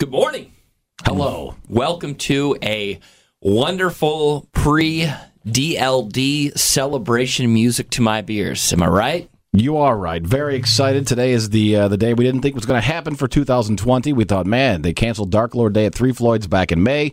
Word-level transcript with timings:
Good 0.00 0.12
morning. 0.12 0.52
Hello. 1.04 1.56
Welcome 1.68 2.14
to 2.14 2.56
a 2.62 3.00
wonderful 3.40 4.48
pre 4.52 5.10
DLD 5.44 6.56
celebration 6.56 7.52
music 7.52 7.90
to 7.90 8.02
my 8.02 8.22
beers. 8.22 8.72
Am 8.72 8.80
I 8.84 8.86
right? 8.86 9.30
You 9.52 9.78
are 9.78 9.98
right. 9.98 10.22
Very 10.22 10.54
excited. 10.54 11.08
Today 11.08 11.32
is 11.32 11.50
the 11.50 11.74
uh, 11.74 11.88
the 11.88 11.96
day 11.96 12.14
we 12.14 12.24
didn't 12.24 12.42
think 12.42 12.54
was 12.54 12.64
going 12.64 12.80
to 12.80 12.86
happen 12.86 13.16
for 13.16 13.26
2020. 13.26 14.12
We 14.12 14.22
thought, 14.22 14.46
man, 14.46 14.82
they 14.82 14.92
canceled 14.92 15.32
Dark 15.32 15.56
Lord 15.56 15.72
Day 15.72 15.86
at 15.86 15.96
Three 15.96 16.12
Floyds 16.12 16.46
back 16.46 16.70
in 16.70 16.84
May. 16.84 17.12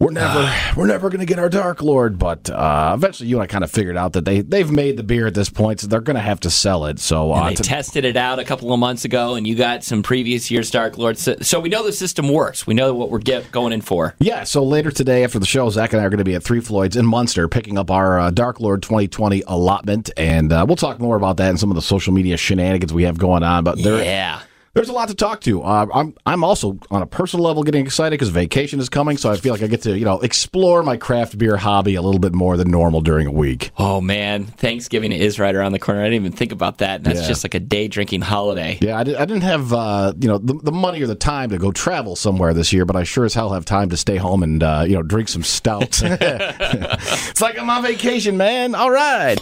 We're 0.00 0.12
never 0.12 0.52
we're 0.76 0.86
never 0.86 1.10
going 1.10 1.20
to 1.20 1.26
get 1.26 1.38
our 1.38 1.50
Dark 1.50 1.82
Lord, 1.82 2.18
but 2.18 2.48
uh, 2.48 2.92
eventually 2.94 3.28
you 3.28 3.36
and 3.36 3.42
I 3.42 3.46
kind 3.46 3.62
of 3.62 3.70
figured 3.70 3.98
out 3.98 4.14
that 4.14 4.24
they 4.24 4.40
they've 4.40 4.70
made 4.70 4.96
the 4.96 5.02
beer 5.02 5.26
at 5.26 5.34
this 5.34 5.50
point, 5.50 5.80
so 5.80 5.86
they're 5.86 6.00
going 6.00 6.16
to 6.16 6.22
have 6.22 6.40
to 6.40 6.50
sell 6.50 6.86
it. 6.86 6.98
So 6.98 7.32
uh, 7.32 7.50
they 7.50 7.56
to- 7.56 7.62
tested 7.62 8.04
it 8.06 8.16
out 8.16 8.38
a 8.38 8.44
couple 8.44 8.72
of 8.72 8.80
months 8.80 9.04
ago, 9.04 9.34
and 9.34 9.46
you 9.46 9.54
got 9.54 9.84
some 9.84 10.02
previous 10.02 10.50
year's 10.50 10.70
Dark 10.70 10.96
Lord. 10.96 11.18
So, 11.18 11.36
so 11.42 11.60
we 11.60 11.68
know 11.68 11.84
the 11.84 11.92
system 11.92 12.28
works. 12.30 12.66
We 12.66 12.72
know 12.72 12.94
what 12.94 13.10
we're 13.10 13.18
get, 13.18 13.52
going 13.52 13.74
in 13.74 13.82
for. 13.82 14.14
yeah, 14.18 14.44
so 14.44 14.64
later 14.64 14.90
today 14.90 15.22
after 15.22 15.38
the 15.38 15.46
show, 15.46 15.68
Zach 15.68 15.92
and 15.92 16.00
I 16.00 16.06
are 16.06 16.10
going 16.10 16.18
to 16.18 16.24
be 16.24 16.34
at 16.34 16.42
Three 16.42 16.60
Floyds 16.60 16.96
in 16.96 17.04
Munster 17.04 17.46
picking 17.46 17.76
up 17.76 17.90
our 17.90 18.18
uh, 18.18 18.30
Dark 18.30 18.58
Lord 18.58 18.82
2020 18.82 19.42
allotment, 19.46 20.10
and 20.16 20.50
uh, 20.50 20.64
we'll 20.66 20.76
talk 20.76 20.98
more 20.98 21.16
about 21.16 21.36
that 21.36 21.50
and 21.50 21.60
some 21.60 21.70
of 21.70 21.74
the 21.74 21.82
social 21.82 22.14
media 22.14 22.38
shenanigans 22.38 22.94
we 22.94 23.02
have 23.02 23.18
going 23.18 23.42
on. 23.42 23.64
But 23.64 23.76
Yeah. 23.78 24.40
There's 24.72 24.88
a 24.88 24.92
lot 24.92 25.08
to 25.08 25.16
talk 25.16 25.40
to. 25.42 25.62
Uh, 25.62 25.86
I'm 25.92 26.14
I'm 26.24 26.44
also 26.44 26.78
on 26.92 27.02
a 27.02 27.06
personal 27.06 27.44
level 27.44 27.64
getting 27.64 27.84
excited 27.84 28.12
because 28.12 28.28
vacation 28.28 28.78
is 28.78 28.88
coming, 28.88 29.16
so 29.16 29.28
I 29.28 29.36
feel 29.36 29.52
like 29.52 29.62
I 29.64 29.66
get 29.66 29.82
to 29.82 29.98
you 29.98 30.04
know 30.04 30.20
explore 30.20 30.84
my 30.84 30.96
craft 30.96 31.36
beer 31.36 31.56
hobby 31.56 31.96
a 31.96 32.02
little 32.02 32.20
bit 32.20 32.32
more 32.32 32.56
than 32.56 32.70
normal 32.70 33.00
during 33.00 33.26
a 33.26 33.32
week. 33.32 33.72
Oh 33.78 34.00
man, 34.00 34.44
Thanksgiving 34.44 35.10
is 35.10 35.40
right 35.40 35.56
around 35.56 35.72
the 35.72 35.80
corner. 35.80 36.02
I 36.02 36.04
didn't 36.04 36.24
even 36.24 36.32
think 36.32 36.52
about 36.52 36.78
that. 36.78 37.02
That's 37.02 37.22
Yeah. 37.22 37.26
just 37.26 37.42
like 37.44 37.54
a 37.54 37.60
day 37.60 37.88
drinking 37.88 38.20
holiday. 38.20 38.78
Yeah, 38.80 38.96
I, 38.96 39.02
did, 39.02 39.16
I 39.16 39.24
didn't 39.24 39.42
have 39.42 39.72
uh, 39.72 40.12
you 40.20 40.28
know 40.28 40.38
the, 40.38 40.54
the 40.54 40.72
money 40.72 41.02
or 41.02 41.08
the 41.08 41.16
time 41.16 41.50
to 41.50 41.58
go 41.58 41.72
travel 41.72 42.14
somewhere 42.14 42.54
this 42.54 42.72
year, 42.72 42.84
but 42.84 42.94
I 42.94 43.02
sure 43.02 43.24
as 43.24 43.34
hell 43.34 43.50
have 43.52 43.64
time 43.64 43.88
to 43.88 43.96
stay 43.96 44.18
home 44.18 44.44
and 44.44 44.62
uh, 44.62 44.84
you 44.86 44.94
know 44.94 45.02
drink 45.02 45.28
some 45.30 45.42
stouts. 45.42 46.00
it's 46.04 47.40
like 47.40 47.58
I'm 47.58 47.68
on 47.68 47.82
vacation, 47.82 48.36
man. 48.36 48.76
All 48.76 48.92
right. 48.92 49.36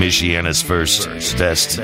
Michiana's 0.00 0.62
first, 0.62 1.06
best, 1.36 1.78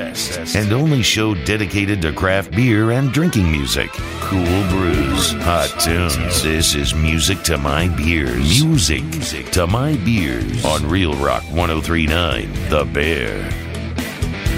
and 0.55 0.73
only 0.73 1.03
show 1.03 1.35
dedicated 1.45 2.01
to 2.01 2.11
craft 2.11 2.49
beer 2.49 2.89
and 2.89 3.13
drinking 3.13 3.51
music. 3.51 3.91
Cool 4.21 4.67
brews, 4.69 5.33
hot 5.33 5.71
tunes. 5.79 6.41
This 6.41 6.73
is 6.73 6.95
music 6.95 7.43
to 7.43 7.59
my 7.59 7.89
beers. 7.89 8.63
Music 8.65 9.03
to 9.51 9.67
my 9.67 9.97
beers 9.97 10.65
on 10.65 10.89
Real 10.89 11.13
Rock 11.13 11.43
1039, 11.51 12.51
The 12.71 12.85
Bear. 12.85 13.47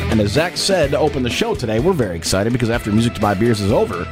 And 0.10 0.22
as 0.22 0.32
Zach 0.32 0.56
said 0.56 0.92
to 0.92 0.98
open 0.98 1.24
the 1.24 1.30
show 1.30 1.54
today, 1.54 1.82
we're 1.82 1.92
very 1.92 2.16
excited 2.16 2.54
because 2.54 2.70
after 2.70 2.94
Music 2.94 3.16
to 3.16 3.22
My 3.22 3.34
Beers 3.34 3.60
is 3.60 3.74
over, 3.74 4.08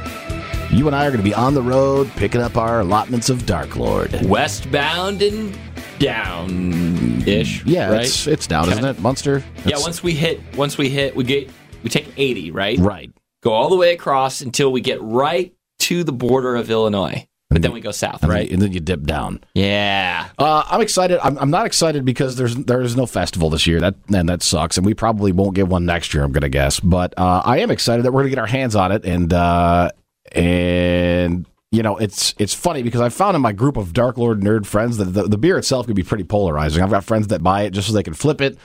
you 0.70 0.86
and 0.86 0.94
I 0.94 1.06
are 1.06 1.10
going 1.10 1.22
to 1.22 1.28
be 1.28 1.32
on 1.32 1.54
the 1.54 1.62
road 1.62 2.10
picking 2.16 2.42
up 2.42 2.58
our 2.58 2.80
allotments 2.80 3.30
of 3.30 3.46
Dark 3.46 3.76
Lord. 3.76 4.12
Westbound 4.26 5.22
and 5.22 5.58
down 5.98 7.22
ish. 7.26 7.64
Yeah, 7.64 7.90
right? 7.90 8.04
it's 8.06 8.26
it's 8.26 8.46
down, 8.46 8.70
isn't 8.70 8.84
it? 8.84 9.00
Munster. 9.00 9.42
yeah. 9.64 9.78
Once 9.78 10.02
we 10.02 10.12
hit, 10.14 10.40
once 10.56 10.78
we 10.78 10.88
hit, 10.88 11.14
we 11.16 11.24
get 11.24 11.50
we 11.82 11.90
take 11.90 12.12
eighty, 12.16 12.50
right? 12.50 12.78
right. 12.78 13.10
Go 13.42 13.52
all 13.52 13.68
the 13.68 13.76
way 13.76 13.92
across 13.92 14.40
until 14.40 14.72
we 14.72 14.80
get 14.80 15.00
right 15.02 15.54
to 15.80 16.02
the 16.02 16.12
border 16.12 16.56
of 16.56 16.70
Illinois, 16.70 17.28
but 17.50 17.62
then 17.62 17.72
we 17.72 17.80
go 17.80 17.92
south, 17.92 18.22
And 18.24 18.32
right? 18.32 18.48
then, 18.48 18.54
and 18.54 18.62
then 18.62 18.72
you 18.72 18.80
dip 18.80 19.04
down. 19.04 19.44
Yeah. 19.54 20.28
Uh, 20.38 20.64
I'm 20.66 20.80
excited. 20.80 21.20
I'm, 21.24 21.38
I'm 21.38 21.50
not 21.50 21.64
excited 21.64 22.04
because 22.04 22.34
there's 22.36 22.56
there 22.56 22.80
is 22.82 22.96
no 22.96 23.06
festival 23.06 23.48
this 23.48 23.66
year. 23.66 23.80
That 23.80 23.94
and 24.12 24.28
that 24.28 24.42
sucks, 24.42 24.76
and 24.76 24.84
we 24.84 24.94
probably 24.94 25.30
won't 25.32 25.54
get 25.54 25.68
one 25.68 25.86
next 25.86 26.12
year. 26.14 26.24
I'm 26.24 26.32
gonna 26.32 26.48
guess, 26.48 26.80
but 26.80 27.14
uh, 27.16 27.42
I 27.44 27.58
am 27.58 27.70
excited 27.70 28.04
that 28.04 28.12
we're 28.12 28.22
gonna 28.22 28.30
get 28.30 28.38
our 28.40 28.46
hands 28.46 28.74
on 28.74 28.90
it, 28.90 29.04
and 29.04 29.32
uh, 29.32 29.90
and 30.32 31.46
you 31.70 31.82
know 31.82 31.96
it's 31.96 32.34
it's 32.38 32.54
funny 32.54 32.82
because 32.82 33.00
I 33.00 33.08
found 33.08 33.36
in 33.36 33.42
my 33.42 33.52
group 33.52 33.76
of 33.76 33.92
Dark 33.92 34.16
Lord 34.16 34.40
nerd 34.40 34.66
friends 34.66 34.96
that 34.98 35.06
the, 35.06 35.24
the 35.24 35.38
beer 35.38 35.58
itself 35.58 35.86
can 35.86 35.94
be 35.94 36.02
pretty 36.02 36.24
polarizing. 36.24 36.82
I've 36.82 36.90
got 36.90 37.04
friends 37.04 37.28
that 37.28 37.42
buy 37.42 37.62
it 37.62 37.70
just 37.70 37.88
so 37.88 37.94
they 37.94 38.02
can 38.02 38.14
flip 38.14 38.40
it, 38.40 38.58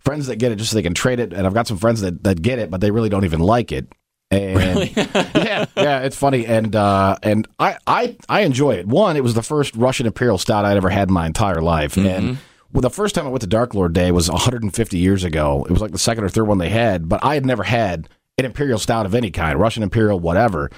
friends 0.00 0.26
that 0.26 0.36
get 0.36 0.52
it 0.52 0.56
just 0.56 0.70
so 0.70 0.76
they 0.76 0.82
can 0.82 0.94
trade 0.94 1.20
it, 1.20 1.32
and 1.32 1.46
I've 1.46 1.54
got 1.54 1.66
some 1.66 1.78
friends 1.78 2.00
that, 2.00 2.24
that 2.24 2.42
get 2.42 2.58
it 2.58 2.70
but 2.70 2.80
they 2.80 2.90
really 2.90 3.08
don't 3.08 3.24
even 3.24 3.40
like 3.40 3.72
it. 3.72 3.88
And 4.32 4.96
yeah, 4.96 5.66
yeah, 5.76 6.00
it's 6.02 6.16
funny, 6.16 6.46
and 6.46 6.74
uh, 6.76 7.16
and 7.22 7.48
I, 7.58 7.76
I 7.86 8.16
I 8.28 8.40
enjoy 8.42 8.74
it. 8.74 8.86
One, 8.86 9.16
it 9.16 9.24
was 9.24 9.34
the 9.34 9.42
first 9.42 9.74
Russian 9.74 10.06
Imperial 10.06 10.38
Stout 10.38 10.64
I'd 10.64 10.76
ever 10.76 10.88
had 10.88 11.08
in 11.08 11.14
my 11.14 11.26
entire 11.26 11.60
life, 11.60 11.96
and 11.96 12.38
well, 12.72 12.82
the 12.82 12.90
first 12.90 13.16
time 13.16 13.26
I 13.26 13.30
went 13.30 13.40
to 13.40 13.48
Dark 13.48 13.74
Lord 13.74 13.92
Day 13.92 14.12
was 14.12 14.30
150 14.30 14.98
years 14.98 15.24
ago. 15.24 15.64
It 15.68 15.72
was 15.72 15.80
like 15.82 15.90
the 15.90 15.98
second 15.98 16.24
or 16.24 16.28
third 16.28 16.44
one 16.44 16.58
they 16.58 16.68
had, 16.68 17.08
but 17.08 17.24
I 17.24 17.34
had 17.34 17.44
never 17.44 17.64
had 17.64 18.08
an 18.40 18.46
Imperial 18.46 18.78
Stout 18.78 19.06
of 19.06 19.14
any 19.14 19.30
kind, 19.30 19.58
Russian 19.58 19.82
Imperial, 19.82 20.18
whatever. 20.18 20.70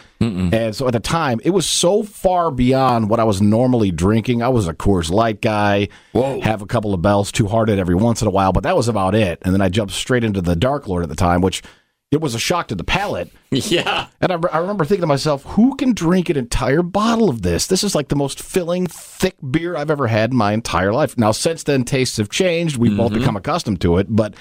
And 0.52 0.76
so 0.76 0.86
at 0.86 0.92
the 0.92 1.00
time, 1.00 1.40
it 1.44 1.50
was 1.50 1.66
so 1.66 2.02
far 2.02 2.50
beyond 2.50 3.08
what 3.08 3.20
I 3.20 3.24
was 3.24 3.40
normally 3.40 3.90
drinking. 3.90 4.42
I 4.42 4.48
was 4.48 4.68
a 4.68 4.74
Coors 4.74 5.10
Light 5.10 5.40
guy, 5.40 5.88
have 6.14 6.62
a 6.62 6.66
couple 6.66 6.94
of 6.94 7.02
Bell's, 7.02 7.32
Two 7.32 7.48
Hearted 7.48 7.78
every 7.78 7.94
once 7.94 8.22
in 8.22 8.28
a 8.28 8.30
while, 8.30 8.52
but 8.52 8.62
that 8.64 8.76
was 8.76 8.88
about 8.88 9.14
it. 9.14 9.38
And 9.42 9.54
then 9.54 9.60
I 9.60 9.68
jumped 9.68 9.94
straight 9.94 10.24
into 10.24 10.40
the 10.40 10.54
Dark 10.56 10.86
Lord 10.86 11.02
at 11.02 11.08
the 11.08 11.16
time, 11.16 11.40
which 11.40 11.62
it 12.12 12.20
was 12.20 12.34
a 12.34 12.38
shock 12.38 12.68
to 12.68 12.74
the 12.74 12.84
palate. 12.84 13.30
Yeah. 13.50 14.06
And 14.22 14.32
I, 14.32 14.38
I 14.50 14.58
remember 14.58 14.86
thinking 14.86 15.02
to 15.02 15.06
myself, 15.06 15.44
who 15.44 15.76
can 15.76 15.92
drink 15.92 16.30
an 16.30 16.38
entire 16.38 16.82
bottle 16.82 17.28
of 17.28 17.42
this? 17.42 17.66
This 17.66 17.84
is 17.84 17.94
like 17.94 18.08
the 18.08 18.16
most 18.16 18.40
filling, 18.42 18.86
thick 18.86 19.36
beer 19.50 19.76
I've 19.76 19.90
ever 19.90 20.06
had 20.06 20.30
in 20.30 20.38
my 20.38 20.52
entire 20.52 20.90
life. 20.90 21.18
Now, 21.18 21.32
since 21.32 21.62
then, 21.62 21.84
tastes 21.84 22.16
have 22.16 22.30
changed. 22.30 22.78
We've 22.78 22.96
both 22.96 23.10
mm-hmm. 23.10 23.20
become 23.20 23.36
accustomed 23.36 23.82
to 23.82 23.98
it, 23.98 24.06
but 24.08 24.34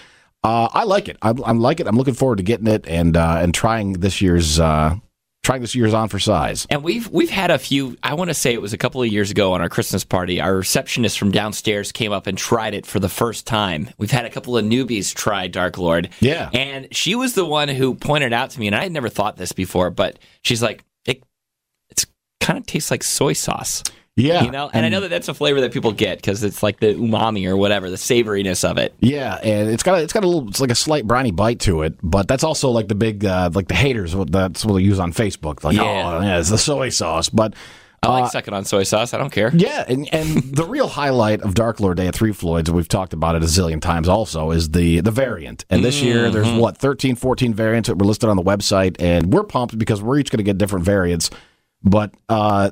uh, 0.44 0.69
I 0.72 0.84
like 0.84 1.07
it. 1.07 1.18
I, 1.22 1.29
I 1.29 1.52
like 1.52 1.79
it. 1.79 1.88
I'm 1.88 1.96
looking 1.97 2.13
forward 2.13 2.38
to 2.38 2.44
getting 2.44 2.68
it 2.68 2.88
and 2.88 3.16
uh, 3.16 3.38
and 3.41 3.53
trying 3.53 3.94
this 3.94 4.22
year's 4.22 4.59
uh, 4.59 4.96
trying 5.44 5.62
this 5.62 5.75
year's 5.75 5.94
on 5.94 6.09
for 6.09 6.19
size. 6.19 6.66
And 6.69 6.84
we've 6.84 7.07
we've 7.09 7.29
had 7.29 7.52
a 7.52 7.59
few. 7.59 7.97
I 8.02 8.13
want 8.16 8.29
to 8.29 8.34
say 8.34 8.53
it 8.53 8.62
was 8.62 8.74
a 8.74 8.78
couple 8.78 9.02
of 9.02 9.07
years 9.07 9.31
ago 9.31 9.53
on 9.53 9.62
our 9.62 9.69
Christmas 9.69 10.03
party. 10.03 10.41
Our 10.41 10.57
receptionist 10.57 11.19
from 11.19 11.31
downstairs 11.31 11.91
came 11.91 12.12
up 12.12 12.28
and 12.28 12.38
tried 12.38 12.74
it 12.74 12.85
for 12.85 13.00
the 13.00 13.09
first 13.09 13.46
time. 13.46 13.90
We've 13.97 14.12
had 14.12 14.25
a 14.25 14.29
couple 14.29 14.57
of 14.57 14.66
newbies 14.66 15.13
try 15.13 15.47
Dark 15.47 15.78
Lord. 15.78 16.09
Yeah. 16.19 16.50
and 16.53 16.88
she 16.96 17.16
was 17.16 17.34
the 17.34 17.46
one 17.46 17.68
who 17.69 17.96
pointed 17.96 18.34
out 18.34 18.52
to 18.52 18.59
me, 18.59 18.68
and 18.68 18.75
I 18.75 18.84
had 18.84 18.91
never 18.91 19.09
thought 19.09 19.38
this 19.38 19.52
before, 19.52 19.90
but 19.90 20.19
she's 20.44 20.62
like, 20.63 20.84
it 21.06 21.23
it's 21.90 22.06
kind 22.40 22.58
of 22.58 22.66
tastes 22.66 22.91
like 22.91 23.03
soy 23.03 23.34
sauce. 23.34 23.84
Yeah, 24.17 24.44
You 24.44 24.51
know, 24.51 24.69
and 24.73 24.85
I 24.85 24.89
know 24.89 24.99
that 24.99 25.09
that's 25.09 25.29
a 25.29 25.33
flavor 25.33 25.61
that 25.61 25.72
people 25.72 25.94
get 25.94 26.17
because 26.17 26.44
it's 26.44 26.61
like 26.61 26.81
the 26.81 26.94
umami 26.95 27.47
or 27.47 27.55
whatever, 27.55 27.89
the 27.89 27.95
savoriness 27.95 28.69
of 28.69 28.77
it. 28.77 28.94
Yeah, 28.99 29.35
and 29.41 29.69
it's 29.69 29.83
got 29.83 29.99
a, 29.99 30.03
it's 30.03 30.11
got 30.11 30.25
a 30.25 30.27
little 30.27 30.49
it's 30.49 30.59
like 30.59 30.69
a 30.69 30.75
slight 30.75 31.07
briny 31.07 31.31
bite 31.31 31.61
to 31.61 31.83
it, 31.83 31.95
but 32.03 32.27
that's 32.27 32.44
also 32.44 32.69
like 32.72 32.89
the 32.89 32.95
big 32.95 33.23
uh, 33.23 33.49
like 33.53 33.69
the 33.69 33.73
haters. 33.75 34.13
what- 34.13 34.29
That's 34.31 34.66
what 34.66 34.73
they 34.73 34.81
use 34.81 34.99
on 34.99 35.13
Facebook. 35.13 35.63
Like, 35.63 35.77
Yeah. 35.77 36.17
oh, 36.17 36.22
yeah, 36.22 36.39
it's 36.39 36.49
the 36.49 36.57
soy 36.57 36.89
sauce. 36.89 37.29
But 37.29 37.53
I 38.03 38.07
like 38.19 38.31
sucking 38.31 38.53
on 38.53 38.66
soy 38.66 38.83
sauce. 38.83 39.13
I 39.13 39.17
don't 39.17 39.29
care. 39.31 39.49
Yeah, 39.55 39.85
and, 39.88 40.13
and 40.13 40.28
the 40.55 40.66
real 40.66 40.88
highlight 40.89 41.41
of 41.41 41.53
Dark 41.53 41.79
Lord 41.79 41.95
Day 41.97 42.07
at 42.07 42.16
Three 42.16 42.33
Floyds, 42.33 42.67
and 42.67 42.75
we've 42.75 42.89
talked 42.89 43.13
about 43.13 43.35
it 43.35 43.43
a 43.43 43.45
zillion 43.45 43.79
times 43.79 44.09
also, 44.09 44.51
is 44.51 44.72
the 44.72 44.99
the 44.99 45.11
variant. 45.11 45.63
And 45.69 45.85
this 45.85 46.01
year 46.01 46.29
there's 46.29 46.51
what, 46.51 46.78
13, 46.78 47.16
14 47.16 47.53
variants 47.53 47.88
that 47.88 47.95
were 47.97 48.05
listed 48.05 48.28
on 48.29 48.35
the 48.35 48.43
website, 48.43 48.97
and 48.99 49.31
we're 49.31 49.43
pumped 49.43 49.78
because 49.78 50.01
we're 50.01 50.19
each 50.19 50.31
going 50.31 50.39
to 50.39 50.43
get 50.43 50.57
different 50.57 50.83
variants. 50.83 51.29
But 51.83 52.13
uh, 52.29 52.72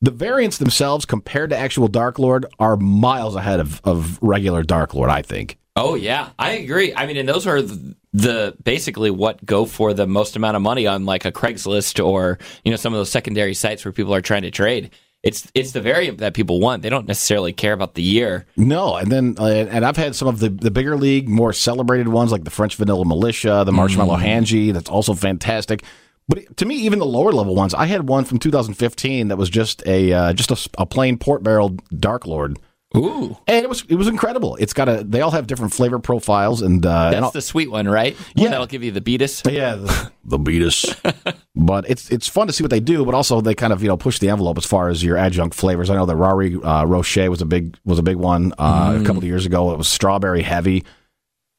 the 0.00 0.10
variants 0.10 0.58
themselves, 0.58 1.04
compared 1.04 1.50
to 1.50 1.56
actual 1.56 1.88
Dark 1.88 2.18
Lord, 2.18 2.46
are 2.58 2.76
miles 2.76 3.34
ahead 3.34 3.60
of, 3.60 3.80
of 3.84 4.18
regular 4.22 4.62
Dark 4.62 4.94
Lord, 4.94 5.10
I 5.10 5.22
think. 5.22 5.58
Oh 5.76 5.94
yeah, 5.94 6.30
I 6.38 6.52
agree. 6.52 6.92
I 6.92 7.06
mean, 7.06 7.16
and 7.16 7.28
those 7.28 7.46
are 7.46 7.62
the, 7.62 7.94
the 8.12 8.56
basically 8.64 9.12
what 9.12 9.44
go 9.44 9.64
for 9.64 9.94
the 9.94 10.08
most 10.08 10.34
amount 10.34 10.56
of 10.56 10.62
money 10.62 10.88
on 10.88 11.04
like 11.04 11.24
a 11.24 11.30
Craigslist 11.30 12.04
or 12.04 12.38
you 12.64 12.72
know 12.72 12.76
some 12.76 12.92
of 12.92 12.98
those 12.98 13.10
secondary 13.10 13.54
sites 13.54 13.84
where 13.84 13.92
people 13.92 14.12
are 14.12 14.20
trying 14.20 14.42
to 14.42 14.50
trade. 14.50 14.90
It's 15.22 15.50
it's 15.54 15.72
the 15.72 15.80
variant 15.80 16.18
that 16.18 16.34
people 16.34 16.58
want. 16.60 16.82
They 16.82 16.88
don't 16.88 17.06
necessarily 17.06 17.52
care 17.52 17.72
about 17.72 17.94
the 17.94 18.02
year. 18.02 18.46
No, 18.56 18.96
and 18.96 19.10
then 19.10 19.36
uh, 19.38 19.46
and 19.46 19.84
I've 19.84 19.96
had 19.96 20.16
some 20.16 20.26
of 20.26 20.40
the, 20.40 20.48
the 20.48 20.72
bigger 20.72 20.96
league, 20.96 21.28
more 21.28 21.52
celebrated 21.52 22.08
ones 22.08 22.32
like 22.32 22.44
the 22.44 22.50
French 22.50 22.74
Vanilla 22.74 23.04
Militia, 23.04 23.62
the 23.64 23.72
Marshmallow 23.72 24.16
Handjee. 24.16 24.72
That's 24.72 24.90
also 24.90 25.14
fantastic. 25.14 25.84
But 26.28 26.56
to 26.58 26.66
me, 26.66 26.74
even 26.76 26.98
the 26.98 27.06
lower 27.06 27.32
level 27.32 27.54
ones, 27.54 27.72
I 27.74 27.86
had 27.86 28.08
one 28.08 28.24
from 28.24 28.38
2015 28.38 29.28
that 29.28 29.36
was 29.36 29.48
just 29.48 29.82
a 29.86 30.12
uh, 30.12 30.32
just 30.34 30.50
a, 30.50 30.70
a 30.82 30.86
plain 30.86 31.16
port 31.18 31.42
barrel 31.42 31.70
Dark 31.98 32.26
Lord, 32.26 32.58
Ooh, 32.96 33.36
and 33.46 33.64
it 33.64 33.68
was 33.68 33.84
it 33.88 33.94
was 33.94 34.08
incredible. 34.08 34.56
It's 34.56 34.72
got 34.74 34.88
a 34.88 35.02
they 35.04 35.20
all 35.22 35.30
have 35.30 35.46
different 35.46 35.72
flavor 35.72 35.98
profiles, 35.98 36.60
and 36.62 36.84
uh, 36.84 37.10
that's 37.10 37.22
all- 37.24 37.30
the 37.30 37.40
sweet 37.40 37.70
one, 37.70 37.88
right? 37.88 38.14
One 38.14 38.44
Yeah. 38.44 38.50
that'll 38.50 38.66
give 38.66 38.84
you 38.84 38.90
the 38.90 39.00
beatus. 39.00 39.42
yeah, 39.50 39.76
the, 39.76 40.12
the 40.24 40.38
Beatus. 40.38 40.94
but 41.56 41.88
it's 41.88 42.10
it's 42.10 42.28
fun 42.28 42.46
to 42.46 42.52
see 42.52 42.62
what 42.62 42.70
they 42.70 42.80
do, 42.80 43.06
but 43.06 43.14
also 43.14 43.40
they 43.40 43.54
kind 43.54 43.72
of 43.72 43.82
you 43.82 43.88
know 43.88 43.96
push 43.96 44.18
the 44.18 44.28
envelope 44.28 44.58
as 44.58 44.66
far 44.66 44.90
as 44.90 45.02
your 45.02 45.16
adjunct 45.16 45.54
flavors. 45.54 45.88
I 45.88 45.94
know 45.94 46.04
the 46.06 46.14
Rari 46.16 46.56
uh, 46.62 46.84
Rocher 46.84 47.30
was 47.30 47.40
a 47.40 47.46
big 47.46 47.78
was 47.86 47.98
a 47.98 48.02
big 48.02 48.16
one 48.16 48.52
uh, 48.58 48.98
a 49.00 49.04
couple 49.04 49.18
of 49.18 49.24
years 49.24 49.46
ago. 49.46 49.72
It 49.72 49.78
was 49.78 49.88
strawberry 49.88 50.42
heavy, 50.42 50.84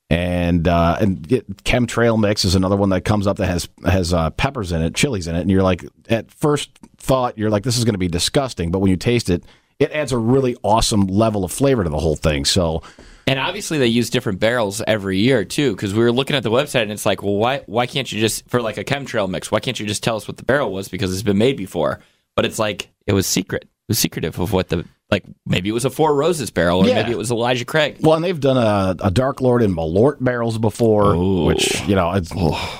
and 0.09 0.67
uh, 0.67 0.97
and 0.99 1.27
chemtrail 1.63 2.19
mix 2.19 2.43
is 2.43 2.55
another 2.55 2.75
one 2.75 2.89
that 2.89 3.01
comes 3.01 3.27
up 3.27 3.37
that 3.37 3.47
has 3.47 3.69
has 3.85 4.13
uh, 4.13 4.31
peppers 4.31 4.71
in 4.71 4.81
it, 4.81 4.95
chilies 4.95 5.27
in 5.27 5.35
it, 5.35 5.41
and 5.41 5.51
you're 5.51 5.63
like 5.63 5.85
at 6.09 6.31
first 6.31 6.71
thought 6.97 7.37
you're 7.37 7.49
like 7.49 7.63
this 7.63 7.77
is 7.77 7.85
going 7.85 7.93
to 7.93 7.99
be 7.99 8.07
disgusting, 8.07 8.71
but 8.71 8.79
when 8.79 8.89
you 8.89 8.97
taste 8.97 9.29
it, 9.29 9.43
it 9.77 9.91
adds 9.91 10.11
a 10.11 10.17
really 10.17 10.57
awesome 10.63 11.05
level 11.07 11.45
of 11.45 11.51
flavor 11.51 11.83
to 11.83 11.89
the 11.89 11.99
whole 11.99 12.15
thing. 12.15 12.45
So. 12.45 12.81
And 13.27 13.37
obviously, 13.37 13.77
they 13.77 13.85
use 13.85 14.09
different 14.09 14.39
barrels 14.39 14.81
every 14.87 15.19
year 15.19 15.45
too. 15.45 15.75
Because 15.75 15.93
we 15.93 15.99
were 15.99 16.11
looking 16.11 16.35
at 16.35 16.41
the 16.41 16.49
website, 16.49 16.81
and 16.81 16.91
it's 16.91 17.05
like, 17.05 17.21
well, 17.21 17.35
why 17.35 17.59
why 17.67 17.85
can't 17.85 18.11
you 18.11 18.19
just 18.19 18.49
for 18.49 18.59
like 18.59 18.79
a 18.79 18.83
chemtrail 18.83 19.29
mix? 19.29 19.51
Why 19.51 19.59
can't 19.59 19.79
you 19.79 19.85
just 19.85 20.01
tell 20.01 20.15
us 20.15 20.27
what 20.27 20.37
the 20.37 20.43
barrel 20.43 20.73
was 20.73 20.89
because 20.89 21.13
it's 21.13 21.21
been 21.21 21.37
made 21.37 21.55
before? 21.55 21.99
But 22.35 22.45
it's 22.45 22.57
like 22.57 22.89
it 23.05 23.13
was 23.13 23.27
secret. 23.27 23.63
It 23.65 23.89
was 23.89 23.99
secretive 23.99 24.39
of 24.39 24.51
what 24.51 24.69
the 24.69 24.83
like. 25.09 25.23
Maybe 25.45 25.69
it 25.69 25.73
was 25.73 25.85
a 25.85 25.89
Four 25.89 26.15
Roses 26.15 26.51
barrel, 26.51 26.79
or 26.79 26.85
Yeah. 26.87 26.95
maybe 27.01 27.11
it 27.11 27.17
was 27.17 27.31
Elijah 27.31 27.65
Craig. 27.65 27.97
Well, 28.01 28.15
and 28.15 28.23
they've 28.23 28.39
done 28.39 28.57
a, 28.57 28.95
a 29.05 29.11
Dark 29.11 29.41
Lord 29.41 29.61
and 29.61 29.75
Malort 29.75 30.23
barrels 30.23 30.57
before, 30.57 31.13
Ooh. 31.15 31.45
which 31.45 31.81
you 31.87 31.95
know 31.95 32.11
it's, 32.13 32.29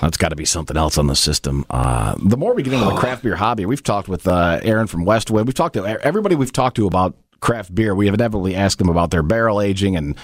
that's 0.00 0.16
got 0.16 0.28
to 0.28 0.36
be 0.36 0.44
something 0.44 0.76
else 0.76 0.98
on 0.98 1.06
the 1.08 1.16
system. 1.16 1.64
Uh, 1.70 2.14
the 2.22 2.36
more 2.36 2.54
we 2.54 2.62
get 2.62 2.72
into 2.72 2.84
the 2.86 2.94
craft 2.96 3.22
beer 3.22 3.36
hobby, 3.36 3.66
we've 3.66 3.82
talked 3.82 4.08
with 4.08 4.26
uh, 4.28 4.60
Aaron 4.62 4.86
from 4.86 5.04
Westwood. 5.04 5.46
We've 5.46 5.54
talked 5.54 5.74
to 5.74 5.84
everybody 6.04 6.34
we've 6.36 6.52
talked 6.52 6.76
to 6.76 6.86
about 6.86 7.16
craft 7.40 7.74
beer. 7.74 7.94
We 7.94 8.06
have 8.06 8.14
inevitably 8.14 8.54
asked 8.54 8.78
them 8.78 8.88
about 8.88 9.10
their 9.10 9.22
barrel 9.22 9.60
aging 9.60 9.96
and 9.96 10.16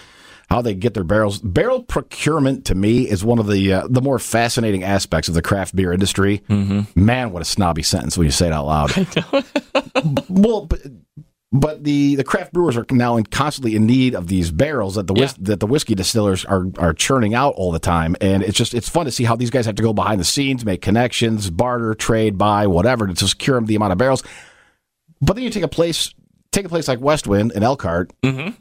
how 0.49 0.63
they 0.63 0.75
get 0.75 0.95
their 0.95 1.03
barrels. 1.03 1.41
Barrel 1.41 1.83
procurement 1.83 2.67
to 2.67 2.75
me 2.77 3.09
is 3.09 3.25
one 3.25 3.41
of 3.41 3.49
the 3.49 3.73
uh, 3.73 3.89
the 3.91 4.01
more 4.01 4.21
fascinating 4.21 4.85
aspects 4.85 5.27
of 5.29 5.35
the 5.35 5.43
craft 5.43 5.75
beer 5.75 5.93
industry. 5.93 6.45
Mm-hmm. 6.49 7.05
Man, 7.05 7.33
what 7.33 7.43
a 7.43 7.45
snobby 7.45 7.83
sentence 7.83 8.17
when 8.17 8.27
you 8.27 8.31
say 8.31 8.47
it 8.47 8.53
out 8.53 8.67
loud. 8.67 8.93
well, 10.29 10.69
but, 11.53 11.85
the, 11.85 12.17
the 12.17 12.25
craft 12.25 12.53
brewers 12.53 12.77
are 12.77 12.85
now 12.91 13.17
in, 13.17 13.25
constantly 13.25 13.77
in 13.77 13.87
need 13.87 14.15
of 14.15 14.27
these 14.27 14.51
barrels 14.51 14.97
that 14.97 15.07
the 15.07 15.15
whis- 15.15 15.35
that 15.35 15.61
the 15.61 15.67
whiskey 15.67 15.95
distillers 15.95 16.45
are 16.45 16.67
are 16.79 16.93
churning 16.93 17.35
out 17.35 17.55
all 17.57 17.71
the 17.71 17.79
time, 17.79 18.17
and 18.21 18.43
it's 18.43 18.57
just 18.57 18.75
it's 18.75 18.89
fun 18.89 19.07
to 19.07 19.13
see 19.13 19.25
how 19.25 19.37
these 19.37 19.51
guys 19.51 19.67
have 19.67 19.77
to 19.77 19.83
go 19.83 19.93
behind 19.93 20.21
the 20.21 20.25
scenes, 20.25 20.65
make 20.65 20.83
connections, 20.83 21.49
barter, 21.51 21.95
trade, 21.95 22.37
buy, 22.37 22.67
whatever 22.67 23.07
to 23.07 23.29
secure 23.29 23.57
them 23.57 23.67
the 23.67 23.77
amount 23.77 23.93
of 23.93 23.99
barrels. 23.99 24.23
But 25.21 25.35
then 25.35 25.45
you 25.45 25.51
take 25.51 25.63
a 25.63 25.69
place 25.69 26.13
take 26.57 26.67
a 26.67 26.69
place 26.71 26.89
like 26.89 27.01
Westwind 27.01 27.53
and 27.55 27.63
Elkhart, 27.63 28.13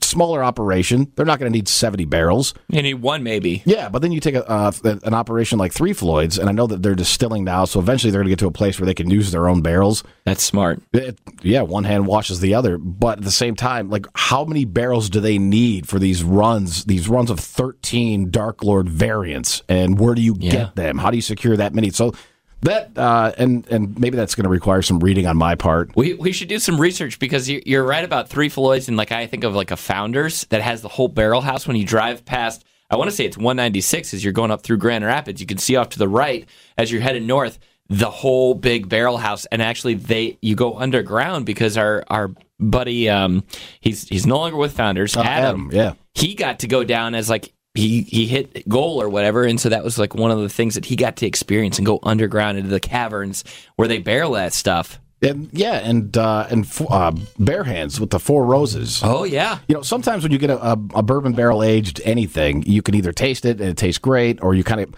smaller 0.01 0.44
operation, 0.44 1.12
they're 1.15 1.25
not 1.25 1.39
going 1.39 1.51
to 1.51 1.57
need 1.57 1.68
seventy 1.68 2.06
barrels. 2.06 2.53
You 2.68 2.81
need 2.81 2.95
one 2.95 3.24
maybe. 3.24 3.63
Yeah, 3.65 3.89
but 3.89 4.01
then 4.01 4.12
you 4.12 4.19
take 4.19 4.36
a, 4.36 4.47
uh, 4.50 4.71
an 4.83 5.13
operation 5.13 5.57
like 5.57 5.71
Three 5.74 5.94
Floyds, 5.94 6.38
and 6.38 6.50
I 6.50 6.51
know 6.51 6.68
that 6.68 6.83
they're 6.83 6.95
distilling 6.95 7.44
now, 7.44 7.65
so 7.65 7.80
eventually 7.80 8.12
they're 8.12 8.19
going 8.21 8.27
to 8.27 8.31
get 8.31 8.39
to 8.39 8.47
a 8.47 8.51
place 8.51 8.80
where 8.80 8.86
they 8.86 8.94
can 8.94 9.09
use 9.09 9.31
their 9.31 9.47
own 9.47 9.62
barrels. 9.62 10.03
That's 10.25 10.44
smart. 10.44 10.81
It, 10.94 11.19
yeah, 11.42 11.62
one 11.62 11.86
hand 11.86 12.06
washes 12.07 12.39
the 12.42 12.53
other, 12.53 12.77
but 12.77 13.19
at 13.19 13.24
the 13.24 13.31
same 13.31 13.56
time, 13.56 13.89
like 13.89 14.06
how 14.15 14.45
many 14.45 14.65
barrels 14.65 15.09
do 15.09 15.19
they 15.19 15.38
need 15.38 15.88
for 15.88 15.97
these 16.00 16.24
runs? 16.24 16.86
These 16.86 17.07
runs 17.07 17.30
of 17.31 17.39
thirteen 17.39 18.30
Dark 18.30 18.63
Lord 18.63 18.89
variants, 18.89 19.62
and 19.69 19.97
where 20.00 20.15
do 20.15 20.21
you 20.21 20.36
Yeah. 20.39 20.51
get 20.51 20.75
them? 20.75 20.97
How 20.97 21.12
do 21.12 21.18
you 21.18 21.21
secure 21.21 21.56
that 21.57 21.74
many? 21.74 21.89
So 21.92 22.13
that 22.62 22.98
uh, 22.98 23.31
and 23.38 23.68
and 23.68 24.00
maybe 24.00 24.18
that's 24.18 24.36
going 24.36 24.44
to 24.46 24.50
require 24.50 24.81
some 24.81 25.00
reading 25.00 25.28
on 25.28 25.38
my 25.38 25.56
part. 25.56 25.96
We, 25.96 26.13
we 26.16 26.31
should 26.31 26.48
do 26.48 26.60
some 26.60 26.80
research 26.81 27.19
because 27.19 27.48
you- 27.50 27.62
you're 27.66 27.84
right 27.84 28.04
about 28.04 28.28
three 28.30 28.50
Floyds 28.50 28.88
and 28.88 28.98
like 28.98 29.12
I 29.12 29.28
think 29.28 29.44
of 29.44 29.54
like 29.54 29.72
a 29.72 29.78
Founders 29.78 30.46
that 30.50 30.62
has 30.62 30.81
the 30.81 30.90
whole 30.90 31.07
barrel 31.07 31.42
house. 31.42 31.68
When 31.68 31.78
you 31.78 31.86
drive 31.86 32.25
past, 32.25 32.66
I 32.90 32.96
want 32.96 33.10
to 33.10 33.16
say 33.16 33.25
it's 33.25 33.38
196 33.38 34.13
as 34.13 34.24
you're 34.24 34.34
going 34.34 34.52
up 34.52 34.63
through 34.63 34.78
Grand 34.78 35.06
Rapids. 35.06 35.40
You 35.42 35.48
can 35.48 35.57
see 35.57 35.75
off 35.75 35.90
to 35.90 36.00
the 36.00 36.07
right 36.07 36.48
as 36.78 36.92
you're 36.92 37.02
headed 37.02 37.24
north 37.24 37.60
the 37.88 38.10
whole 38.10 38.56
big 38.56 38.90
barrel 38.90 39.18
house, 39.18 39.46
and 39.52 39.62
actually 39.62 39.94
they 39.94 40.38
you 40.42 40.56
go 40.56 40.75
underground 40.80 41.46
because 41.46 41.78
our 41.78 42.04
our 42.07 42.31
buddy 42.60 43.10
um 43.10 43.44
he's 43.80 44.07
he's 44.07 44.25
no 44.25 44.38
longer 44.38 44.57
with 44.57 44.74
Founders. 44.78 45.16
Adam, 45.16 45.28
Adam, 45.28 45.69
yeah. 45.72 45.94
he 46.16 46.34
got 46.34 46.60
to 46.60 46.68
go 46.68 46.84
down 46.84 47.13
as 47.13 47.30
like 47.30 47.54
he 47.75 48.01
he 48.01 48.25
hit 48.25 48.68
goal 48.68 49.01
or 49.01 49.10
whatever, 49.10 49.44
and 49.44 49.60
so 49.60 49.69
that 49.69 49.83
was 49.83 50.00
like 50.00 50.16
one 50.16 50.31
of 50.31 50.39
the 50.39 50.50
things 50.50 50.75
that 50.75 50.86
he 50.86 50.95
got 50.95 51.18
to 51.18 51.27
experience 51.27 51.77
and 51.77 51.86
go 51.86 52.00
underground 52.04 52.57
into 52.57 52.69
the 52.69 52.80
caverns 52.80 53.44
where 53.75 53.88
they 53.88 54.00
barrel 54.00 54.31
that 54.31 54.54
stuff. 54.54 55.00
And 55.22 55.50
yeah, 55.54 55.75
and 55.75 56.16
uh, 56.18 56.48
and 56.50 56.68
uh, 56.89 57.12
bare 57.39 57.63
hands 57.63 58.00
with 58.00 58.10
the 58.10 58.19
four 58.19 58.45
roses. 58.45 59.01
Oh 59.04 59.24
yeah. 59.24 59.60
You 59.68 59.75
know, 59.75 59.81
sometimes 59.81 60.24
when 60.24 60.31
you 60.31 60.38
get 60.38 60.50
a, 60.50 60.62
a, 60.62 60.72
a 60.95 61.04
bourbon 61.04 61.33
barrel 61.33 61.63
aged 61.63 62.01
anything, 62.04 62.63
you 62.63 62.81
can 62.81 62.95
either 62.95 63.12
taste 63.12 63.45
it 63.45 63.60
and 63.62 63.69
it 63.69 63.78
tastes 63.78 63.98
great, 64.00 64.44
or 64.44 64.54
you 64.54 64.63
kind 64.63 64.81
of 64.81 64.94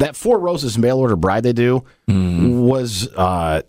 that 0.00 0.16
Four 0.16 0.38
Roses 0.38 0.76
mail 0.78 0.98
order 0.98 1.14
bride 1.14 1.44
they 1.44 1.52
do 1.52 1.84
was 2.08 3.08
uh, 3.14 3.62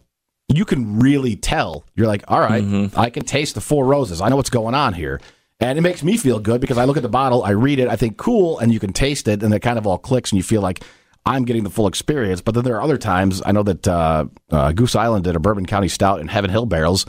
you 0.47 0.65
can 0.65 0.99
really 0.99 1.35
tell. 1.35 1.85
You're 1.95 2.07
like, 2.07 2.23
all 2.27 2.39
right, 2.39 2.63
I 2.97 3.09
can 3.09 3.23
taste 3.23 3.55
the 3.55 3.61
Four 3.61 3.85
Roses. 3.85 4.21
I 4.21 4.29
know 4.29 4.37
what's 4.37 4.49
going 4.49 4.73
on 4.73 4.93
here. 4.93 5.21
And 5.61 5.77
it 5.77 5.81
makes 5.81 6.03
me 6.03 6.17
feel 6.17 6.39
good 6.39 6.59
because 6.59 6.77
I 6.79 6.85
look 6.85 6.97
at 6.97 7.03
the 7.03 7.09
bottle, 7.09 7.43
I 7.43 7.51
read 7.51 7.79
it, 7.79 7.87
I 7.87 7.95
think 7.95 8.17
cool, 8.17 8.57
and 8.59 8.73
you 8.73 8.79
can 8.79 8.93
taste 8.93 9.27
it, 9.27 9.43
and 9.43 9.53
it 9.53 9.59
kind 9.59 9.77
of 9.77 9.85
all 9.85 9.99
clicks, 9.99 10.31
and 10.31 10.37
you 10.37 10.43
feel 10.43 10.61
like 10.61 10.83
I'm 11.25 11.45
getting 11.45 11.63
the 11.63 11.69
full 11.69 11.85
experience. 11.87 12.41
But 12.41 12.55
then 12.55 12.63
there 12.63 12.75
are 12.75 12.81
other 12.81 12.97
times 12.97 13.43
I 13.45 13.51
know 13.51 13.61
that 13.63 13.87
uh, 13.87 14.25
uh, 14.49 14.71
Goose 14.71 14.95
Island 14.95 15.23
did 15.23 15.35
a 15.35 15.39
Bourbon 15.39 15.67
County 15.67 15.87
Stout 15.87 16.19
in 16.19 16.27
Heaven 16.27 16.49
Hill 16.49 16.65
barrels. 16.65 17.05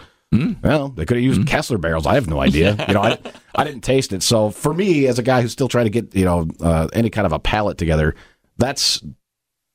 Well, 0.62 0.88
they 0.88 1.04
could 1.04 1.18
have 1.18 1.24
used 1.24 1.46
Kessler 1.46 1.76
barrels. 1.76 2.06
I 2.06 2.14
have 2.14 2.26
no 2.26 2.40
idea. 2.40 2.74
You 2.88 2.94
know, 2.94 3.02
I, 3.02 3.18
I 3.54 3.64
didn't 3.64 3.82
taste 3.82 4.14
it. 4.14 4.22
So 4.22 4.50
for 4.50 4.72
me, 4.72 5.06
as 5.06 5.18
a 5.18 5.22
guy 5.22 5.42
who's 5.42 5.52
still 5.52 5.68
trying 5.68 5.84
to 5.84 5.90
get 5.90 6.14
you 6.14 6.24
know 6.24 6.48
uh, 6.60 6.88
any 6.94 7.10
kind 7.10 7.26
of 7.26 7.32
a 7.32 7.38
palate 7.38 7.76
together, 7.78 8.14
that's 8.56 9.02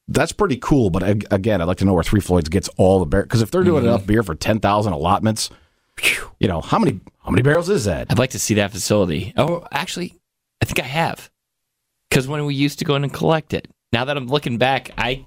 that's 0.07 0.31
pretty 0.31 0.57
cool. 0.57 0.89
But 0.89 1.31
again, 1.31 1.61
I'd 1.61 1.65
like 1.65 1.77
to 1.77 1.85
know 1.85 1.93
where 1.93 2.03
Three 2.03 2.21
Floyds 2.21 2.49
gets 2.49 2.69
all 2.77 2.99
the 2.99 3.05
beer 3.05 3.23
because 3.23 3.43
if 3.43 3.51
they're 3.51 3.63
doing 3.63 3.85
enough 3.85 4.05
beer 4.07 4.23
for 4.23 4.33
ten 4.33 4.59
thousand 4.59 4.93
allotments, 4.93 5.51
you 6.39 6.47
know 6.47 6.61
how 6.61 6.79
many 6.79 6.99
how 7.23 7.31
many 7.31 7.41
barrels 7.41 7.69
is 7.69 7.85
that? 7.85 8.07
I'd 8.09 8.19
like 8.19 8.31
to 8.31 8.39
see 8.39 8.55
that 8.55 8.71
facility. 8.71 9.33
Oh, 9.37 9.65
actually, 9.71 10.15
I 10.61 10.65
think 10.65 10.79
I 10.79 10.83
have. 10.83 11.29
Because 12.09 12.27
when 12.27 12.45
we 12.45 12.55
used 12.55 12.79
to 12.79 12.85
go 12.85 12.95
in 12.95 13.03
and 13.03 13.13
collect 13.13 13.53
it. 13.53 13.67
Now 13.93 14.05
that 14.05 14.17
I'm 14.17 14.27
looking 14.27 14.57
back, 14.57 14.91
I 14.97 15.25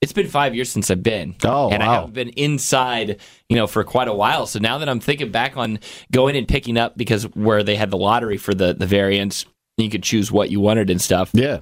it's 0.00 0.12
been 0.12 0.28
five 0.28 0.54
years 0.54 0.70
since 0.70 0.90
I've 0.90 1.02
been. 1.02 1.36
Oh, 1.44 1.70
and 1.70 1.82
I 1.82 1.94
haven't 1.94 2.14
been 2.14 2.30
inside, 2.30 3.20
you 3.48 3.56
know, 3.56 3.66
for 3.66 3.84
quite 3.84 4.08
a 4.08 4.14
while. 4.14 4.46
So 4.46 4.58
now 4.58 4.78
that 4.78 4.88
I'm 4.88 5.00
thinking 5.00 5.30
back 5.30 5.56
on 5.56 5.78
going 6.10 6.36
and 6.36 6.48
picking 6.48 6.78
up 6.78 6.96
because 6.96 7.24
where 7.34 7.62
they 7.62 7.76
had 7.76 7.90
the 7.90 7.98
lottery 7.98 8.36
for 8.36 8.54
the 8.54 8.72
the 8.74 8.86
variants, 8.86 9.44
you 9.76 9.90
could 9.90 10.02
choose 10.02 10.32
what 10.32 10.50
you 10.50 10.60
wanted 10.60 10.90
and 10.90 11.00
stuff. 11.00 11.30
Yeah, 11.34 11.60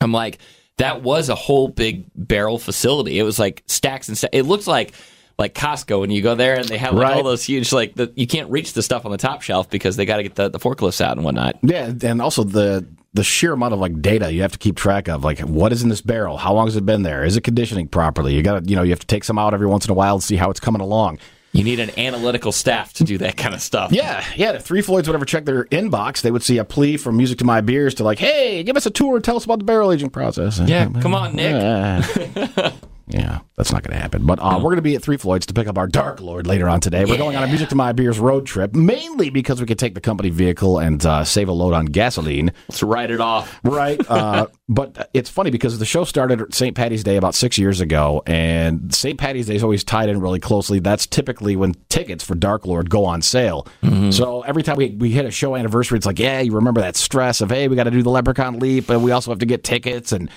I'm 0.00 0.12
like, 0.12 0.38
that 0.78 1.02
was 1.02 1.28
a 1.28 1.34
whole 1.34 1.68
big 1.68 2.06
barrel 2.14 2.58
facility. 2.58 3.18
It 3.18 3.24
was 3.24 3.38
like 3.38 3.62
stacks 3.66 4.08
and 4.08 4.16
stacks. 4.16 4.36
It 4.36 4.42
looks 4.42 4.66
like 4.66 4.94
like 5.38 5.54
Costco 5.54 6.00
when 6.00 6.10
you 6.10 6.22
go 6.22 6.34
there 6.34 6.56
and 6.56 6.68
they 6.68 6.78
have 6.78 6.94
like 6.94 7.02
Right. 7.04 7.16
all 7.16 7.22
those 7.24 7.44
huge 7.44 7.72
like 7.72 7.94
the, 7.94 8.12
you 8.16 8.26
can't 8.26 8.50
reach 8.50 8.72
the 8.74 8.82
stuff 8.82 9.04
on 9.04 9.10
the 9.12 9.18
top 9.18 9.42
shelf 9.42 9.68
because 9.70 9.96
they 9.96 10.04
got 10.04 10.18
to 10.18 10.22
get 10.22 10.34
the, 10.34 10.48
the 10.48 10.58
forklifts 10.58 11.00
out 11.00 11.16
and 11.16 11.24
whatnot. 11.24 11.58
yeah, 11.62 11.92
and 12.02 12.20
also 12.22 12.44
the 12.44 12.86
the 13.14 13.24
sheer 13.24 13.52
amount 13.52 13.74
of 13.74 13.80
like 13.80 14.00
data 14.00 14.32
you 14.32 14.40
have 14.42 14.52
to 14.52 14.58
keep 14.58 14.74
track 14.76 15.06
of, 15.08 15.22
like 15.22 15.38
what 15.40 15.70
is 15.72 15.82
in 15.82 15.88
this 15.90 16.00
barrel, 16.00 16.38
how 16.38 16.54
long 16.54 16.66
has 16.66 16.76
it 16.76 16.86
been 16.86 17.02
there, 17.02 17.24
is 17.24 17.36
it 17.36 17.42
conditioning 17.42 17.86
properly? 17.88 18.34
You 18.34 18.42
got 18.42 18.64
to 18.64 18.70
you 18.70 18.76
know 18.76 18.82
you 18.82 18.90
have 18.90 19.00
to 19.00 19.06
take 19.06 19.24
some 19.24 19.38
out 19.38 19.52
every 19.54 19.66
once 19.66 19.84
in 19.84 19.90
a 19.90 19.94
while 19.94 20.14
and 20.14 20.22
see 20.22 20.36
how 20.36 20.50
it's 20.50 20.60
coming 20.60 20.80
along. 20.80 21.18
You 21.54 21.64
need 21.64 21.80
an 21.80 21.90
analytical 21.98 22.50
staff 22.50 22.94
to 22.94 23.04
do 23.04 23.18
that 23.18 23.36
kind 23.36 23.54
of 23.54 23.60
stuff. 23.60 23.92
Yeah, 24.02 24.24
yeah. 24.36 24.52
If 24.52 24.64
Three 24.64 24.80
Floyds 24.80 25.06
would 25.06 25.14
ever 25.14 25.26
check 25.26 25.44
their 25.44 25.64
inbox, 25.66 26.22
they 26.22 26.30
would 26.30 26.42
see 26.42 26.56
a 26.56 26.64
plea 26.64 26.96
from 26.96 27.18
Music 27.18 27.36
to 27.40 27.44
My 27.44 27.60
Beers 27.60 27.92
to 27.96 28.04
like, 28.04 28.18
hey, 28.18 28.62
give 28.62 28.74
us 28.78 28.86
a 28.86 28.90
tour, 28.90 29.20
tell 29.20 29.36
us 29.36 29.44
about 29.44 29.58
the 29.58 29.66
barrel 29.66 29.92
aging 29.92 30.08
process. 30.08 30.58
Yeah, 30.60 30.88
come 31.02 31.14
on, 31.14 31.36
Nick. 31.36 31.52
Yeah, 33.12 33.20
yeah 33.20 33.38
that's 33.56 33.72
not 33.72 33.82
going 33.82 33.94
to 33.94 34.00
happen. 34.00 34.26
But 34.26 34.38
uh, 34.40 34.56
we're 34.56 34.70
going 34.70 34.76
to 34.76 34.82
be 34.82 34.96
at 34.96 35.02
Three 35.02 35.16
Floyds 35.16 35.46
to 35.46 35.54
pick 35.54 35.68
up 35.68 35.78
our 35.78 35.86
Dark 35.86 36.20
Lord 36.20 36.46
later 36.46 36.68
on 36.68 36.80
today. 36.80 37.04
We're 37.04 37.18
going 37.18 37.36
on 37.36 37.44
a 37.44 37.46
Music 37.46 37.68
to 37.68 37.74
My 37.74 37.92
Beers 37.92 38.18
road 38.18 38.46
trip, 38.46 38.74
mainly 38.74 39.30
because 39.30 39.60
we 39.60 39.66
could 39.66 39.78
take 39.78 39.94
the 39.94 40.00
company 40.00 40.30
vehicle 40.30 40.78
and 40.78 41.04
uh, 41.04 41.22
save 41.22 41.48
a 41.48 41.52
load 41.52 41.74
on 41.74 41.86
gasoline. 41.86 42.52
Let's 42.68 42.82
write 42.82 43.10
it 43.10 43.20
off. 43.20 43.60
Right. 43.62 44.00
Uh, 44.10 44.48
but 44.68 45.10
it's 45.14 45.30
funny 45.30 45.50
because 45.50 45.78
the 45.78 45.84
show 45.84 46.04
started 46.04 46.40
at 46.40 46.54
St. 46.54 46.74
Patty's 46.74 47.04
Day 47.04 47.16
about 47.16 47.34
six 47.34 47.58
years 47.58 47.80
ago, 47.80 48.22
and 48.26 48.92
St. 48.94 49.18
Patty's 49.18 49.46
Day 49.46 49.54
is 49.54 49.62
always 49.62 49.84
tied 49.84 50.08
in 50.08 50.20
really 50.20 50.40
closely. 50.40 50.80
That's 50.80 51.06
typically 51.06 51.54
when 51.54 51.74
tickets 51.88 52.24
for 52.24 52.34
Dark 52.34 52.66
Lord 52.66 52.90
go 52.90 53.04
on 53.04 53.22
sale. 53.22 53.66
So 54.12 54.42
every 54.42 54.62
time 54.62 54.76
we, 54.76 54.90
we 54.90 55.10
hit 55.10 55.24
a 55.24 55.30
show 55.30 55.54
anniversary, 55.54 55.98
it's 55.98 56.06
like, 56.06 56.18
yeah, 56.18 56.40
you 56.40 56.52
remember 56.52 56.80
that 56.80 56.96
stress 56.96 57.40
of, 57.40 57.50
hey, 57.50 57.68
we 57.68 57.76
got 57.76 57.84
to 57.84 57.90
do 57.90 58.02
the 58.02 58.10
Leprechaun 58.10 58.58
Leap, 58.58 58.88
and 58.88 59.04
we 59.04 59.12
also 59.12 59.30
have 59.30 59.38
to 59.38 59.46
get 59.46 59.62
tickets. 59.62 60.12
And 60.12 60.30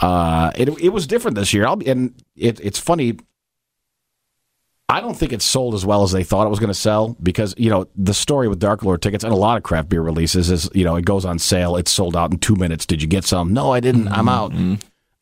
uh, 0.00 0.50
it, 0.56 0.68
it 0.80 0.88
was 0.90 1.06
different 1.06 1.36
this 1.36 1.52
year. 1.52 1.66
I'll 1.66 1.76
be, 1.76 1.86
and 1.86 2.14
it, 2.36 2.60
it's 2.60 2.78
funny. 2.78 3.18
I 4.88 5.00
don't 5.00 5.14
think 5.16 5.32
it 5.32 5.40
sold 5.40 5.74
as 5.74 5.86
well 5.86 6.02
as 6.02 6.12
they 6.12 6.24
thought 6.24 6.46
it 6.46 6.50
was 6.50 6.58
going 6.60 6.68
to 6.68 6.74
sell 6.74 7.16
because 7.22 7.54
you 7.56 7.70
know 7.70 7.86
the 7.96 8.12
story 8.14 8.48
with 8.48 8.58
Dark 8.58 8.82
Lord 8.82 9.00
tickets 9.00 9.24
and 9.24 9.32
a 9.32 9.36
lot 9.36 9.56
of 9.56 9.62
craft 9.62 9.88
beer 9.88 10.02
releases 10.02 10.50
is 10.50 10.68
you 10.74 10.84
know 10.84 10.96
it 10.96 11.04
goes 11.06 11.24
on 11.24 11.38
sale, 11.38 11.76
it's 11.76 11.90
sold 11.90 12.16
out 12.16 12.32
in 12.32 12.38
two 12.38 12.54
minutes. 12.54 12.84
Did 12.84 13.00
you 13.00 13.08
get 13.08 13.24
some? 13.24 13.52
No, 13.52 13.72
I 13.72 13.80
didn't. 13.80 14.08
I'm 14.08 14.28
out. 14.28 14.52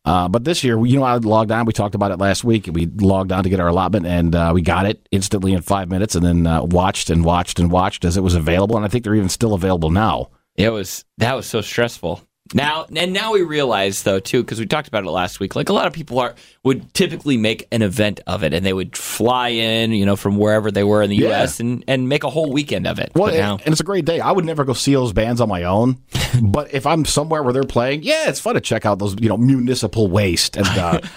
Uh, 0.04 0.28
but 0.28 0.44
this 0.44 0.64
year, 0.64 0.84
you 0.84 0.98
know, 0.98 1.04
I 1.04 1.16
logged 1.16 1.52
on. 1.52 1.64
We 1.64 1.72
talked 1.72 1.94
about 1.94 2.10
it 2.10 2.18
last 2.18 2.42
week. 2.42 2.68
We 2.72 2.86
logged 2.86 3.30
on 3.30 3.44
to 3.44 3.48
get 3.48 3.60
our 3.60 3.68
allotment, 3.68 4.04
and 4.06 4.34
uh, 4.34 4.50
we 4.52 4.60
got 4.60 4.84
it 4.84 5.06
instantly 5.12 5.52
in 5.52 5.62
five 5.62 5.88
minutes, 5.88 6.16
and 6.16 6.24
then 6.24 6.46
uh, 6.46 6.64
watched 6.64 7.08
and 7.08 7.24
watched 7.24 7.60
and 7.60 7.70
watched 7.70 8.04
as 8.04 8.16
it 8.16 8.22
was 8.22 8.34
available. 8.34 8.76
And 8.76 8.84
I 8.84 8.88
think 8.88 9.04
they're 9.04 9.14
even 9.14 9.28
still 9.28 9.54
available 9.54 9.90
now. 9.90 10.30
It 10.56 10.70
was 10.70 11.04
that 11.18 11.34
was 11.34 11.46
so 11.46 11.60
stressful. 11.60 12.20
Now 12.54 12.86
and 12.94 13.12
now 13.12 13.32
we 13.32 13.42
realize 13.42 14.02
though 14.02 14.20
too 14.20 14.42
because 14.42 14.58
we 14.58 14.66
talked 14.66 14.88
about 14.88 15.04
it 15.04 15.10
last 15.10 15.40
week. 15.40 15.56
Like 15.56 15.68
a 15.68 15.72
lot 15.72 15.86
of 15.86 15.92
people 15.92 16.18
are 16.18 16.34
would 16.64 16.92
typically 16.94 17.36
make 17.36 17.66
an 17.72 17.82
event 17.82 18.20
of 18.26 18.44
it, 18.44 18.52
and 18.54 18.64
they 18.64 18.72
would 18.72 18.96
fly 18.96 19.48
in, 19.48 19.92
you 19.92 20.06
know, 20.06 20.14
from 20.16 20.36
wherever 20.36 20.70
they 20.70 20.84
were 20.84 21.02
in 21.02 21.10
the 21.10 21.16
Yeah. 21.16 21.28
U.S. 21.28 21.60
and 21.60 21.84
and 21.88 22.08
make 22.08 22.24
a 22.24 22.30
whole 22.30 22.52
weekend 22.52 22.86
of 22.86 22.98
it. 22.98 23.12
Well, 23.14 23.30
but 23.30 23.36
now, 23.38 23.58
and 23.64 23.72
it's 23.72 23.80
a 23.80 23.84
great 23.84 24.04
day. 24.04 24.20
I 24.20 24.30
would 24.32 24.44
never 24.44 24.64
go 24.64 24.72
see 24.72 24.92
those 24.94 25.12
bands 25.12 25.40
on 25.40 25.48
my 25.48 25.64
own, 25.64 25.98
but 26.42 26.72
if 26.74 26.86
I'm 26.86 27.04
somewhere 27.04 27.42
where 27.42 27.52
they're 27.52 27.62
playing, 27.64 28.02
yeah, 28.02 28.28
it's 28.28 28.40
fun 28.40 28.54
to 28.54 28.60
check 28.60 28.86
out 28.86 28.98
those 28.98 29.16
you 29.20 29.28
know 29.28 29.36
municipal 29.36 30.08
waste 30.08 30.56
and 30.56 30.66
uh, 30.66 31.00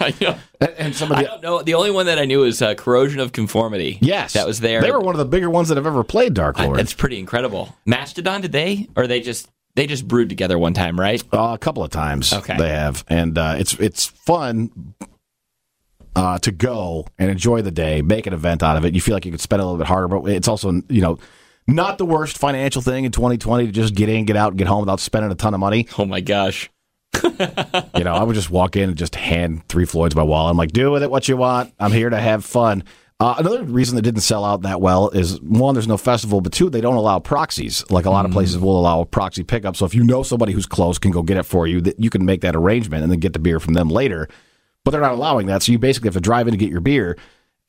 and, 0.60 0.70
and 0.78 0.94
some 0.96 1.10
of 1.12 1.18
I 1.18 1.22
the 1.22 1.28
don't 1.28 1.42
know. 1.42 1.62
The 1.62 1.74
only 1.74 1.90
one 1.90 2.06
that 2.06 2.18
I 2.18 2.24
knew 2.24 2.40
was 2.40 2.60
uh, 2.62 2.74
Corrosion 2.74 3.20
of 3.20 3.32
Conformity. 3.32 3.98
yes 4.00 4.32
that 4.32 4.46
was 4.46 4.60
there. 4.60 4.80
They 4.80 4.90
were 4.90 5.00
one 5.00 5.14
of 5.14 5.18
the 5.18 5.24
bigger 5.26 5.50
ones 5.50 5.68
that 5.68 5.76
have 5.76 5.86
ever 5.86 6.02
played 6.04 6.34
Dark 6.34 6.58
Lord. 6.58 6.80
It's 6.80 6.94
pretty 6.94 7.18
incredible. 7.18 7.76
Mastodon, 7.84 8.40
did 8.40 8.52
they 8.52 8.88
or 8.96 9.06
they 9.06 9.20
just 9.20 9.48
they 9.76 9.86
just 9.86 10.08
brewed 10.08 10.28
together 10.28 10.58
one 10.58 10.74
time, 10.74 10.98
right? 10.98 11.22
Uh, 11.32 11.52
a 11.54 11.58
couple 11.58 11.84
of 11.84 11.90
times 11.90 12.32
Okay. 12.32 12.56
they 12.56 12.70
have, 12.70 13.04
and 13.08 13.38
uh, 13.38 13.54
it's 13.58 13.74
it's 13.74 14.06
fun 14.06 14.94
uh, 16.16 16.38
to 16.38 16.50
go 16.50 17.06
and 17.18 17.30
enjoy 17.30 17.62
the 17.62 17.70
day, 17.70 18.02
make 18.02 18.26
an 18.26 18.32
event 18.32 18.62
out 18.62 18.76
of 18.76 18.84
it. 18.84 18.94
You 18.94 19.00
feel 19.00 19.14
like 19.14 19.24
you 19.26 19.30
could 19.30 19.40
spend 19.40 19.60
a 19.62 19.64
little 19.64 19.78
bit 19.78 19.86
harder, 19.86 20.08
but 20.08 20.24
it's 20.30 20.48
also 20.48 20.72
you 20.88 21.00
know 21.02 21.18
not 21.68 21.98
the 21.98 22.06
worst 22.06 22.38
financial 22.38 22.80
thing 22.80 23.04
in 23.04 23.12
2020 23.12 23.66
to 23.66 23.72
just 23.72 23.94
get 23.94 24.08
in, 24.08 24.24
get 24.24 24.36
out, 24.36 24.48
and 24.52 24.58
get 24.58 24.66
home 24.66 24.80
without 24.80 25.00
spending 25.00 25.30
a 25.30 25.34
ton 25.34 25.52
of 25.54 25.60
money. 25.60 25.86
Oh 25.98 26.04
my 26.06 26.20
gosh. 26.20 26.70
You 27.22 28.04
know, 28.04 28.14
I 28.14 28.22
would 28.22 28.34
just 28.34 28.50
walk 28.50 28.76
in 28.76 28.90
and 28.90 28.96
just 28.98 29.14
hand 29.14 29.66
Three 29.68 29.84
Floyds 29.86 30.14
my 30.14 30.22
wallet. 30.22 30.50
I'm 30.50 30.56
like, 30.56 30.70
do 30.72 30.90
with 30.90 31.02
it 31.02 31.10
what 31.10 31.28
you 31.28 31.36
want. 31.36 31.72
I'm 31.80 31.90
here 31.92 32.08
to 32.10 32.18
have 32.20 32.44
fun. 32.44 32.84
Uh, 33.18 33.36
another 33.38 33.64
reason 33.64 33.96
that 33.96 34.02
didn't 34.02 34.20
sell 34.20 34.44
out 34.44 34.60
that 34.62 34.80
well 34.80 35.08
is 35.08 35.40
one, 35.40 35.74
there's 35.74 35.88
no 35.88 35.96
festival, 35.96 36.42
but 36.42 36.52
two, 36.52 36.68
they 36.68 36.82
don't 36.82 36.96
allow 36.96 37.18
proxies. 37.18 37.82
Like 37.90 38.04
a 38.04 38.10
lot 38.10 38.26
of 38.26 38.30
places 38.30 38.58
will 38.58 38.78
allow 38.78 39.00
a 39.00 39.06
proxy 39.06 39.42
pickup. 39.42 39.74
So 39.74 39.86
if 39.86 39.94
you 39.94 40.04
know 40.04 40.22
somebody 40.22 40.52
who's 40.52 40.66
close 40.66 40.98
can 40.98 41.12
go 41.12 41.22
get 41.22 41.38
it 41.38 41.44
for 41.44 41.66
you, 41.66 41.80
that 41.80 41.98
you 41.98 42.10
can 42.10 42.26
make 42.26 42.42
that 42.42 42.54
arrangement 42.54 43.02
and 43.02 43.10
then 43.10 43.18
get 43.18 43.32
the 43.32 43.38
beer 43.38 43.58
from 43.58 43.72
them 43.72 43.88
later. 43.88 44.28
But 44.84 44.90
they're 44.90 45.00
not 45.00 45.12
allowing 45.12 45.46
that, 45.46 45.62
so 45.62 45.72
you 45.72 45.78
basically 45.78 46.08
have 46.08 46.14
to 46.14 46.20
drive 46.20 46.46
in 46.46 46.52
to 46.52 46.58
get 46.58 46.70
your 46.70 46.82
beer. 46.82 47.16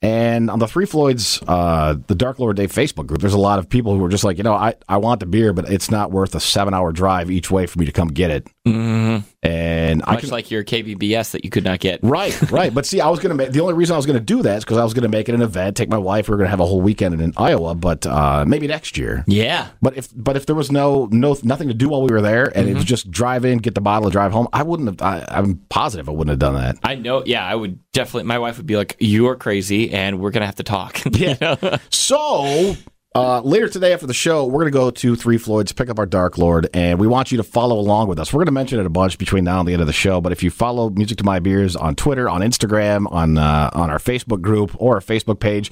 And 0.00 0.48
on 0.48 0.60
the 0.60 0.68
Three 0.68 0.86
Floyds, 0.86 1.42
uh, 1.48 1.96
the 2.06 2.14
Dark 2.14 2.38
Lord 2.38 2.56
Day 2.56 2.68
Facebook 2.68 3.06
group, 3.06 3.20
there's 3.20 3.34
a 3.34 3.38
lot 3.38 3.58
of 3.58 3.68
people 3.68 3.96
who 3.96 4.04
are 4.04 4.08
just 4.08 4.22
like, 4.22 4.38
you 4.38 4.44
know, 4.44 4.54
I, 4.54 4.74
I 4.88 4.98
want 4.98 5.18
the 5.18 5.26
beer, 5.26 5.52
but 5.52 5.68
it's 5.68 5.90
not 5.90 6.12
worth 6.12 6.36
a 6.36 6.40
seven 6.40 6.72
hour 6.74 6.92
drive 6.92 7.30
each 7.30 7.50
way 7.50 7.66
for 7.66 7.80
me 7.80 7.86
to 7.86 7.90
come 7.90 8.08
get 8.08 8.30
it. 8.30 8.46
Mm-hmm. 8.64 9.26
And 9.40 10.02
I 10.04 10.14
Much 10.14 10.22
can, 10.22 10.30
like 10.30 10.50
your 10.50 10.64
KBBS 10.64 11.30
that 11.30 11.44
you 11.44 11.50
could 11.50 11.62
not 11.62 11.78
get. 11.78 12.00
Right, 12.02 12.50
right. 12.50 12.74
But 12.74 12.86
see, 12.86 13.00
I 13.00 13.08
was 13.08 13.20
going 13.20 13.30
to 13.30 13.36
make 13.36 13.52
the 13.52 13.60
only 13.60 13.74
reason 13.74 13.94
I 13.94 13.96
was 13.96 14.04
going 14.04 14.18
to 14.18 14.24
do 14.24 14.42
that 14.42 14.58
is 14.58 14.64
because 14.64 14.78
I 14.78 14.82
was 14.82 14.94
going 14.94 15.04
to 15.04 15.08
make 15.08 15.28
it 15.28 15.34
an 15.34 15.42
event, 15.42 15.76
take 15.76 15.88
my 15.88 15.98
wife. 15.98 16.28
We 16.28 16.34
are 16.34 16.38
going 16.38 16.46
to 16.46 16.50
have 16.50 16.58
a 16.58 16.66
whole 16.66 16.80
weekend 16.80 17.20
in 17.20 17.32
Iowa, 17.36 17.76
but 17.76 18.04
uh, 18.04 18.44
maybe 18.48 18.66
next 18.66 18.98
year. 18.98 19.22
Yeah. 19.28 19.68
But 19.80 19.96
if 19.96 20.08
but 20.14 20.36
if 20.36 20.46
there 20.46 20.56
was 20.56 20.72
no 20.72 21.08
no 21.12 21.36
nothing 21.44 21.68
to 21.68 21.74
do 21.74 21.88
while 21.88 22.02
we 22.02 22.12
were 22.12 22.20
there, 22.20 22.46
and 22.56 22.68
it 22.68 22.74
was 22.74 22.84
just 22.84 23.12
drive 23.12 23.44
in, 23.44 23.58
get 23.58 23.76
the 23.76 23.80
bottle, 23.80 24.10
drive 24.10 24.32
home, 24.32 24.48
I 24.52 24.64
wouldn't 24.64 24.88
have. 24.88 25.02
I, 25.02 25.24
I'm 25.28 25.58
positive 25.68 26.08
I 26.08 26.12
wouldn't 26.12 26.30
have 26.30 26.40
done 26.40 26.54
that. 26.54 26.78
I 26.82 26.96
know. 26.96 27.22
Yeah, 27.24 27.46
I 27.46 27.54
would 27.54 27.78
definitely. 27.92 28.24
My 28.24 28.40
wife 28.40 28.56
would 28.56 28.66
be 28.66 28.76
like, 28.76 28.96
"You're 28.98 29.36
crazy, 29.36 29.92
and 29.92 30.18
we're 30.18 30.32
gonna 30.32 30.46
have 30.46 30.56
to 30.56 30.64
talk." 30.64 31.00
Yeah. 31.18 31.78
So 31.90 32.76
uh, 33.18 33.40
later 33.40 33.68
today 33.68 33.92
after 33.92 34.06
the 34.06 34.14
show, 34.14 34.44
we're 34.46 34.60
going 34.60 34.72
to 34.72 34.78
go 34.78 34.90
to 34.90 35.16
Three 35.16 35.38
Floyds, 35.38 35.72
pick 35.72 35.90
up 35.90 35.98
our 35.98 36.06
Dark 36.06 36.38
Lord, 36.38 36.68
and 36.72 36.98
we 36.98 37.06
want 37.06 37.30
you 37.32 37.36
to 37.38 37.42
follow 37.42 37.78
along 37.78 38.08
with 38.08 38.18
us. 38.18 38.32
We're 38.32 38.38
going 38.38 38.46
to 38.46 38.52
mention 38.52 38.78
it 38.80 38.86
a 38.86 38.90
bunch 38.90 39.18
between 39.18 39.44
now 39.44 39.60
and 39.60 39.68
the 39.68 39.72
end 39.72 39.80
of 39.82 39.86
the 39.86 39.92
show, 39.92 40.20
but 40.20 40.32
if 40.32 40.42
you 40.42 40.50
follow 40.50 40.90
Music 40.90 41.18
to 41.18 41.24
My 41.24 41.38
Beers 41.38 41.76
on 41.76 41.94
Twitter, 41.96 42.28
on 42.28 42.40
Instagram, 42.42 43.10
on 43.12 43.38
uh, 43.38 43.70
on 43.72 43.90
our 43.90 43.98
Facebook 43.98 44.40
group 44.40 44.74
or 44.80 44.94
our 44.96 45.00
Facebook 45.00 45.40
page, 45.40 45.70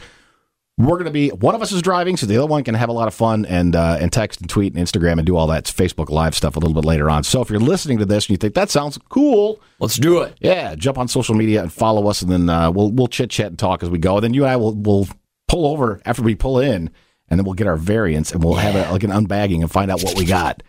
we're 0.78 0.96
going 0.96 1.06
to 1.06 1.10
be 1.10 1.30
one 1.30 1.54
of 1.54 1.62
us 1.62 1.72
is 1.72 1.80
driving, 1.80 2.16
so 2.18 2.26
the 2.26 2.36
other 2.36 2.46
one 2.46 2.62
can 2.62 2.74
have 2.74 2.90
a 2.90 2.92
lot 2.92 3.08
of 3.08 3.14
fun 3.14 3.46
and 3.46 3.74
uh, 3.74 3.96
and 4.00 4.12
text 4.12 4.40
and 4.40 4.50
tweet 4.50 4.74
and 4.74 4.86
Instagram 4.86 5.12
and 5.18 5.24
do 5.26 5.34
all 5.36 5.46
that 5.46 5.64
Facebook 5.64 6.10
Live 6.10 6.34
stuff 6.34 6.56
a 6.56 6.58
little 6.58 6.74
bit 6.74 6.84
later 6.84 7.08
on. 7.08 7.24
So 7.24 7.40
if 7.40 7.48
you're 7.48 7.60
listening 7.60 7.98
to 7.98 8.04
this 8.04 8.26
and 8.26 8.30
you 8.30 8.36
think 8.36 8.54
that 8.54 8.68
sounds 8.70 8.98
cool, 9.08 9.60
Let's 9.78 9.96
do 9.96 10.20
it. 10.20 10.36
yeah, 10.40 10.74
jump 10.74 10.98
on 10.98 11.08
social 11.08 11.34
media 11.34 11.62
and 11.62 11.72
follow 11.72 12.08
us, 12.08 12.20
and 12.22 12.30
then 12.30 12.50
uh, 12.50 12.70
we'll 12.70 12.90
we'll 12.90 13.06
chit 13.08 13.30
chat 13.30 13.46
and 13.46 13.58
talk 13.58 13.82
as 13.82 13.88
we 13.88 13.98
go. 13.98 14.16
And 14.16 14.24
then 14.24 14.34
you 14.34 14.42
and 14.44 14.50
I 14.52 14.56
will 14.56 14.74
will 14.74 15.08
pull 15.48 15.66
over 15.66 16.02
after 16.04 16.22
we 16.22 16.34
pull 16.34 16.58
in, 16.58 16.90
and 17.28 17.38
then 17.38 17.44
we'll 17.44 17.54
get 17.54 17.66
our 17.66 17.76
variants 17.76 18.32
and 18.32 18.42
we'll 18.42 18.54
have 18.54 18.74
a, 18.76 18.90
like 18.92 19.02
an 19.02 19.10
unbagging 19.10 19.60
and 19.60 19.70
find 19.70 19.90
out 19.90 20.02
what 20.02 20.16
we 20.16 20.24
got. 20.24 20.62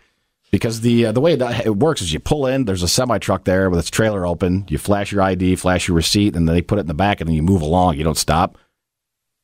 Because 0.50 0.80
the 0.80 1.06
uh, 1.06 1.12
the 1.12 1.20
way 1.20 1.36
that 1.36 1.66
it 1.66 1.76
works 1.76 2.00
is 2.00 2.12
you 2.12 2.20
pull 2.20 2.46
in, 2.46 2.64
there's 2.64 2.82
a 2.82 2.88
semi 2.88 3.18
truck 3.18 3.44
there 3.44 3.68
with 3.68 3.78
its 3.80 3.90
trailer 3.90 4.26
open. 4.26 4.64
You 4.68 4.78
flash 4.78 5.12
your 5.12 5.20
ID, 5.22 5.56
flash 5.56 5.88
your 5.88 5.94
receipt, 5.96 6.34
and 6.34 6.48
then 6.48 6.54
they 6.54 6.62
put 6.62 6.78
it 6.78 6.82
in 6.82 6.86
the 6.86 6.94
back, 6.94 7.20
and 7.20 7.28
then 7.28 7.34
you 7.36 7.42
move 7.42 7.60
along. 7.60 7.96
You 7.98 8.04
don't 8.04 8.16
stop. 8.16 8.56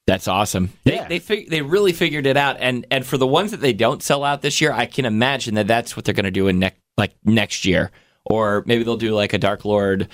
That's 0.06 0.28
awesome. 0.28 0.70
They 0.84 0.94
Yeah. 0.94 1.08
they 1.08 1.18
fig- 1.18 1.50
they 1.50 1.60
really 1.62 1.92
figured 1.92 2.26
it 2.26 2.36
out, 2.38 2.56
and 2.58 2.86
and 2.90 3.04
for 3.04 3.18
the 3.18 3.26
ones 3.26 3.50
that 3.50 3.60
they 3.60 3.72
don't 3.74 4.02
sell 4.02 4.24
out 4.24 4.40
this 4.42 4.60
year, 4.62 4.72
I 4.72 4.86
can 4.86 5.04
imagine 5.04 5.54
that 5.56 5.66
that's 5.66 5.94
what 5.94 6.04
they're 6.06 6.14
going 6.14 6.24
to 6.24 6.30
do 6.30 6.48
in 6.48 6.58
next 6.58 6.80
like 6.96 7.12
next 7.24 7.64
year, 7.66 7.90
or 8.24 8.62
maybe 8.66 8.82
they'll 8.82 8.96
do 8.96 9.14
like 9.14 9.34
a 9.34 9.38
Dark 9.38 9.64
Lord. 9.66 10.08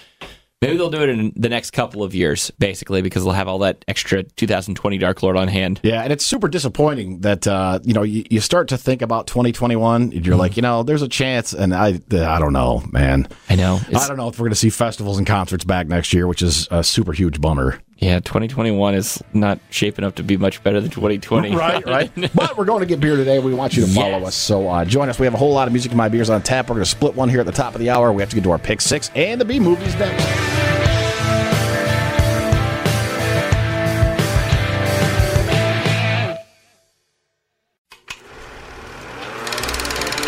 Maybe 0.60 0.76
they'll 0.76 0.90
do 0.90 1.02
it 1.02 1.08
in 1.08 1.32
the 1.36 1.48
next 1.48 1.70
couple 1.70 2.02
of 2.02 2.14
years, 2.14 2.50
basically, 2.58 3.00
because 3.00 3.24
they'll 3.24 3.32
have 3.32 3.48
all 3.48 3.60
that 3.60 3.82
extra 3.88 4.22
2020 4.24 4.98
Dark 4.98 5.22
Lord 5.22 5.38
on 5.38 5.48
hand. 5.48 5.80
Yeah, 5.82 6.02
and 6.02 6.12
it's 6.12 6.26
super 6.26 6.48
disappointing 6.48 7.20
that 7.20 7.46
uh, 7.46 7.78
you 7.82 7.94
know 7.94 8.02
you, 8.02 8.24
you 8.28 8.40
start 8.40 8.68
to 8.68 8.76
think 8.76 9.00
about 9.00 9.26
2021, 9.26 10.02
and 10.02 10.26
you're 10.26 10.36
like, 10.36 10.56
you 10.56 10.62
know, 10.62 10.82
there's 10.82 11.00
a 11.00 11.08
chance, 11.08 11.54
and 11.54 11.74
I 11.74 11.98
I 12.12 12.38
don't 12.38 12.52
know, 12.52 12.82
man. 12.92 13.26
I 13.48 13.54
know. 13.56 13.80
I 13.88 14.06
don't 14.06 14.18
know 14.18 14.28
if 14.28 14.38
we're 14.38 14.44
going 14.44 14.52
to 14.52 14.56
see 14.56 14.68
festivals 14.68 15.16
and 15.16 15.26
concerts 15.26 15.64
back 15.64 15.86
next 15.86 16.12
year, 16.12 16.26
which 16.26 16.42
is 16.42 16.68
a 16.70 16.84
super 16.84 17.14
huge 17.14 17.40
bummer. 17.40 17.80
Yeah, 18.00 18.18
2021 18.20 18.94
is 18.94 19.22
not 19.34 19.58
shaping 19.68 20.04
up 20.06 20.14
to 20.16 20.22
be 20.22 20.36
much 20.38 20.62
better 20.62 20.80
than 20.80 20.90
2020. 20.90 21.54
Right, 21.60 21.84
right. 21.86 22.10
but 22.34 22.56
we're 22.56 22.64
going 22.64 22.80
to 22.80 22.86
get 22.86 22.98
beer 23.00 23.16
today. 23.16 23.38
We 23.38 23.52
want 23.54 23.76
you 23.76 23.84
to 23.84 23.90
follow 23.92 24.18
Yes. 24.18 24.28
us. 24.28 24.34
So 24.34 24.68
uh, 24.68 24.84
join 24.86 25.08
us. 25.10 25.18
We 25.18 25.26
have 25.26 25.34
a 25.34 25.38
whole 25.38 25.52
lot 25.52 25.68
of 25.68 25.72
music 25.72 25.92
in 25.92 25.98
my 25.98 26.08
beers 26.08 26.30
on 26.30 26.40
tap. 26.42 26.68
We're 26.70 26.76
going 26.76 26.84
to 26.84 26.90
split 26.90 27.14
one 27.14 27.28
here 27.28 27.40
at 27.40 27.46
the 27.46 27.52
top 27.52 27.74
of 27.74 27.80
the 27.80 27.90
hour. 27.90 28.12
We 28.12 28.22
have 28.22 28.30
to 28.30 28.36
get 28.36 28.44
to 28.44 28.50
our 28.52 28.58
pick 28.58 28.80
six 28.80 29.10
and 29.14 29.40
the 29.40 29.44
B 29.44 29.60
movies 29.60 29.94
next. 29.96 30.24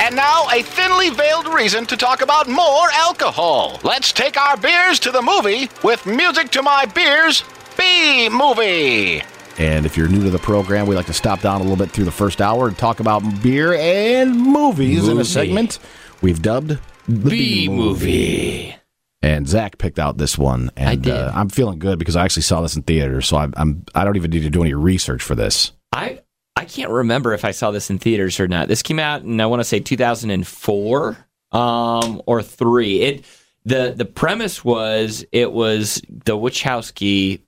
And 0.00 0.16
now, 0.16 0.46
a 0.52 0.62
thinly 0.62 1.10
veiled 1.10 1.46
reason 1.54 1.86
to 1.86 1.96
talk 1.96 2.22
about 2.22 2.48
more 2.48 2.90
alcohol. 2.92 3.78
Let's 3.84 4.12
take 4.12 4.36
our 4.36 4.56
beers 4.56 4.98
to 5.00 5.10
the 5.12 5.22
movie 5.22 5.70
with 5.84 6.04
Music 6.06 6.50
to 6.50 6.62
My 6.62 6.86
Beers 6.86 7.44
B 7.82 8.28
Movie. 8.28 9.22
And 9.58 9.84
if 9.84 9.96
you're 9.96 10.06
new 10.06 10.22
to 10.22 10.30
the 10.30 10.38
program, 10.38 10.86
we 10.86 10.94
like 10.94 11.06
to 11.06 11.12
stop 11.12 11.40
down 11.40 11.60
a 11.60 11.64
little 11.64 11.76
bit 11.76 11.90
through 11.90 12.04
the 12.04 12.12
first 12.12 12.40
hour 12.40 12.68
and 12.68 12.78
talk 12.78 13.00
about 13.00 13.22
beer 13.42 13.74
and 13.74 14.38
movies 14.40 15.08
in 15.08 15.18
a 15.18 15.24
segment 15.24 15.80
we've 16.20 16.40
dubbed 16.40 16.78
the 17.08 17.30
B 17.30 17.68
movie. 17.68 18.76
And 19.20 19.48
Zach 19.48 19.78
picked 19.78 19.98
out 19.98 20.16
this 20.16 20.38
one, 20.38 20.70
and 20.76 20.88
I 20.88 20.94
did. 20.94 21.12
Uh, 21.12 21.32
I'm 21.34 21.48
feeling 21.48 21.80
good 21.80 21.98
because 21.98 22.14
I 22.14 22.24
actually 22.24 22.44
saw 22.44 22.60
this 22.60 22.76
in 22.76 22.82
theaters, 22.82 23.26
so 23.26 23.36
I'm, 23.36 23.52
I'm 23.56 23.84
I 23.94 24.04
don't 24.04 24.16
even 24.16 24.30
need 24.30 24.42
to 24.42 24.50
do 24.50 24.62
any 24.62 24.74
research 24.74 25.22
for 25.22 25.34
this. 25.34 25.72
I 25.92 26.20
I 26.54 26.64
can't 26.64 26.90
remember 26.90 27.32
if 27.32 27.44
I 27.44 27.50
saw 27.50 27.72
this 27.72 27.90
in 27.90 27.98
theaters 27.98 28.38
or 28.38 28.46
not. 28.46 28.68
This 28.68 28.82
came 28.82 29.00
out 29.00 29.22
in 29.22 29.40
I 29.40 29.46
want 29.46 29.58
to 29.58 29.64
say 29.64 29.80
2004 29.80 31.16
um, 31.50 32.22
or 32.26 32.42
three. 32.42 33.00
It 33.00 33.24
the 33.64 33.92
the 33.96 34.04
premise 34.04 34.64
was 34.64 35.24
it 35.32 35.52
was 35.52 36.00
the 36.08 36.36
Wachowski 36.36 37.40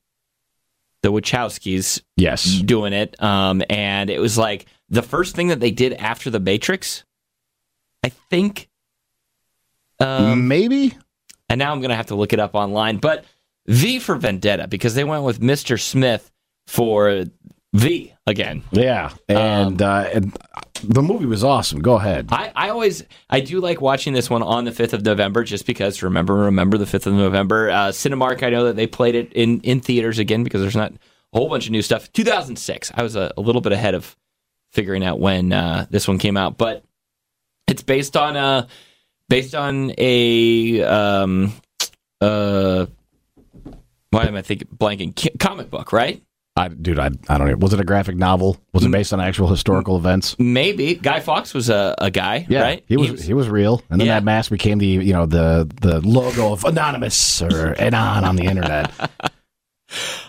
the 1.04 1.12
Wachowskis 1.12 2.02
Yes, 2.16 2.44
doing 2.62 2.94
it, 2.94 3.22
um, 3.22 3.62
and 3.68 4.08
it 4.08 4.18
was 4.18 4.38
like 4.38 4.64
the 4.88 5.02
first 5.02 5.36
thing 5.36 5.48
that 5.48 5.60
they 5.60 5.70
did 5.70 5.92
after 5.92 6.30
the 6.30 6.40
Matrix. 6.40 7.04
I 8.02 8.08
think. 8.08 8.70
Um, 10.00 10.48
maybe. 10.48 10.96
and 11.48 11.58
now 11.58 11.72
I'm 11.72 11.80
going 11.80 11.90
to 11.90 11.94
have 11.94 12.06
to 12.06 12.14
look 12.14 12.32
it 12.32 12.40
up 12.40 12.54
online. 12.54 12.96
But 12.96 13.24
V 13.66 13.98
for 13.98 14.16
Vendetta 14.16 14.66
because 14.66 14.94
they 14.94 15.04
went 15.04 15.24
with 15.24 15.40
Mr. 15.40 15.80
Smith 15.80 16.30
for 16.66 17.24
V 17.74 18.13
again. 18.26 18.62
Yeah, 18.72 19.12
and 19.28 19.80
Um, 19.80 19.88
uh, 19.88 20.08
and 20.12 20.38
the 20.82 21.02
movie 21.02 21.26
was 21.26 21.44
awesome. 21.44 21.80
Go 21.80 21.94
ahead. 21.94 22.28
I, 22.30 22.52
I 22.54 22.68
always 22.70 23.04
I 23.30 23.40
do 23.40 23.60
like 23.60 23.80
watching 23.80 24.12
this 24.12 24.28
one 24.28 24.42
on 24.42 24.64
the 24.64 24.72
fifth 24.72 24.92
of 24.92 25.02
November 25.04 25.44
just 25.44 25.66
because 25.66 26.02
remember 26.02 26.34
remember 26.34 26.78
the 26.78 26.86
fifth 26.86 27.06
of 27.06 27.14
November 27.14 27.70
uh, 27.70 27.88
Cinemark 27.88 28.42
I 28.42 28.50
know 28.50 28.64
that 28.64 28.76
they 28.76 28.86
played 28.86 29.14
it 29.14 29.32
in 29.32 29.60
in 29.60 29.80
theaters 29.80 30.18
again 30.18 30.44
because 30.44 30.60
there's 30.60 30.76
not 30.76 30.92
a 30.92 31.38
whole 31.38 31.48
bunch 31.48 31.66
of 31.66 31.72
new 31.72 31.82
stuff 31.82 32.12
2006 32.12 32.92
I 32.94 33.02
was 33.02 33.16
a, 33.16 33.32
a 33.36 33.40
little 33.40 33.60
bit 33.60 33.72
ahead 33.72 33.94
of 33.94 34.16
figuring 34.72 35.04
out 35.04 35.20
when 35.20 35.52
uh, 35.52 35.86
this 35.90 36.06
one 36.08 36.18
came 36.18 36.36
out 36.36 36.58
but 36.58 36.84
it's 37.66 37.82
based 37.82 38.16
on 38.16 38.36
a 38.36 38.66
based 39.28 39.54
on 39.54 39.92
a 39.96 40.82
um 40.82 41.52
uh 42.20 42.86
why 44.10 44.24
am 44.26 44.36
I 44.36 44.42
thinking 44.42 44.68
blanking 44.68 45.38
comic 45.38 45.70
book 45.70 45.92
right 45.92 46.22
I, 46.56 46.68
dude, 46.68 47.00
I, 47.00 47.10
I 47.28 47.36
don't 47.38 47.48
know. 47.48 47.56
Was 47.56 47.72
it 47.72 47.80
a 47.80 47.84
graphic 47.84 48.14
novel? 48.14 48.56
Was 48.72 48.84
it 48.84 48.90
based 48.92 49.12
on 49.12 49.20
actual 49.20 49.48
historical 49.48 49.96
events? 49.96 50.36
maybe 50.38 50.94
Guy 50.94 51.18
Fawkes 51.18 51.52
was 51.52 51.68
a, 51.68 51.96
a 51.98 52.12
guy 52.12 52.46
Yeah, 52.48 52.62
right 52.62 52.84
he 52.86 52.96
was, 52.96 53.24
he 53.24 53.34
was 53.34 53.48
real, 53.48 53.82
and 53.90 54.00
then 54.00 54.06
Yeah. 54.06 54.14
that 54.14 54.24
mask 54.24 54.50
became 54.52 54.78
the 54.78 54.86
you 54.86 55.12
know 55.12 55.26
the 55.26 55.68
the 55.80 56.00
logo 56.06 56.52
of 56.52 56.64
anonymous 56.64 57.42
or 57.42 57.74
anon 57.80 58.24
on 58.24 58.36
the 58.36 58.44
internet. 58.44 58.92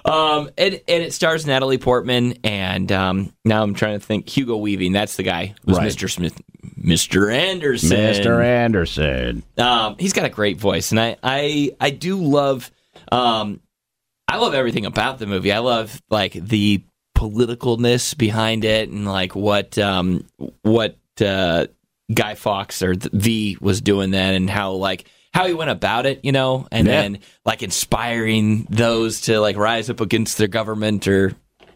Um, 0.04 0.52
and, 0.60 0.76
and 0.88 1.04
it 1.04 1.12
stars 1.14 1.48
Natalie 1.48 1.80
Portman, 1.80 2.36
and 2.44 2.92
um, 2.92 3.34
now 3.44 3.64
I'm 3.64 3.74
trying 3.74 4.00
to 4.00 4.06
think 4.06 4.30
Hugo 4.30 4.58
Weaving. 4.58 4.92
That's 4.92 5.16
the 5.16 5.24
guy. 5.24 5.56
Who's 5.66 5.78
Right. 5.80 5.88
Mr. 5.88 6.08
Smith, 6.12 6.40
Mr. 6.80 7.34
Anderson. 7.34 7.98
Mr. 7.98 8.44
Anderson. 8.46 9.42
Um, 9.58 9.96
he's 9.98 10.14
got 10.14 10.26
a 10.26 10.30
great 10.30 10.58
voice, 10.60 10.92
and 10.92 11.00
I 11.00 11.18
I 11.24 11.72
I 11.82 11.90
do 11.90 12.22
love 12.22 12.70
um, 13.12 13.60
I 14.28 14.38
love 14.38 14.54
everything 14.54 14.86
about 14.86 15.20
the 15.20 15.28
movie. 15.28 15.52
I 15.52 15.60
love 15.60 16.02
like 16.10 16.34
the 16.34 16.84
politicalness 17.18 18.18
behind 18.18 18.66
it, 18.66 18.90
and 18.90 19.06
like 19.06 19.36
what 19.36 19.78
um 19.78 20.26
what 20.62 20.98
uh, 21.22 21.68
Guy 22.14 22.36
Fawkes 22.36 22.82
or 22.82 22.96
the 22.96 23.10
V 23.14 23.58
was 23.62 23.82
doing 23.82 24.12
then, 24.12 24.34
and 24.36 24.50
how 24.50 24.74
like 24.74 25.06
how 25.34 25.46
he 25.48 25.54
went 25.54 25.70
about 25.70 26.06
it, 26.06 26.22
you 26.24 26.32
know, 26.32 26.68
and 26.72 26.88
Yeah. 26.88 27.02
then 27.02 27.20
like 27.46 27.62
inspiring 27.62 28.68
those 28.70 29.22
to 29.22 29.40
like 29.40 29.58
rise 29.58 29.90
up 29.90 30.00
against 30.02 30.38
their 30.38 30.48
government 30.48 31.08
or 31.08 31.34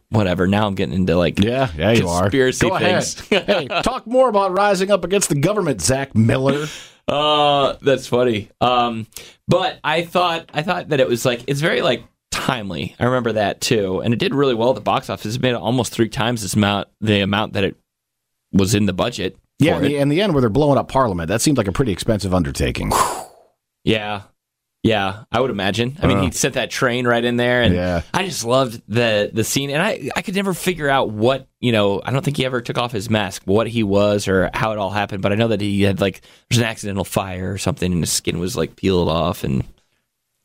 whatever. 0.10 0.48
Now 0.48 0.66
I'm 0.66 0.76
getting 0.76 0.96
into 0.96 1.16
like 1.18 1.40
Yeah, 1.40 1.70
yeah, 1.78 1.92
you 1.92 2.08
are. 2.08 2.22
Conspiracy 2.24 2.70
Go 2.70 2.76
ahead. 2.76 3.04
things. 3.04 3.20
hey, 3.46 3.68
talk 3.84 4.08
more 4.08 4.30
about 4.30 4.54
rising 4.58 4.92
up 4.92 5.04
against 5.04 5.30
the 5.30 5.36
government, 5.36 5.82
Zach 5.82 6.16
Miller. 6.16 6.68
Uh, 7.08 7.76
that's 7.82 8.08
funny. 8.08 8.50
Um, 8.62 9.08
but 9.48 9.80
I 9.84 10.04
thought 10.04 10.50
I 10.54 10.62
thought 10.62 10.90
that 10.90 11.00
it 11.00 11.08
was 11.08 11.26
like 11.26 11.44
it's 11.48 11.60
very 11.60 11.82
like 11.82 12.04
timely. 12.40 12.96
I 13.00 13.06
remember 13.06 13.34
that 13.34 13.62
too, 13.62 14.02
and 14.02 14.14
it 14.14 14.18
did 14.20 14.34
really 14.34 14.56
well 14.56 14.70
at 14.70 14.76
the 14.76 14.82
box 14.82 15.10
office. 15.10 15.36
It 15.36 15.42
made 15.42 15.54
almost 15.54 15.92
three 15.94 16.10
times 16.10 16.42
this 16.42 16.54
amount 16.56 16.88
the 17.02 17.22
amount 17.22 17.54
that 17.54 17.64
it 17.64 17.76
was 18.52 18.74
in 18.76 18.86
the 18.86 18.94
budget. 18.94 19.38
Yeah, 19.60 19.78
for 19.78 19.84
in 19.84 19.92
the, 19.92 19.98
in 19.98 20.10
the 20.10 20.22
end, 20.22 20.34
where 20.34 20.42
they're 20.42 20.50
blowing 20.50 20.78
up 20.78 20.88
Parliament, 20.90 21.28
that 21.28 21.42
seemed 21.42 21.58
like 21.58 21.68
a 21.68 21.72
pretty 21.72 21.92
expensive 21.92 22.34
undertaking. 22.34 22.92
yeah, 23.84 24.22
yeah. 24.84 25.24
I 25.32 25.40
would 25.42 25.52
imagine. 25.52 25.98
I 26.02 26.08
mean, 26.08 26.18
Uh. 26.20 26.22
he 26.24 26.32
sent 26.32 26.54
that 26.56 26.70
train 26.70 27.06
right 27.06 27.24
in 27.24 27.36
there, 27.38 27.62
and 27.62 27.76
Yeah. 27.76 28.02
I 28.14 28.26
just 28.26 28.46
loved 28.46 28.82
the 28.88 29.30
the 29.34 29.44
scene. 29.44 29.70
And 29.70 29.82
I 29.82 30.10
I 30.16 30.22
could 30.22 30.36
never 30.36 30.54
figure 30.54 30.90
out 30.90 31.12
what 31.12 31.48
you 31.60 31.72
know. 31.72 32.02
I 32.04 32.12
don't 32.12 32.24
think 32.24 32.38
he 32.38 32.46
ever 32.46 32.62
took 32.62 32.78
off 32.78 32.92
his 32.92 33.10
mask, 33.10 33.42
what 33.46 33.68
he 33.68 33.84
was, 33.84 34.28
or 34.28 34.50
how 34.54 34.72
it 34.72 34.78
all 34.78 34.92
happened. 34.92 35.22
But 35.22 35.32
I 35.34 35.36
know 35.36 35.50
that 35.50 35.62
he 35.62 35.82
had 35.84 36.00
like 36.00 36.22
there's 36.50 36.60
an 36.60 36.66
accidental 36.66 37.04
fire 37.04 37.52
or 37.52 37.58
something, 37.58 37.92
and 37.92 38.02
his 38.02 38.12
skin 38.12 38.40
was 38.40 38.56
like 38.56 38.76
peeled 38.76 39.10
off 39.10 39.44
and. 39.44 39.64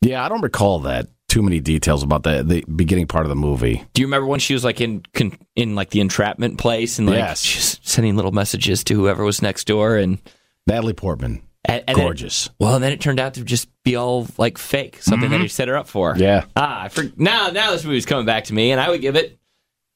Yeah, 0.01 0.23
I 0.23 0.29
don't 0.29 0.41
recall 0.41 0.79
that 0.79 1.07
too 1.35 1.41
many 1.41 1.59
details 1.59 2.01
about 2.01 2.23
the 2.23 2.43
the 2.43 2.63
beginning 2.73 3.07
part 3.07 3.25
of 3.25 3.29
the 3.29 3.35
movie. 3.35 3.83
Do 3.93 4.01
you 4.01 4.07
remember 4.07 4.25
when 4.25 4.39
she 4.39 4.53
was 4.53 4.63
like 4.63 4.79
in 4.79 5.03
con, 5.13 5.37
in 5.57 5.75
like 5.75 5.89
the 5.89 5.99
entrapment 5.99 6.57
place 6.57 6.97
and 6.97 7.07
like 7.09 7.17
Yes. 7.17 7.41
she's 7.41 7.77
sending 7.83 8.15
little 8.15 8.31
messages 8.31 8.85
to 8.85 8.93
whoever 8.95 9.21
was 9.25 9.41
next 9.41 9.67
door 9.67 9.97
and, 9.97 10.19
Natalie 10.65 10.93
Portman, 10.93 11.41
and, 11.65 11.83
and 11.87 11.97
then- 11.97 12.05
gorgeous. 12.05 12.49
well, 12.57 12.75
and 12.75 12.83
then 12.83 12.93
it 12.93 13.01
turned 13.01 13.19
out 13.19 13.33
to 13.33 13.43
just 13.43 13.67
be 13.83 13.97
all 13.97 14.27
like 14.37 14.57
fake, 14.57 15.01
something 15.01 15.29
that 15.29 15.41
he 15.41 15.49
set 15.49 15.67
her 15.67 15.75
up 15.75 15.89
for. 15.89 16.13
Mm-hmm. 16.13 16.21
Yeah. 16.23 16.45
Ah, 16.55 16.83
I 16.83 16.87
for, 16.87 17.03
now 17.17 17.49
now 17.49 17.71
this 17.71 17.83
movie's 17.83 18.05
coming 18.05 18.25
back 18.25 18.45
to 18.45 18.53
me, 18.53 18.71
and 18.71 18.79
I 18.79 18.89
would 18.89 19.01
give 19.01 19.17
it, 19.17 19.37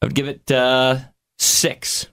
I 0.02 0.08
would 0.08 0.16
give 0.16 0.28
it 0.28 0.52
uh, 0.52 0.98
six. 1.38 2.08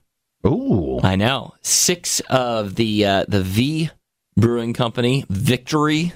Ooh. 0.45 1.01
I 1.03 1.17
know 1.17 1.53
six 1.63 2.21
of 2.29 2.75
the 2.75 3.05
uh, 3.05 3.25
the 3.27 3.41
V 3.43 3.89
Brewing 4.37 4.71
Company 4.73 5.25
Victory 5.29 6.13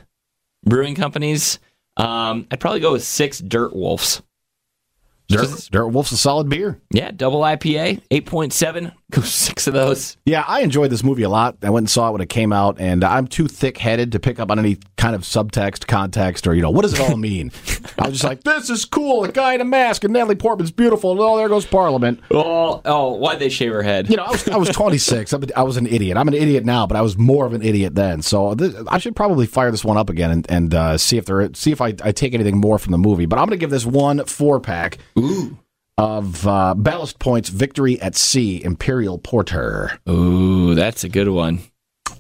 Brewing 0.65 0.96
Companies. 0.96 1.60
Um, 1.98 2.48
I'd 2.51 2.60
probably 2.60 2.79
go 2.79 2.93
with 2.93 3.03
six 3.03 3.39
Dirt 3.39 3.75
Wolves. 3.75 4.21
Dirt, 5.27 5.69
Dirt 5.71 5.88
Wolf's 5.88 6.12
a 6.12 6.17
solid 6.17 6.50
beer. 6.50 6.81
Yeah, 6.91 7.12
double 7.12 7.41
IPA, 7.41 8.01
eight 8.12 8.25
point 8.25 8.53
seven. 8.53 8.86
Go 8.86 8.91
six 9.24 9.68
of 9.68 9.74
those. 9.74 10.18
Yeah, 10.25 10.44
I 10.48 10.62
enjoyed 10.62 10.91
this 10.91 11.03
movie 11.03 11.24
a 11.24 11.30
lot. 11.30 11.58
I 11.62 11.70
went 11.70 11.84
and 11.84 11.89
saw 11.89 12.10
it 12.10 12.12
when 12.13 12.22
it 12.22 12.30
came 12.30 12.51
out, 12.53 12.77
and 12.80 13.03
I'm 13.03 13.27
too 13.27 13.48
thick 13.48 13.77
headed 13.77 14.12
to 14.13 14.20
pick 14.20 14.39
up 14.39 14.50
on 14.51 14.60
any 14.60 14.77
kind 14.98 15.15
of 15.15 15.22
subtext, 15.22 15.88
context, 15.88 16.48
or, 16.48 16.53
you 16.56 16.62
know, 16.62 16.70
what 16.72 16.84
does 16.84 16.94
it 16.94 17.00
all 17.01 17.18
mean? 17.18 17.51
I 18.00 18.06
was 18.08 18.13
just 18.13 18.24
like, 18.24 18.44
this 18.44 18.70
is 18.70 18.86
cool. 18.86 19.24
A 19.24 19.32
guy 19.32 19.53
in 19.53 19.62
a 19.62 19.65
mask, 19.65 20.03
and 20.03 20.13
Natalie 20.13 20.36
Portman's 20.36 20.72
beautiful, 20.72 21.12
and 21.12 21.20
oh, 21.20 21.38
there 21.38 21.50
goes 21.50 21.65
Parliament. 21.65 22.20
Oh, 22.32 22.82
oh, 22.86 23.13
why'd 23.15 23.39
they 23.39 23.50
shave 23.50 23.72
her 23.72 23.84
head? 23.84 24.10
You 24.10 24.18
know, 24.18 24.24
I 24.24 24.32
was, 24.32 24.48
I 24.48 24.58
was 24.58 24.70
26. 24.70 25.34
I'm- 25.34 25.41
I 25.56 25.63
was 25.63 25.77
an 25.77 25.88
idiot. 25.88 26.18
I'm 26.18 26.27
an 26.27 26.34
idiot 26.34 26.65
now, 26.65 26.86
but 26.88 26.96
I 26.98 27.01
was 27.01 27.18
more 27.18 27.46
of 27.46 27.53
an 27.53 27.62
idiot 27.62 27.96
then. 27.96 28.22
So 28.22 28.53
this, 28.53 28.75
I 28.88 28.98
should 29.00 29.15
probably 29.15 29.46
fire 29.48 29.72
this 29.72 29.84
one 29.84 29.98
up 29.98 30.10
again 30.10 30.32
and, 30.32 30.51
and 30.51 30.74
uh, 30.74 30.98
see 30.98 31.18
if 31.18 31.25
there 31.25 31.50
see 31.53 31.72
if 31.72 31.82
I, 31.82 31.94
I 32.03 32.12
take 32.12 32.34
anything 32.34 32.58
more 32.58 32.77
from 32.77 32.91
the 32.91 32.98
movie. 32.98 33.25
But 33.25 33.39
I'm 33.39 33.46
going 33.46 33.58
to 33.58 33.58
give 33.58 33.70
this 33.70 33.86
one 33.86 34.25
four 34.25 34.60
pack 34.60 34.98
of 36.01 36.48
uh, 36.48 36.74
Ballast 36.74 37.20
Point's 37.20 37.50
Victory 37.50 38.01
at 38.01 38.15
Sea 38.15 38.63
Imperial 38.63 39.20
Porter. 39.20 40.00
Ooh, 40.10 40.74
that's 40.74 41.03
a 41.03 41.10
good 41.10 41.29
one. 41.29 41.60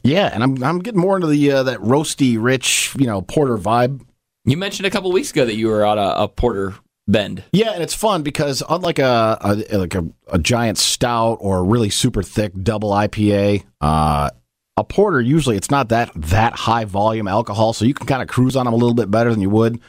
Yeah, 0.03 0.29
and 0.31 0.43
I'm 0.43 0.63
I'm 0.63 0.79
getting 0.79 1.01
more 1.01 1.15
into 1.15 1.27
the 1.27 1.51
uh, 1.51 1.63
that 1.63 1.79
roasty, 1.79 2.37
rich, 2.39 2.93
you 2.99 3.07
know, 3.07 3.23
porter 3.23 3.57
vibe. 3.57 4.01
You 4.45 4.55
mentioned 4.55 4.85
a 4.85 4.91
couple 4.91 5.11
weeks 5.11 5.31
ago 5.31 5.45
that 5.45 5.55
you 5.55 5.67
were 5.67 5.83
on 5.83 5.97
a, 5.97 6.13
a 6.15 6.27
porter 6.27 6.75
bend. 7.07 7.43
Yeah, 7.53 7.71
and 7.71 7.81
it's 7.81 7.95
fun 7.95 8.21
because 8.21 8.61
unlike 8.69 8.99
a, 8.99 9.37
a 9.41 9.77
like 9.79 9.95
a, 9.95 10.07
a 10.27 10.37
giant 10.37 10.77
stout 10.77 11.39
or 11.41 11.57
a 11.57 11.63
really 11.63 11.89
super 11.89 12.21
thick 12.21 12.53
double 12.61 12.91
IPA, 12.91 13.63
uh, 13.81 14.29
a 14.77 14.83
porter 14.83 15.21
usually 15.21 15.57
it's 15.57 15.71
not 15.71 15.89
that 15.89 16.11
that 16.15 16.53
high 16.53 16.85
volume 16.85 17.27
alcohol, 17.27 17.73
so 17.73 17.85
you 17.85 17.95
can 17.95 18.05
kind 18.05 18.21
of 18.21 18.27
cruise 18.27 18.55
on 18.55 18.65
them 18.65 18.75
a 18.75 18.77
little 18.77 18.93
bit 18.93 19.09
better 19.09 19.31
than 19.31 19.41
you 19.41 19.49
would 19.49 19.81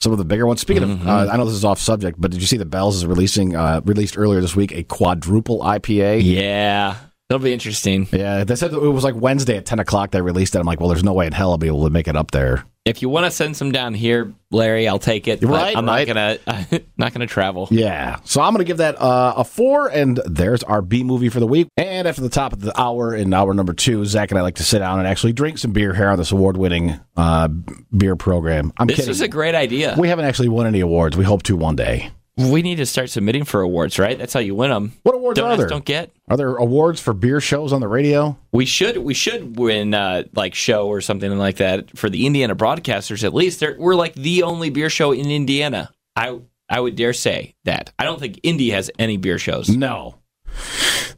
some 0.00 0.12
of 0.12 0.18
the 0.18 0.24
bigger 0.24 0.46
ones. 0.46 0.60
Speaking 0.60 0.82
of, 0.84 1.06
uh, 1.06 1.28
I 1.30 1.36
know 1.36 1.44
this 1.44 1.54
is 1.54 1.64
off 1.64 1.78
subject, 1.78 2.20
but 2.20 2.30
did 2.30 2.40
you 2.40 2.46
see 2.46 2.56
that 2.58 2.66
Bell's 2.66 2.96
is 2.96 3.06
releasing 3.06 3.56
uh, 3.56 3.80
released 3.84 4.16
earlier 4.16 4.40
this 4.40 4.54
week 4.54 4.72
a 4.72 4.84
quadruple 4.84 5.60
IPA? 5.60 6.20
Yeah, 6.22 6.96
that'll 7.28 7.42
be 7.44 7.52
interesting. 7.52 8.08
Yeah, 8.12 8.44
they 8.44 8.56
said 8.56 8.72
it 8.72 8.78
was 8.78 9.04
like 9.04 9.14
Wednesday 9.14 9.56
at 9.56 9.66
ten 9.66 9.78
o'clock 9.78 10.10
they 10.10 10.20
released 10.22 10.54
it. 10.54 10.58
I'm 10.58 10.66
like, 10.66 10.80
well, 10.80 10.88
there's 10.88 11.04
no 11.04 11.12
way 11.12 11.26
in 11.26 11.32
hell 11.32 11.50
I'll 11.52 11.58
be 11.58 11.66
able 11.66 11.84
to 11.84 11.90
make 11.90 12.08
it 12.08 12.16
up 12.16 12.30
there. 12.30 12.64
If 12.84 13.02
you 13.02 13.10
want 13.10 13.26
to 13.26 13.30
send 13.30 13.54
some 13.54 13.70
down 13.70 13.92
here, 13.92 14.32
Larry, 14.50 14.88
I'll 14.88 14.98
take 14.98 15.28
it. 15.28 15.42
Right, 15.42 15.76
I'm 15.76 15.84
right. 15.84 16.08
not 16.08 16.38
gonna 16.40 16.80
not 16.96 17.12
gonna 17.12 17.26
travel. 17.26 17.68
Yeah. 17.70 18.16
So 18.24 18.40
I'm 18.40 18.54
going 18.54 18.64
to 18.64 18.64
give 18.64 18.78
that 18.78 18.98
uh, 18.98 19.34
a 19.36 19.44
four, 19.44 19.88
and 19.88 20.18
there's 20.24 20.62
our 20.62 20.80
B 20.80 21.04
movie 21.04 21.28
for 21.28 21.38
the 21.38 21.46
week. 21.46 21.68
And 21.76 22.08
after 22.08 22.22
the 22.22 22.30
top 22.30 22.54
of 22.54 22.60
the 22.60 22.78
hour, 22.80 23.14
in 23.14 23.34
hour 23.34 23.52
number 23.52 23.74
two, 23.74 24.06
Zach 24.06 24.30
and 24.30 24.38
I 24.38 24.42
like 24.42 24.54
to 24.54 24.62
sit 24.62 24.78
down 24.78 25.00
and 25.00 25.06
actually 25.06 25.34
drink 25.34 25.58
some 25.58 25.72
beer 25.72 25.92
here 25.92 26.08
on 26.08 26.16
this 26.16 26.32
award 26.32 26.56
winning 26.56 26.98
uh, 27.14 27.48
beer 27.94 28.16
program. 28.16 28.72
I'm 28.78 28.86
This 28.86 28.96
kidding. 28.96 29.10
is 29.10 29.20
a 29.20 29.28
great 29.28 29.54
idea. 29.54 29.94
we 29.98 30.08
haven't 30.08 30.24
actually 30.24 30.48
won 30.48 30.66
any 30.66 30.80
awards. 30.80 31.14
We 31.14 31.24
hope 31.24 31.42
to 31.42 31.56
one 31.56 31.76
day. 31.76 32.10
We 32.38 32.62
need 32.62 32.76
to 32.76 32.86
start 32.86 33.10
submitting 33.10 33.44
for 33.44 33.60
awards, 33.60 33.98
right? 33.98 34.16
That's 34.16 34.32
how 34.32 34.38
you 34.38 34.54
win 34.54 34.70
them. 34.70 34.92
What 35.02 35.16
awards 35.16 35.40
don't 35.40 35.50
are 35.50 35.56
there? 35.56 35.66
Don't 35.66 35.84
get. 35.84 36.12
Are 36.28 36.36
there 36.36 36.54
awards 36.54 37.00
for 37.00 37.12
beer 37.12 37.40
shows 37.40 37.72
on 37.72 37.80
the 37.80 37.88
radio? 37.88 38.38
We 38.52 38.64
should 38.64 38.98
we 38.98 39.12
should 39.12 39.58
win 39.58 39.92
uh, 39.92 40.24
like 40.34 40.54
show 40.54 40.86
or 40.86 41.00
something 41.00 41.36
like 41.36 41.56
that 41.56 41.98
for 41.98 42.08
the 42.08 42.26
Indiana 42.26 42.54
broadcasters 42.54 43.24
at 43.24 43.34
least. 43.34 43.58
They're, 43.58 43.76
we're 43.76 43.96
like 43.96 44.14
the 44.14 44.44
only 44.44 44.70
beer 44.70 44.88
show 44.88 45.10
in 45.10 45.30
Indiana. 45.30 45.90
I 46.14 46.38
I 46.68 46.78
would 46.80 46.94
dare 46.94 47.12
say 47.12 47.54
that. 47.64 47.92
I 47.98 48.04
don't 48.04 48.20
think 48.20 48.38
Indy 48.44 48.70
has 48.70 48.90
any 48.98 49.16
beer 49.16 49.38
shows. 49.38 49.68
No. 49.68 50.18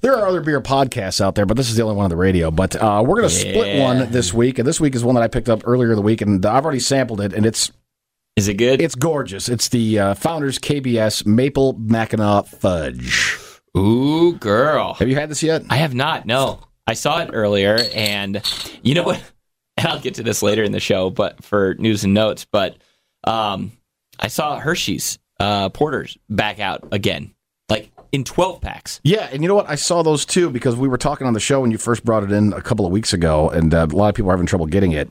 There 0.01 0.15
are 0.15 0.27
other 0.27 0.41
beer 0.41 0.63
podcasts 0.63 1.21
out 1.21 1.35
there, 1.35 1.45
but 1.45 1.59
this 1.59 1.69
is 1.69 1.77
the 1.77 1.83
only 1.83 1.97
one 1.97 2.05
on 2.05 2.11
the 2.11 2.17
radio. 2.17 2.51
But 2.51 2.75
uh, 2.77 3.03
we're 3.07 3.17
going 3.17 3.29
to 3.29 3.35
split 3.35 3.79
one 3.79 4.11
this 4.11 4.33
week, 4.33 4.59
and 4.59 4.67
this 4.67 4.81
week 4.81 4.95
is 4.95 5.05
one 5.05 5.15
that 5.17 5.23
I 5.23 5.29
picked 5.29 5.51
up 5.51 5.63
earlier 5.67 5.91
in 5.91 5.97
the 5.97 6.03
week, 6.03 6.23
and 6.23 6.45
I've 6.47 6.65
already 6.65 6.81
sampled 6.81 7.21
it, 7.21 7.35
and 7.35 7.45
it's 7.45 7.71
Is 8.37 8.49
it 8.49 8.55
good? 8.55 8.81
It's 8.81 8.95
gorgeous. 8.95 9.49
It's 9.49 9.69
the 9.69 9.99
uh, 9.99 10.15
Founders 10.15 10.59
KBS 10.59 11.27
Maple 11.27 11.75
Mackinac 11.75 12.47
Fudge. 12.47 13.39
Ooh, 13.77 14.33
girl. 14.35 14.95
Have 14.95 15.09
you 15.09 15.15
had 15.15 15.31
this 15.31 15.43
yet? 15.43 15.63
I 15.69 15.77
have 15.77 15.95
not. 15.95 16.27
No, 16.27 16.61
I 16.87 16.95
saw 16.95 17.21
it 17.21 17.31
earlier, 17.33 17.79
and 17.95 18.43
you 18.83 18.95
know 18.95 19.05
what? 19.05 19.23
And 19.77 19.87
I'll 19.89 20.01
get 20.01 20.15
to 20.17 20.23
this 20.23 20.43
later 20.43 20.63
in 20.63 20.73
the 20.73 20.81
show, 20.81 21.09
but 21.09 21.43
for 21.43 21.75
news 21.79 22.05
and 22.05 22.13
notes. 22.13 22.45
But 22.45 22.77
um, 23.25 23.73
I 24.19 24.29
saw 24.29 24.59
Hershey's 24.59 25.19
uh, 25.39 25.71
Porters 25.71 26.19
back 26.29 26.61
out 26.61 26.87
again, 26.93 27.33
like 27.71 27.91
in 28.13 28.25
twelve 28.25 28.61
packs. 28.61 29.01
Yeah, 29.05 29.31
and 29.33 29.41
you 29.41 29.49
know 29.49 29.55
what? 29.55 29.71
I 29.71 29.77
saw 29.77 30.03
those 30.03 30.27
too 30.27 30.51
because 30.51 30.77
we 30.77 30.87
were 30.87 30.99
talking 30.99 31.27
on 31.27 31.33
the 31.33 31.41
show 31.41 31.63
when 31.63 31.71
you 31.71 31.79
first 31.79 32.05
brought 32.05 32.25
it 32.25 32.31
in 32.31 32.53
a 32.53 32.61
couple 32.61 32.85
of 32.85 32.93
weeks 32.93 33.15
ago, 33.15 33.49
and 33.49 33.73
uh, 33.73 33.87
a 33.91 33.97
lot 33.97 34.11
of 34.11 34.15
people 34.15 34.31
are 34.31 34.35
having 34.35 34.45
trouble 34.45 34.67
getting 34.67 34.93
it. 34.93 35.11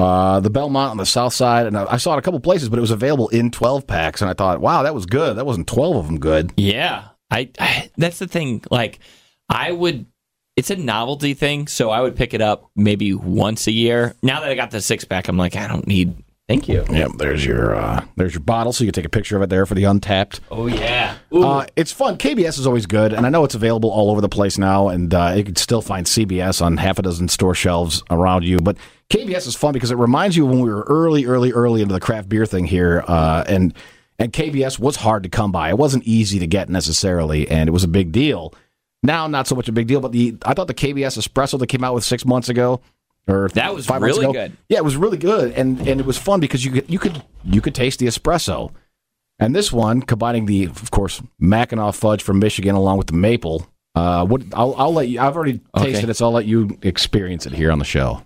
Uh, 0.00 0.40
the 0.40 0.48
Belmont 0.48 0.92
on 0.92 0.96
the 0.96 1.04
south 1.04 1.34
side, 1.34 1.66
and 1.66 1.76
I 1.76 1.98
saw 1.98 2.14
it 2.14 2.18
a 2.18 2.22
couple 2.22 2.40
places, 2.40 2.70
but 2.70 2.78
it 2.78 2.80
was 2.80 2.90
available 2.90 3.28
in 3.28 3.50
12 3.50 3.86
packs, 3.86 4.22
and 4.22 4.30
I 4.30 4.34
thought, 4.34 4.60
wow, 4.60 4.82
that 4.82 4.94
was 4.94 5.04
good. 5.04 5.36
That 5.36 5.44
wasn't 5.44 5.66
12 5.66 5.96
of 5.96 6.06
them 6.06 6.18
good. 6.18 6.54
Yeah, 6.56 7.08
I, 7.30 7.50
I 7.58 7.90
that's 7.98 8.18
the 8.18 8.26
thing. 8.26 8.62
Like, 8.70 8.98
I 9.50 9.72
would. 9.72 10.06
It's 10.56 10.70
a 10.70 10.76
novelty 10.76 11.34
thing, 11.34 11.68
so 11.68 11.90
I 11.90 12.00
would 12.00 12.16
pick 12.16 12.32
it 12.32 12.40
up 12.40 12.70
maybe 12.74 13.12
once 13.12 13.66
a 13.66 13.72
year. 13.72 14.14
Now 14.22 14.40
that 14.40 14.48
I 14.48 14.54
got 14.54 14.70
the 14.70 14.80
six 14.80 15.04
pack, 15.04 15.28
I'm 15.28 15.36
like, 15.36 15.54
I 15.54 15.68
don't 15.68 15.86
need. 15.86 16.24
Thank 16.50 16.66
you. 16.66 16.84
Yep, 16.90 17.12
there's 17.18 17.46
your 17.46 17.76
uh, 17.76 18.04
there's 18.16 18.34
your 18.34 18.40
bottle, 18.40 18.72
so 18.72 18.82
you 18.82 18.90
can 18.90 19.00
take 19.00 19.04
a 19.04 19.08
picture 19.08 19.36
of 19.36 19.42
it 19.42 19.50
there 19.50 19.66
for 19.66 19.76
the 19.76 19.84
Untappd. 19.84 20.40
Oh 20.50 20.66
yeah. 20.66 21.16
Uh, 21.32 21.64
it's 21.76 21.92
fun. 21.92 22.18
KBS 22.18 22.58
is 22.58 22.66
always 22.66 22.86
good, 22.86 23.12
and 23.12 23.24
I 23.24 23.28
know 23.28 23.44
it's 23.44 23.54
available 23.54 23.88
all 23.88 24.10
over 24.10 24.20
the 24.20 24.28
place 24.28 24.58
now, 24.58 24.88
and 24.88 25.14
uh, 25.14 25.34
you 25.36 25.44
can 25.44 25.54
still 25.54 25.80
find 25.80 26.04
CBS 26.04 26.60
on 26.60 26.76
half 26.78 26.98
a 26.98 27.02
dozen 27.02 27.28
store 27.28 27.54
shelves 27.54 28.02
around 28.10 28.42
you. 28.42 28.58
But 28.58 28.78
KBS 29.10 29.46
is 29.46 29.54
fun 29.54 29.72
because 29.72 29.92
it 29.92 29.96
reminds 29.96 30.36
you 30.36 30.44
of 30.44 30.50
when 30.50 30.60
we 30.62 30.70
were 30.70 30.84
early, 30.88 31.24
early, 31.24 31.52
early 31.52 31.82
into 31.82 31.94
the 31.94 32.00
craft 32.00 32.28
beer 32.28 32.44
thing 32.46 32.64
here, 32.64 33.04
uh, 33.06 33.44
and 33.46 33.72
and 34.18 34.32
KBS 34.32 34.76
was 34.76 34.96
hard 34.96 35.22
to 35.22 35.28
come 35.28 35.52
by. 35.52 35.68
It 35.68 35.78
wasn't 35.78 36.02
easy 36.02 36.40
to 36.40 36.48
get 36.48 36.68
necessarily, 36.68 37.46
and 37.48 37.68
it 37.68 37.72
was 37.72 37.84
a 37.84 37.88
big 37.88 38.10
deal. 38.10 38.52
Now, 39.04 39.28
not 39.28 39.46
so 39.46 39.54
much 39.54 39.68
a 39.68 39.72
big 39.72 39.86
deal, 39.86 40.00
but 40.00 40.10
the 40.10 40.36
I 40.44 40.54
thought 40.54 40.66
the 40.66 40.74
KBS 40.74 41.16
espresso 41.16 41.60
that 41.60 41.68
came 41.68 41.84
out 41.84 41.94
with 41.94 42.02
six 42.02 42.26
months 42.26 42.48
ago. 42.48 42.80
Or 43.30 43.48
That 43.50 43.72
was 43.72 43.88
really 43.88 44.24
ago, 44.24 44.32
good. 44.32 44.56
Yeah, 44.68 44.78
it 44.78 44.84
was 44.84 44.96
really 44.96 45.16
good, 45.18 45.52
and 45.52 45.78
and 45.86 46.00
it 46.00 46.06
was 46.06 46.18
fun 46.18 46.40
because 46.40 46.64
you 46.64 46.72
could 46.72 46.90
you 46.90 46.98
could 46.98 47.22
you 47.44 47.60
could 47.60 47.74
taste 47.74 48.00
the 48.00 48.06
espresso. 48.06 48.72
And 49.38 49.54
this 49.54 49.72
one, 49.72 50.02
combining 50.02 50.44
the, 50.46 50.64
of 50.66 50.90
course, 50.90 51.22
Mackinac 51.38 51.94
fudge 51.94 52.22
from 52.22 52.40
Michigan 52.40 52.74
along 52.74 52.98
with 52.98 53.06
the 53.06 53.14
maple. 53.14 53.66
Uh, 53.94 54.26
what 54.26 54.42
I'll, 54.52 54.74
I'll 54.76 54.92
let 54.92 55.08
you. 55.08 55.20
I've 55.20 55.36
already 55.36 55.60
Okay. 55.76 55.92
tasted 55.92 56.10
it, 56.10 56.14
so 56.14 56.26
I'll 56.26 56.32
let 56.32 56.44
you 56.44 56.76
experience 56.82 57.46
it 57.46 57.52
here 57.52 57.70
on 57.70 57.78
the 57.78 57.84
show. 57.84 58.22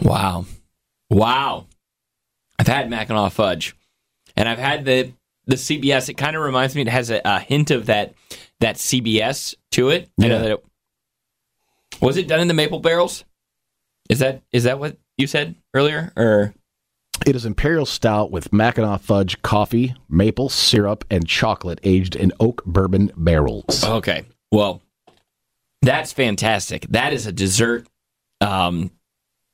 Wow. 0.00 0.46
Wow. 1.10 1.66
I've 2.58 2.66
had 2.68 2.88
Mackinac 2.90 3.32
fudge. 3.32 3.76
And 4.36 4.48
I've 4.48 4.58
had 4.58 4.84
the 4.84 5.12
the 5.46 5.56
CBS. 5.56 6.08
It 6.08 6.14
kind 6.14 6.36
of 6.36 6.42
reminds 6.42 6.74
me 6.74 6.82
it 6.82 6.88
has 6.88 7.10
a, 7.10 7.20
a 7.24 7.40
hint 7.40 7.70
of 7.70 7.86
that 7.86 8.14
that 8.60 8.76
CBS 8.76 9.54
to 9.72 9.88
it. 9.90 10.08
I 10.20 10.28
know 10.28 10.38
that 10.40 10.50
it, 10.52 10.64
was 12.02 12.16
it 12.16 12.28
done 12.28 12.40
in 12.40 12.48
the 12.48 12.54
maple 12.54 12.80
barrels? 12.80 13.24
Is 14.10 14.18
that 14.18 14.42
is 14.52 14.64
that 14.64 14.78
what 14.78 14.98
you 15.16 15.26
said 15.26 15.54
earlier? 15.74 16.12
Or 16.16 16.52
It 17.26 17.36
is 17.36 17.46
imperial 17.46 17.86
stout 17.86 18.30
with 18.30 18.52
Mackinac 18.52 19.00
fudge, 19.00 19.40
coffee, 19.42 19.94
maple 20.08 20.48
syrup, 20.48 21.04
and 21.10 21.26
chocolate 21.26 21.78
aged 21.82 22.16
in 22.16 22.32
oak 22.40 22.64
bourbon 22.64 23.10
barrels. 23.16 23.84
Okay. 23.84 24.24
Well, 24.50 24.82
that's 25.80 26.12
fantastic. 26.12 26.86
That 26.90 27.12
is 27.12 27.26
a 27.26 27.32
dessert. 27.32 27.86
Um, 28.40 28.90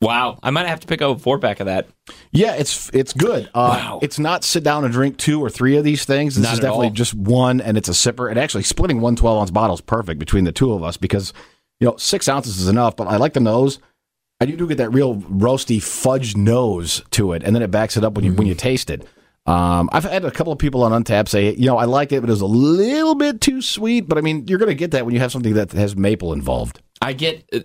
wow. 0.00 0.38
I 0.42 0.50
might 0.50 0.66
have 0.66 0.80
to 0.80 0.86
pick 0.86 1.02
up 1.02 1.16
a 1.16 1.18
four 1.20 1.38
pack 1.38 1.60
of 1.60 1.66
that. 1.66 1.88
Yeah, 2.32 2.54
it's 2.54 2.90
it's 2.94 3.12
good. 3.12 3.48
Uh, 3.54 3.76
Wow. 3.78 3.98
It's 4.02 4.18
not 4.18 4.44
sit 4.44 4.64
down 4.64 4.84
and 4.84 4.92
drink 4.92 5.18
two 5.18 5.40
or 5.42 5.50
three 5.50 5.76
of 5.76 5.84
these 5.84 6.04
things. 6.04 6.34
This 6.36 6.44
Not 6.44 6.54
is 6.54 6.60
definitely 6.60 6.86
all. 6.88 6.92
just 6.94 7.14
one, 7.14 7.60
and 7.60 7.76
it's 7.76 7.88
a 7.88 7.92
sipper. 7.92 8.30
And 8.30 8.38
actually, 8.38 8.62
splitting 8.64 9.00
one 9.00 9.14
12 9.16 9.38
ounce 9.40 9.50
bottle 9.50 9.74
is 9.74 9.80
perfect 9.82 10.18
between 10.18 10.44
the 10.44 10.52
two 10.52 10.72
of 10.72 10.82
us 10.82 10.96
because 10.96 11.32
you 11.80 11.86
know 11.86 11.96
six 11.96 12.28
ounces 12.28 12.60
is 12.60 12.68
enough. 12.68 12.96
But 12.96 13.08
I 13.08 13.16
like 13.16 13.32
the 13.34 13.40
nose. 13.40 13.78
I 14.40 14.46
do 14.46 14.66
get 14.68 14.78
that 14.78 14.90
real 14.90 15.16
roasty 15.16 15.82
fudge 15.82 16.36
nose 16.36 17.02
to 17.10 17.32
it, 17.32 17.42
and 17.42 17.54
then 17.54 17.62
it 17.62 17.70
backs 17.70 17.96
it 17.96 18.04
up 18.04 18.14
when 18.14 18.24
you 18.24 18.32
when 18.32 18.46
you 18.46 18.54
Mm-hmm. 18.54 18.58
taste 18.60 18.90
it. 18.90 19.06
Um, 19.46 19.88
I've 19.92 20.04
had 20.04 20.24
a 20.26 20.30
couple 20.30 20.52
of 20.52 20.58
people 20.58 20.82
on 20.84 20.92
Untappd 20.92 21.26
say, 21.28 21.54
you 21.54 21.64
know, 21.66 21.78
I 21.78 21.86
like 21.86 22.12
it, 22.12 22.20
but 22.20 22.28
it 22.28 22.32
was 22.32 22.42
a 22.42 22.46
little 22.46 23.14
bit 23.14 23.40
too 23.40 23.62
sweet. 23.62 24.02
But 24.06 24.18
I 24.18 24.20
mean, 24.20 24.46
you're 24.46 24.58
going 24.58 24.68
to 24.68 24.74
get 24.74 24.90
that 24.90 25.06
when 25.06 25.14
you 25.14 25.20
have 25.20 25.32
something 25.32 25.54
that 25.54 25.72
has 25.72 25.96
maple 25.96 26.34
involved. 26.34 26.82
I 27.00 27.14
get 27.14 27.48
uh, 27.54 27.60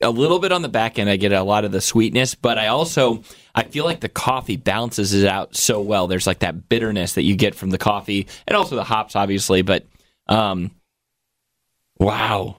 a 0.00 0.08
little 0.08 0.38
bit 0.38 0.50
on 0.50 0.62
the 0.62 0.70
back 0.70 0.98
end. 0.98 1.10
I 1.10 1.16
get 1.16 1.32
a 1.32 1.42
lot 1.42 1.66
of 1.66 1.72
the 1.72 1.82
sweetness, 1.82 2.34
but 2.36 2.56
I 2.56 2.68
also 2.68 3.22
I 3.54 3.64
feel 3.64 3.84
like 3.84 4.00
the 4.00 4.08
coffee 4.08 4.56
balances 4.56 5.12
it 5.12 5.28
out 5.28 5.54
so 5.54 5.82
well. 5.82 6.06
There's 6.06 6.26
like 6.26 6.38
that 6.38 6.70
bitterness 6.70 7.12
that 7.14 7.22
you 7.24 7.36
get 7.36 7.54
from 7.54 7.68
the 7.68 7.78
coffee, 7.78 8.26
and 8.48 8.56
also 8.56 8.74
the 8.74 8.84
hops, 8.84 9.14
obviously. 9.14 9.60
But 9.60 9.84
um, 10.28 10.70
wow, 11.98 12.56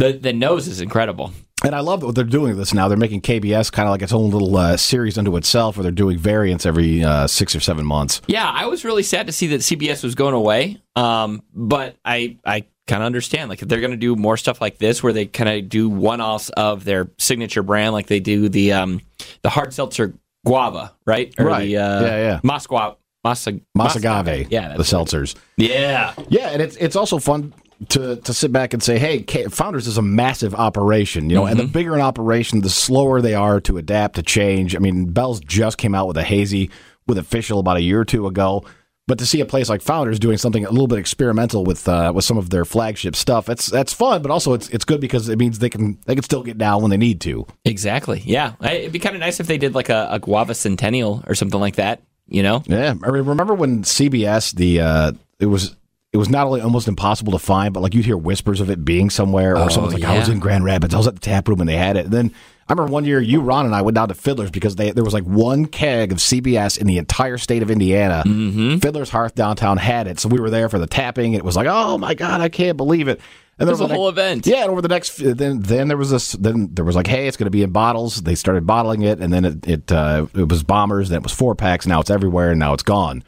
the 0.00 0.12
the 0.12 0.32
nose 0.32 0.66
is 0.68 0.80
incredible. 0.80 1.32
And 1.62 1.74
I 1.74 1.80
love 1.80 2.02
what 2.02 2.14
they're 2.14 2.24
doing 2.24 2.56
this 2.56 2.72
now. 2.72 2.88
They're 2.88 2.96
making 2.96 3.20
KBS 3.20 3.70
kind 3.70 3.86
of 3.86 3.90
like 3.92 4.00
its 4.00 4.14
own 4.14 4.30
little 4.30 4.56
uh, 4.56 4.78
series 4.78 5.18
unto 5.18 5.36
itself, 5.36 5.76
where 5.76 5.82
they're 5.82 5.92
doing 5.92 6.16
variants 6.16 6.64
every 6.64 7.04
uh, 7.04 7.26
six 7.26 7.54
or 7.54 7.60
seven 7.60 7.84
months. 7.84 8.22
Yeah, 8.26 8.50
I 8.50 8.64
was 8.64 8.82
really 8.82 9.02
sad 9.02 9.26
to 9.26 9.32
see 9.32 9.48
that 9.48 9.60
CBS 9.60 10.02
was 10.02 10.14
going 10.14 10.32
away. 10.34 10.80
Um, 10.96 11.42
but 11.52 11.96
I 12.02 12.38
I 12.46 12.64
kind 12.88 13.02
of 13.02 13.06
understand 13.06 13.50
like 13.50 13.60
if 13.60 13.68
they're 13.68 13.80
going 13.80 13.90
to 13.90 13.98
do 13.98 14.16
more 14.16 14.38
stuff 14.38 14.60
like 14.62 14.78
this, 14.78 15.02
where 15.02 15.12
they 15.12 15.26
kind 15.26 15.50
of 15.50 15.68
do 15.68 15.90
one 15.90 16.22
offs 16.22 16.48
of 16.50 16.84
their 16.84 17.10
signature 17.18 17.62
brand, 17.62 17.92
like 17.92 18.06
they 18.06 18.20
do 18.20 18.48
the 18.48 18.72
um 18.72 19.02
the 19.42 19.50
hard 19.50 19.74
seltzer 19.74 20.14
guava, 20.46 20.94
right? 21.06 21.34
Or 21.38 21.44
Right. 21.44 21.66
The, 21.66 21.76
uh, 21.76 22.00
Yeah, 22.00 22.16
yeah. 22.16 22.40
Moscow. 22.42 22.96
Masa, 23.22 23.60
Mas 23.74 23.96
Agave, 23.96 24.46
Yeah, 24.50 24.78
the 24.78 24.82
seltzers. 24.82 25.34
yeah. 25.58 26.14
Yeah, 26.30 26.48
and 26.48 26.62
it's 26.62 26.76
it's 26.76 26.96
also 26.96 27.18
fun 27.18 27.52
to 27.88 28.16
to 28.16 28.34
sit 28.34 28.52
back 28.52 28.74
and 28.74 28.82
say, 28.82 28.98
hey, 28.98 29.22
Founders 29.48 29.86
is 29.86 29.96
a 29.96 30.02
massive 30.02 30.54
operation, 30.54 31.30
you 31.30 31.36
know, 31.36 31.46
and 31.46 31.58
the 31.58 31.64
bigger 31.64 31.94
an 31.94 32.00
operation, 32.00 32.60
the 32.60 32.70
slower 32.70 33.20
they 33.20 33.34
are 33.34 33.60
to 33.62 33.78
adapt 33.78 34.16
to 34.16 34.22
change. 34.22 34.76
I 34.76 34.78
mean, 34.78 35.06
Bell's 35.06 35.40
just 35.40 35.78
came 35.78 35.94
out 35.94 36.06
with 36.06 36.16
a 36.16 36.22
hazy 36.22 36.70
with 37.06 37.18
official 37.18 37.58
about 37.58 37.76
a 37.76 37.82
year 37.82 38.00
or 38.00 38.04
two 38.04 38.26
ago. 38.26 38.64
But 39.06 39.18
to 39.18 39.26
see 39.26 39.40
a 39.40 39.46
place 39.46 39.68
like 39.68 39.82
Founders 39.82 40.20
doing 40.20 40.38
something 40.38 40.64
a 40.64 40.70
little 40.70 40.86
bit 40.86 40.98
experimental 40.98 41.64
with 41.64 41.88
uh, 41.88 42.12
with 42.14 42.24
some 42.24 42.38
of 42.38 42.50
their 42.50 42.64
flagship 42.64 43.16
stuff, 43.16 43.44
that's 43.46 43.66
that's 43.66 43.92
fun. 43.92 44.22
But 44.22 44.30
also, 44.30 44.52
it's 44.52 44.68
it's 44.68 44.84
good 44.84 45.00
because 45.00 45.28
it 45.28 45.36
means 45.36 45.58
they 45.58 45.70
can 45.70 45.98
they 46.06 46.14
can 46.14 46.22
still 46.22 46.44
get 46.44 46.58
down 46.58 46.82
when 46.82 46.92
they 46.92 46.96
need 46.96 47.20
to. 47.22 47.44
Exactly. 47.64 48.22
Yeah, 48.24 48.52
it'd 48.62 48.92
be 48.92 49.00
kind 49.00 49.16
of 49.16 49.20
nice 49.20 49.40
if 49.40 49.48
they 49.48 49.58
did 49.58 49.74
like 49.74 49.88
a, 49.88 50.06
a 50.12 50.20
guava 50.20 50.54
centennial 50.54 51.24
or 51.26 51.34
something 51.34 51.58
like 51.58 51.76
that. 51.76 52.02
You 52.28 52.44
know? 52.44 52.62
Yeah, 52.66 52.94
I 53.02 53.10
mean, 53.10 53.24
remember 53.24 53.54
when 53.54 53.82
CBS 53.82 54.54
the 54.54 54.80
uh, 54.80 55.12
it 55.40 55.46
was 55.46 55.74
it 56.12 56.16
was 56.16 56.28
not 56.28 56.46
only 56.46 56.60
almost 56.60 56.88
impossible 56.88 57.32
to 57.32 57.38
find, 57.38 57.72
but 57.72 57.80
like 57.80 57.94
you'd 57.94 58.04
hear 58.04 58.16
whispers 58.16 58.60
of 58.60 58.68
it 58.70 58.84
being 58.84 59.10
somewhere, 59.10 59.54
or 59.56 59.64
Oh, 59.64 59.68
someone's 59.68 59.94
like, 59.94 60.04
"I 60.04 60.18
was 60.18 60.28
in 60.28 60.38
Grand 60.40 60.64
Rapids, 60.64 60.94
I 60.94 60.98
was 60.98 61.06
at 61.06 61.14
the 61.14 61.20
tap 61.20 61.48
room, 61.48 61.60
and 61.60 61.68
they 61.68 61.76
had 61.76 61.96
it." 61.96 62.06
And 62.06 62.12
then 62.12 62.32
I 62.68 62.72
remember 62.72 62.92
one 62.92 63.04
year, 63.04 63.20
you, 63.20 63.40
Ron, 63.40 63.66
and 63.66 63.74
I 63.74 63.82
went 63.82 63.94
down 63.96 64.08
to 64.08 64.14
Fiddler's 64.14 64.50
because 64.50 64.76
they 64.76 64.90
there 64.90 65.04
was 65.04 65.14
like 65.14 65.24
one 65.24 65.66
keg 65.66 66.10
of 66.12 66.18
CBS 66.18 66.78
in 66.78 66.86
the 66.86 66.98
entire 66.98 67.38
state 67.38 67.62
of 67.62 67.70
Indiana. 67.70 68.22
Mm-hmm. 68.26 68.78
Fiddler's 68.78 69.10
Hearth 69.10 69.34
downtown 69.34 69.76
had 69.76 70.06
it, 70.06 70.18
so 70.18 70.28
we 70.28 70.40
were 70.40 70.50
there 70.50 70.68
for 70.68 70.78
the 70.78 70.86
tapping. 70.86 71.34
It 71.34 71.44
was 71.44 71.56
like, 71.56 71.68
"Oh 71.70 71.96
my 71.98 72.14
god, 72.14 72.40
I 72.40 72.48
can't 72.48 72.76
believe 72.76 73.06
it!" 73.08 73.20
And 73.58 73.68
there 73.68 73.74
was 73.74 73.80
a 73.82 73.86
the 73.88 73.94
whole 73.94 74.06
next- 74.10 74.18
event. 74.18 74.46
Yeah, 74.46 74.62
and 74.62 74.70
over 74.70 74.80
the 74.82 74.88
next 74.88 75.16
then 75.18 75.60
then 75.60 75.88
there 75.88 75.96
was 75.96 76.10
this 76.10 76.32
then 76.32 76.70
there 76.72 76.84
was 76.84 76.96
like, 76.96 77.06
"Hey, 77.06 77.28
it's 77.28 77.36
going 77.36 77.44
to 77.46 77.50
be 77.50 77.62
in 77.62 77.70
bottles." 77.70 78.22
They 78.22 78.34
started 78.34 78.66
bottling 78.66 79.02
it, 79.02 79.20
and 79.20 79.32
then 79.32 79.44
it 79.44 79.68
it, 79.68 79.92
uh, 79.92 80.26
it 80.34 80.48
was 80.48 80.62
bombers, 80.64 81.08
then 81.10 81.18
it 81.18 81.22
was 81.22 81.32
four 81.32 81.54
packs. 81.54 81.86
Now 81.86 82.00
it's 82.00 82.10
everywhere, 82.10 82.50
and 82.50 82.58
now 82.58 82.72
it's 82.72 82.82
gone. 82.82 83.22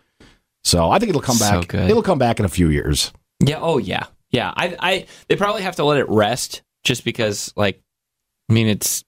So 0.65 0.91
I 0.91 0.99
think 0.99 1.11
it'll 1.11 1.21
come 1.23 1.37
So 1.37 1.61
back. 1.61 1.69
good. 1.69 1.91
It'll 1.91 2.03
come 2.03 2.19
back 2.19 2.39
in 2.39 2.45
a 2.45 2.49
few 2.49 2.69
years. 2.69 3.13
Yeah. 3.41 3.59
Oh 3.61 3.79
yeah. 3.79 4.07
Yeah. 4.31 4.53
I 4.57 4.77
I 4.79 5.07
they 5.29 5.37
probably 5.37 5.63
have 5.63 5.77
to 5.77 5.85
let 5.85 5.99
it 5.99 6.09
rest 6.09 6.63
just 6.85 7.05
because 7.05 7.53
like 7.57 7.81
I 8.49 8.53
mean 8.53 8.69
it's 8.69 9.05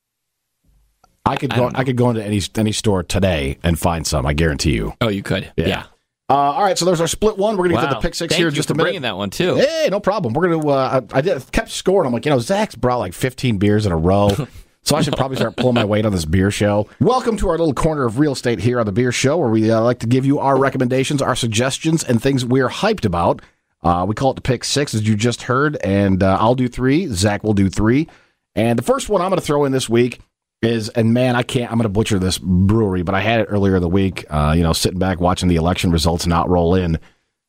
I 1.26 1.36
could 1.36 1.52
I 1.52 1.56
go. 1.56 1.70
I, 1.74 1.84
could 1.84 1.96
go 1.96 2.10
into 2.10 2.22
any 2.22 2.40
any 2.56 2.72
store 2.72 3.02
today 3.02 3.58
and 3.62 3.78
find 3.78 4.06
some. 4.06 4.26
I 4.26 4.34
guarantee 4.34 4.72
you. 4.74 4.92
oh 5.00 5.08
you 5.08 5.22
could 5.22 5.50
Yeah. 5.56 5.66
yeah. 5.68 5.84
Uh, 6.28 6.34
all 6.34 6.62
right, 6.62 6.78
so 6.78 6.86
there's 6.86 7.02
our 7.02 7.06
split 7.06 7.36
one. 7.36 7.56
We're 7.58 7.68
gonna 7.68 7.80
get 7.82 7.88
to 7.88 7.94
the 7.96 8.00
pick 8.00 8.14
six 8.14 8.32
Thank 8.32 8.38
here 8.38 8.48
in 8.48 8.54
just 8.54 8.70
a 8.70 8.74
minute. 8.74 8.84
bringing 8.84 9.02
that 9.02 9.16
one 9.16 9.28
too. 9.28 9.56
Hey, 9.56 9.88
no 9.90 10.00
problem. 10.00 10.32
We're 10.32 10.48
gonna. 10.48 10.66
Uh, 10.66 11.00
I, 11.12 11.18
I 11.18 11.20
did, 11.20 11.52
kept 11.52 11.70
scoring. 11.70 12.06
I'm 12.06 12.14
like, 12.14 12.24
you 12.24 12.30
know, 12.30 12.38
Zach's 12.38 12.74
brought 12.74 12.96
like 12.96 13.12
15 13.12 13.58
beers 13.58 13.84
in 13.84 13.92
a 13.92 13.96
row. 13.96 14.30
So 14.84 14.96
I 14.96 15.00
should 15.00 15.16
probably 15.16 15.38
start 15.38 15.56
pulling 15.56 15.76
my 15.76 15.84
weight 15.86 16.04
on 16.04 16.12
this 16.12 16.26
beer 16.26 16.50
show. 16.50 16.86
Welcome 17.00 17.38
to 17.38 17.48
our 17.48 17.56
little 17.56 17.72
corner 17.72 18.04
of 18.04 18.18
real 18.18 18.32
estate 18.32 18.58
here 18.58 18.78
on 18.78 18.84
the 18.84 18.92
Beer 18.92 19.12
Show, 19.12 19.38
where 19.38 19.48
we 19.48 19.70
uh, 19.70 19.80
like 19.80 20.00
to 20.00 20.06
give 20.06 20.26
you 20.26 20.38
our 20.40 20.58
recommendations, 20.58 21.22
our 21.22 21.34
suggestions, 21.34 22.04
and 22.04 22.20
things 22.20 22.44
we're 22.44 22.68
hyped 22.68 23.06
about. 23.06 23.40
Uh, 23.82 24.04
we 24.06 24.14
call 24.14 24.32
it 24.32 24.34
the 24.34 24.42
pick 24.42 24.62
six, 24.62 24.94
as 24.94 25.08
you 25.08 25.16
just 25.16 25.42
heard, 25.42 25.78
and 25.82 26.22
uh, 26.22 26.36
I'll 26.38 26.54
do 26.54 26.68
three. 26.68 27.06
Zach 27.06 27.42
will 27.42 27.54
do 27.54 27.70
three. 27.70 28.08
And 28.54 28.78
the 28.78 28.82
first 28.82 29.08
one 29.08 29.22
I'm 29.22 29.30
going 29.30 29.40
to 29.40 29.46
throw 29.46 29.64
in 29.64 29.72
this 29.72 29.88
week 29.88 30.20
is, 30.60 30.90
and 30.90 31.14
man, 31.14 31.34
I 31.34 31.44
can't, 31.44 31.72
I'm 31.72 31.78
going 31.78 31.84
to 31.84 31.88
butcher 31.88 32.18
this 32.18 32.36
brewery, 32.36 33.02
but 33.02 33.14
I 33.14 33.20
had 33.20 33.40
it 33.40 33.44
earlier 33.44 33.76
in 33.76 33.82
the 33.82 33.88
week, 33.88 34.26
uh, 34.28 34.52
you 34.54 34.62
know, 34.62 34.74
sitting 34.74 34.98
back 34.98 35.18
watching 35.18 35.48
the 35.48 35.56
election 35.56 35.92
results 35.92 36.26
not 36.26 36.50
roll 36.50 36.74
in. 36.74 36.98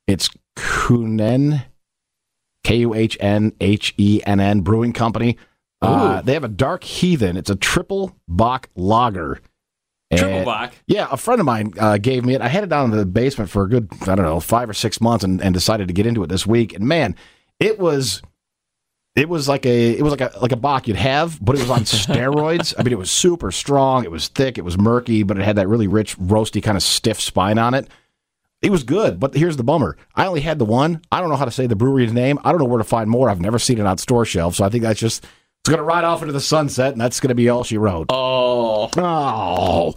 It's 0.07 0.29
Kunen, 0.55 1.65
K 2.63 2.77
U 2.77 2.93
H 2.93 3.17
N 3.19 3.51
H 3.59 3.93
E 3.97 4.21
N 4.25 4.39
N 4.39 4.61
Brewing 4.61 4.93
Company. 4.93 5.37
Uh, 5.81 6.21
they 6.21 6.33
have 6.33 6.43
a 6.43 6.47
Dark 6.49 6.83
Heathen. 6.83 7.37
It's 7.37 7.49
a 7.49 7.55
triple 7.55 8.15
Bock 8.27 8.69
lager. 8.75 9.39
Triple 10.15 10.35
And- 10.37 10.45
Bock. 10.45 10.73
yeah, 10.87 11.07
a 11.11 11.17
friend 11.17 11.39
of 11.39 11.45
mine 11.45 11.73
uh, 11.79 11.97
gave 11.97 12.25
me 12.25 12.33
it. 12.35 12.41
I 12.41 12.47
had 12.47 12.63
it 12.63 12.69
down 12.69 12.91
in 12.91 12.97
the 12.97 13.05
basement 13.05 13.49
for 13.49 13.63
a 13.63 13.69
good, 13.69 13.89
I 14.03 14.15
don't 14.15 14.25
know, 14.25 14.39
five 14.39 14.69
or 14.69 14.73
six 14.73 15.01
months, 15.01 15.23
and, 15.23 15.41
and 15.41 15.53
decided 15.53 15.87
to 15.87 15.93
get 15.93 16.05
into 16.05 16.23
it 16.23 16.27
this 16.27 16.45
week. 16.47 16.73
And 16.73 16.85
man, 16.87 17.15
it 17.59 17.77
was, 17.79 18.21
it 19.15 19.27
was 19.29 19.47
like 19.49 19.65
a, 19.65 19.97
it 19.97 20.01
was 20.01 20.11
like 20.11 20.21
a 20.21 20.31
like 20.41 20.51
a 20.51 20.57
Bock 20.57 20.87
you'd 20.87 20.97
have, 20.97 21.43
but 21.43 21.55
it 21.55 21.61
was 21.61 21.69
on 21.71 21.79
steroids. 21.83 22.73
I 22.77 22.83
mean, 22.83 22.93
it 22.93 22.97
was 22.99 23.11
super 23.11 23.51
strong. 23.51 24.03
It 24.05 24.11
was 24.11 24.27
thick. 24.27 24.57
It 24.57 24.63
was 24.63 24.77
murky, 24.77 25.23
but 25.23 25.37
it 25.37 25.43
had 25.43 25.55
that 25.57 25.67
really 25.67 25.87
rich, 25.87 26.17
roasty 26.17 26.61
kind 26.63 26.77
of 26.77 26.83
stiff 26.83 27.19
spine 27.19 27.57
on 27.57 27.73
it. 27.73 27.87
It 28.61 28.71
was 28.71 28.83
good, 28.83 29.19
but 29.19 29.35
here's 29.35 29.57
the 29.57 29.63
bummer. 29.63 29.97
I 30.15 30.25
only 30.27 30.41
had 30.41 30.57
the 30.59 30.65
one. 30.65 31.01
I 31.11 31.19
don't 31.19 31.29
know 31.29 31.35
how 31.35 31.45
to 31.45 31.51
say 31.51 31.67
the 31.67 31.75
brewery's 31.75 32.13
name. 32.13 32.39
I 32.43 32.51
don't 32.51 32.59
know 32.59 32.65
where 32.65 32.77
to 32.79 32.83
find 32.83 33.09
more. 33.09 33.29
I've 33.29 33.41
never 33.41 33.59
seen 33.59 33.79
it 33.79 33.85
on 33.85 33.97
store 33.97 34.25
shelves, 34.25 34.57
so 34.57 34.63
I 34.65 34.69
think 34.69 34.83
that's 34.83 34.99
just 34.99 35.25
it's 35.65 35.69
going 35.71 35.79
to 35.79 35.83
ride 35.83 36.03
off 36.03 36.21
into 36.21 36.31
the 36.31 36.39
sunset, 36.39 36.91
and 36.91 37.01
that's 37.01 37.19
going 37.19 37.29
to 37.29 37.35
be 37.35 37.49
all 37.49 37.63
she 37.63 37.79
wrote. 37.79 38.05
Oh. 38.09 38.87
Oh. 38.95 39.95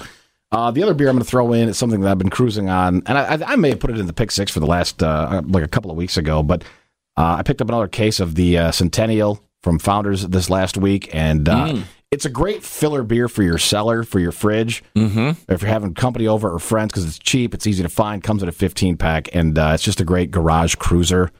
Uh, 0.50 0.70
the 0.70 0.82
other 0.82 0.94
beer 0.94 1.10
I'm 1.10 1.16
going 1.16 1.22
to 1.22 1.30
throw 1.30 1.52
in 1.52 1.68
is 1.68 1.76
something 1.76 2.00
that 2.00 2.10
I've 2.10 2.16
been 2.16 2.30
cruising 2.30 2.70
on, 2.70 3.02
and 3.04 3.18
I, 3.18 3.52
I, 3.52 3.56
may 3.56 3.68
have 3.68 3.78
put 3.78 3.90
it 3.90 3.98
in 3.98 4.06
the 4.06 4.14
pick 4.14 4.30
six 4.30 4.50
for 4.50 4.60
the 4.60 4.66
last 4.66 5.02
uh, 5.02 5.42
like 5.44 5.62
a 5.62 5.68
couple 5.68 5.90
of 5.90 5.98
weeks 5.98 6.16
ago, 6.16 6.42
but 6.42 6.64
uh, 7.18 7.36
I 7.38 7.42
picked 7.42 7.60
up 7.60 7.68
another 7.68 7.86
case 7.86 8.18
of 8.18 8.34
the 8.34 8.56
uh, 8.56 8.70
Centennial 8.70 9.44
from 9.62 9.78
Founders 9.78 10.26
this 10.26 10.48
last 10.48 10.78
week, 10.78 11.14
and 11.14 11.46
uh, 11.50 11.76
it's 12.10 12.24
a 12.24 12.30
great 12.30 12.62
filler 12.64 13.02
beer 13.02 13.28
for 13.28 13.42
your 13.42 13.58
cellar, 13.58 14.04
for 14.04 14.20
your 14.20 14.32
fridge. 14.32 14.82
Mm-hmm. 14.96 15.52
If 15.52 15.60
you're 15.60 15.70
having 15.70 15.92
company 15.92 16.26
over 16.26 16.50
or 16.50 16.58
friends, 16.58 16.92
because 16.92 17.04
it's 17.04 17.18
cheap, 17.18 17.52
it's 17.52 17.66
easy 17.66 17.82
to 17.82 17.90
find, 17.90 18.22
comes 18.22 18.42
in 18.42 18.48
a 18.48 18.52
15 18.52 18.96
pack, 18.96 19.28
and 19.34 19.58
uh, 19.58 19.72
it's 19.74 19.82
just 19.82 20.00
a 20.00 20.04
great 20.04 20.30
garage 20.30 20.76
cruiser. 20.76 21.30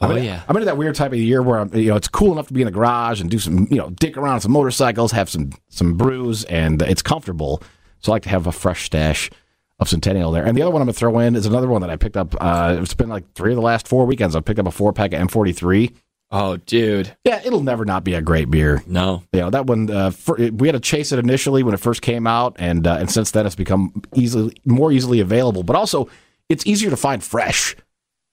Oh 0.00 0.10
I'm 0.10 0.18
in, 0.18 0.24
yeah. 0.24 0.42
I'm 0.46 0.54
into 0.56 0.66
that 0.66 0.76
weird 0.76 0.94
type 0.94 1.12
of 1.12 1.18
year 1.18 1.42
where 1.42 1.60
I'm, 1.60 1.74
you 1.74 1.88
know 1.88 1.96
it's 1.96 2.08
cool 2.08 2.32
enough 2.32 2.48
to 2.48 2.52
be 2.52 2.60
in 2.60 2.66
the 2.66 2.72
garage 2.72 3.20
and 3.20 3.30
do 3.30 3.38
some 3.38 3.66
you 3.70 3.78
know 3.78 3.90
dick 3.90 4.16
around 4.16 4.34
on 4.34 4.40
some 4.40 4.52
motorcycles, 4.52 5.12
have 5.12 5.30
some 5.30 5.52
some 5.68 5.96
brews, 5.96 6.44
and 6.44 6.82
it's 6.82 7.02
comfortable. 7.02 7.62
So 8.00 8.12
I 8.12 8.16
like 8.16 8.22
to 8.24 8.28
have 8.28 8.46
a 8.46 8.52
fresh 8.52 8.84
stash 8.84 9.30
of 9.78 9.88
Centennial 9.88 10.32
there. 10.32 10.44
And 10.44 10.56
the 10.56 10.62
other 10.62 10.70
one 10.70 10.82
I'm 10.82 10.86
gonna 10.86 10.94
throw 10.94 11.18
in 11.18 11.34
is 11.34 11.46
another 11.46 11.68
one 11.68 11.80
that 11.80 11.90
I 11.90 11.96
picked 11.96 12.16
up. 12.16 12.34
Uh, 12.40 12.78
it's 12.80 12.94
been 12.94 13.08
like 13.08 13.32
three 13.34 13.52
of 13.52 13.56
the 13.56 13.62
last 13.62 13.88
four 13.88 14.04
weekends. 14.04 14.36
I 14.36 14.40
picked 14.40 14.58
up 14.58 14.66
a 14.66 14.70
four 14.70 14.92
pack 14.92 15.12
of 15.12 15.28
M43. 15.28 15.94
Oh 16.30 16.56
dude. 16.58 17.16
Yeah, 17.24 17.40
it'll 17.44 17.62
never 17.62 17.84
not 17.84 18.04
be 18.04 18.14
a 18.14 18.20
great 18.20 18.50
beer. 18.50 18.82
No. 18.86 19.22
You 19.32 19.40
know 19.40 19.50
that 19.50 19.66
one. 19.66 19.90
Uh, 19.90 20.10
for, 20.10 20.36
we 20.36 20.68
had 20.68 20.74
to 20.74 20.80
chase 20.80 21.12
it 21.12 21.18
initially 21.18 21.62
when 21.62 21.72
it 21.72 21.80
first 21.80 22.02
came 22.02 22.26
out, 22.26 22.56
and 22.58 22.86
uh, 22.86 22.96
and 22.98 23.10
since 23.10 23.30
then 23.30 23.46
it's 23.46 23.54
become 23.54 24.02
easily 24.14 24.54
more 24.64 24.92
easily 24.92 25.20
available. 25.20 25.62
But 25.62 25.76
also, 25.76 26.08
it's 26.48 26.66
easier 26.66 26.90
to 26.90 26.96
find 26.96 27.22
fresh. 27.22 27.76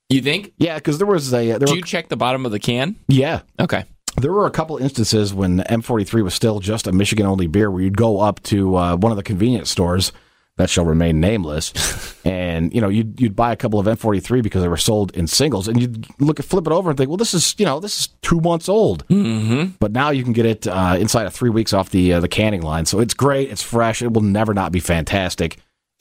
You 0.10 0.22
think? 0.22 0.54
Yeah, 0.58 0.76
because 0.76 0.98
there 0.98 1.08
was 1.08 1.34
a 1.34 1.48
there 1.48 1.60
Do 1.60 1.72
were, 1.72 1.78
you 1.78 1.84
check 1.84 2.10
the 2.10 2.18
bottom 2.18 2.46
of 2.46 2.52
the 2.52 2.60
can? 2.60 2.96
yeah 3.08 3.42
Okay. 3.60 3.84
there 4.22 4.32
were 4.32 4.46
a 4.46 4.52
couple 4.52 4.78
instances 4.78 5.34
when 5.34 5.60
M43 5.60 6.24
was 6.24 6.34
still 6.34 6.60
just 6.60 6.86
a 6.88 6.92
Michigan 6.92 7.26
only 7.26 7.48
beer 7.48 7.72
where 7.72 7.82
you'd 7.82 7.98
go 7.98 8.20
up 8.20 8.42
to 8.44 8.76
uh, 8.76 8.96
one 8.96 9.12
of 9.12 9.16
the 9.16 9.24
convenience 9.24 9.70
stores 9.72 10.12
that 10.58 10.70
shall 10.70 10.86
remain 10.86 11.20
nameless, 11.20 11.74
and 12.26 12.72
you 12.76 12.80
know 12.80 12.88
you'd 12.90 13.20
you'd 13.20 13.36
buy 13.36 13.52
a 13.52 13.56
couple 13.56 13.80
of 13.80 13.88
M43 13.88 14.44
because 14.44 14.62
they 14.62 14.68
were 14.68 14.78
sold 14.78 15.10
in 15.18 15.26
singles, 15.26 15.68
and 15.68 15.82
you'd 15.82 16.06
look 16.22 16.40
at 16.40 16.46
flip 16.46 16.68
it 16.68 16.72
over 16.72 16.92
and 16.92 16.98
think, 16.98 17.10
well, 17.10 17.18
this 17.18 17.34
is 17.34 17.56
you 17.58 17.66
know 17.66 17.80
this 17.80 18.02
is 18.02 18.08
two 18.22 18.40
months 18.40 18.70
old, 18.70 19.04
Mm-hmm. 19.08 19.72
but 19.80 19.92
now 19.94 20.12
you 20.12 20.24
can 20.24 20.32
get 20.32 20.46
it 20.46 20.68
uh, 20.68 20.96
inside 21.00 21.26
of 21.26 21.34
three 21.34 21.50
weeks 21.50 21.74
off 21.74 21.90
the 21.90 22.14
uh, 22.14 22.20
the 22.20 22.28
canning 22.28 22.62
line, 22.62 22.86
so 22.86 23.00
it's 23.00 23.16
great, 23.16 23.50
it's 23.50 23.64
fresh, 23.64 24.04
it 24.04 24.14
will 24.14 24.22
never 24.22 24.54
not 24.54 24.72
be 24.72 24.80
fantastic. 24.80 25.58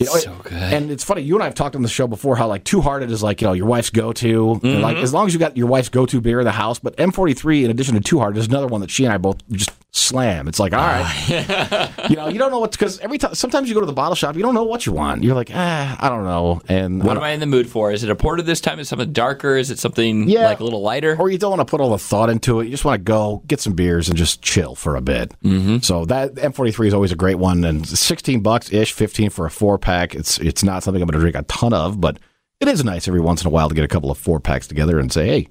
You 0.08 0.14
know, 0.14 0.20
So 0.20 0.36
good. 0.42 0.52
And 0.52 0.90
it's 0.90 1.04
funny, 1.04 1.22
you 1.22 1.34
and 1.34 1.42
I 1.42 1.46
have 1.46 1.54
talked 1.54 1.76
on 1.76 1.82
the 1.82 1.88
show 1.88 2.06
before 2.06 2.36
how 2.36 2.46
like 2.48 2.64
Two 2.64 2.80
Hearted 2.80 3.10
is 3.10 3.22
like, 3.22 3.40
you 3.40 3.46
know, 3.46 3.52
your 3.52 3.66
wife's 3.66 3.90
go 3.90 4.12
to. 4.12 4.54
Like 4.54 4.62
Mm-hmm. 4.62 5.02
as 5.02 5.12
long 5.14 5.26
as 5.26 5.32
you 5.34 5.38
got 5.40 5.56
your 5.56 5.66
wife's 5.66 5.88
go 5.88 6.06
to 6.06 6.20
beer 6.20 6.40
in 6.40 6.44
the 6.44 6.52
house, 6.52 6.78
but 6.78 6.96
M43 6.96 7.64
in 7.64 7.70
addition 7.70 7.94
to 7.94 8.00
Two 8.00 8.18
Hearted 8.18 8.38
is 8.38 8.46
another 8.48 8.66
one 8.66 8.80
that 8.80 8.90
she 8.90 9.04
and 9.04 9.12
I 9.12 9.18
both 9.18 9.36
just 9.50 9.70
slam. 9.94 10.48
It's 10.48 10.58
like, 10.58 10.72
all 10.72 10.78
right. 10.80 11.90
you 12.10 12.16
know, 12.16 12.28
you 12.28 12.38
don't 12.38 12.50
know 12.50 12.60
what 12.60 12.72
because 12.72 12.98
every 13.00 13.18
time 13.18 13.34
sometimes 13.34 13.68
you 13.68 13.74
go 13.74 13.80
to 13.80 13.86
the 13.86 13.92
bottle 13.92 14.14
shop, 14.14 14.36
you 14.36 14.42
don't 14.42 14.54
know 14.54 14.64
what 14.64 14.86
you 14.86 14.92
want. 14.92 15.22
You're 15.22 15.34
like, 15.34 15.50
ah, 15.52 15.96
I 16.00 16.08
don't 16.08 16.24
know. 16.24 16.62
And 16.68 17.02
What 17.04 17.16
am 17.18 17.22
I 17.22 17.30
in 17.30 17.40
the 17.40 17.46
mood 17.46 17.68
for? 17.68 17.90
Is 17.92 18.02
it 18.02 18.08
a 18.10 18.16
porter 18.16 18.42
this 18.42 18.60
time? 18.60 18.78
Is 18.80 18.86
it 18.86 18.90
something 18.90 19.12
darker? 19.12 19.56
Is 19.56 19.70
it 19.70 19.78
something 19.78 20.28
Yeah. 20.28 20.46
like 20.46 20.60
a 20.60 20.64
little 20.64 20.80
lighter? 20.82 21.16
or 21.18 21.30
you 21.30 21.36
don't 21.38 21.50
want 21.50 21.60
to 21.60 21.70
put 21.70 21.80
all 21.80 21.90
the 21.90 21.98
thought 21.98 22.30
into 22.30 22.60
it. 22.60 22.64
You 22.64 22.70
just 22.70 22.84
want 22.86 23.00
to 23.00 23.02
go 23.04 23.42
get 23.46 23.60
some 23.60 23.74
beers 23.74 24.08
and 24.08 24.16
just 24.16 24.40
chill 24.40 24.74
for 24.74 24.96
a 24.96 25.00
bit. 25.02 25.34
Mm-hmm. 25.44 25.78
So 25.78 26.04
that 26.06 26.34
M43 26.36 26.86
is 26.88 26.94
always 26.94 27.12
a 27.12 27.16
great 27.16 27.36
one, 27.36 27.62
and 27.64 27.86
16 27.86 28.40
bucks 28.40 28.72
ish, 28.72 28.92
15 28.92 29.28
for 29.30 29.44
a 29.44 29.50
four 29.50 29.78
pack. 29.78 29.91
It's 30.14 30.38
it's 30.38 30.62
not 30.62 30.82
something 30.82 31.02
I'm 31.02 31.08
going 31.08 31.18
to 31.18 31.20
drink 31.20 31.36
a 31.36 31.42
ton 31.42 31.72
of, 31.72 32.00
but 32.00 32.18
it 32.60 32.68
is 32.68 32.84
nice 32.84 33.08
every 33.08 33.20
once 33.20 33.42
in 33.42 33.46
a 33.48 33.50
while 33.50 33.68
to 33.68 33.74
get 33.74 33.84
a 33.84 33.88
couple 33.88 34.10
of 34.10 34.18
four 34.18 34.40
packs 34.40 34.66
together 34.66 34.98
and 34.98 35.12
say, 35.12 35.26
hey, 35.26 35.48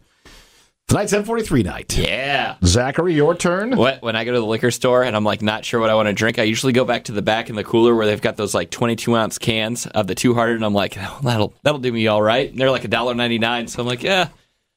tonight's 0.87 1.13
M43 1.13 1.63
night. 1.65 1.97
yeah. 1.97 2.55
Zachary, 2.63 3.13
your 3.13 3.35
turn. 3.35 3.75
What 3.75 4.01
when 4.01 4.15
I 4.15 4.23
go 4.23 4.33
to 4.33 4.39
the 4.39 4.45
liquor 4.45 4.71
store 4.71 5.03
and 5.03 5.15
I'm 5.15 5.23
like 5.23 5.41
not 5.41 5.65
sure 5.65 5.79
what 5.79 5.89
I 5.89 5.95
want 5.95 6.07
to 6.07 6.13
drink, 6.13 6.39
I 6.39 6.43
usually 6.43 6.73
go 6.73 6.85
back 6.85 7.05
to 7.05 7.11
the 7.11 7.21
back 7.21 7.49
in 7.49 7.55
the 7.55 7.63
cooler 7.63 7.95
where 7.95 8.05
they've 8.05 8.21
got 8.21 8.37
those 8.37 8.53
like 8.53 8.71
22 8.71 9.15
ounce 9.15 9.37
cans 9.37 9.87
of 9.87 10.07
the 10.07 10.15
Two 10.15 10.33
Hearted, 10.33 10.55
and 10.55 10.65
I'm 10.65 10.73
like, 10.73 10.95
oh, 10.97 11.19
that'll 11.23 11.53
that'll 11.63 11.79
do 11.79 11.91
me 11.91 12.07
all 12.07 12.21
right. 12.21 12.49
And 12.49 12.59
they're 12.59 12.71
like 12.71 12.83
a 12.85 12.89
dollar 12.89 13.13
ninety 13.13 13.39
nine, 13.39 13.67
so 13.67 13.81
I'm 13.81 13.87
like, 13.87 14.03
yeah, 14.03 14.29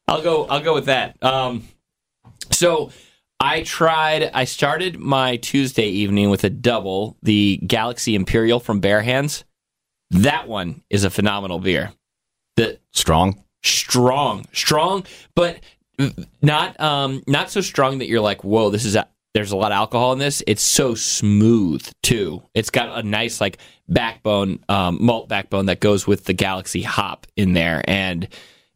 I'll 0.09 0.23
go 0.23 0.45
I'll 0.47 0.63
go 0.63 0.75
with 0.75 0.87
that. 0.87 1.23
Um, 1.23 1.69
so 2.51 2.91
I 3.41 3.63
tried. 3.63 4.31
I 4.33 4.45
started 4.45 4.99
my 4.99 5.37
Tuesday 5.37 5.89
evening 5.89 6.31
with 6.31 6.45
a 6.45 6.51
double, 6.51 7.17
the 7.23 7.59
Galaxy 7.67 8.15
Imperial 8.15 8.61
from 8.61 8.81
Bare 8.81 9.03
Hands. 9.03 9.45
That 10.15 10.49
one 10.49 10.83
is 10.91 11.05
a 11.05 11.11
phenomenal 11.11 11.59
beer. 11.59 11.93
The 12.57 12.79
Strong. 12.93 13.43
strong, 13.63 14.47
strong, 14.53 15.05
but 15.35 15.61
not 16.43 16.79
um 16.81 17.23
not 17.27 17.51
so 17.51 17.61
strong 17.61 17.99
that 17.99 18.07
you're 18.09 18.21
like, 18.21 18.45
whoa, 18.45 18.71
this 18.71 18.85
is 18.85 18.95
a, 18.97 19.09
there's 19.33 19.51
a 19.51 19.57
lot 19.57 19.73
of 19.73 19.77
alcohol 19.77 20.13
in 20.13 20.19
this. 20.21 20.43
It's 20.47 20.63
so 20.63 20.95
smooth 20.95 21.89
too. 22.03 22.43
It's 22.55 22.71
got 22.71 22.97
a 22.97 23.03
nice 23.03 23.41
like 23.41 23.59
backbone, 23.89 24.63
um, 24.69 24.99
malt 25.01 25.29
backbone 25.29 25.67
that 25.67 25.81
goes 25.81 26.07
with 26.07 26.25
the 26.25 26.33
Galaxy 26.33 26.83
hop 26.83 27.27
in 27.37 27.53
there, 27.53 27.83
and 27.89 28.29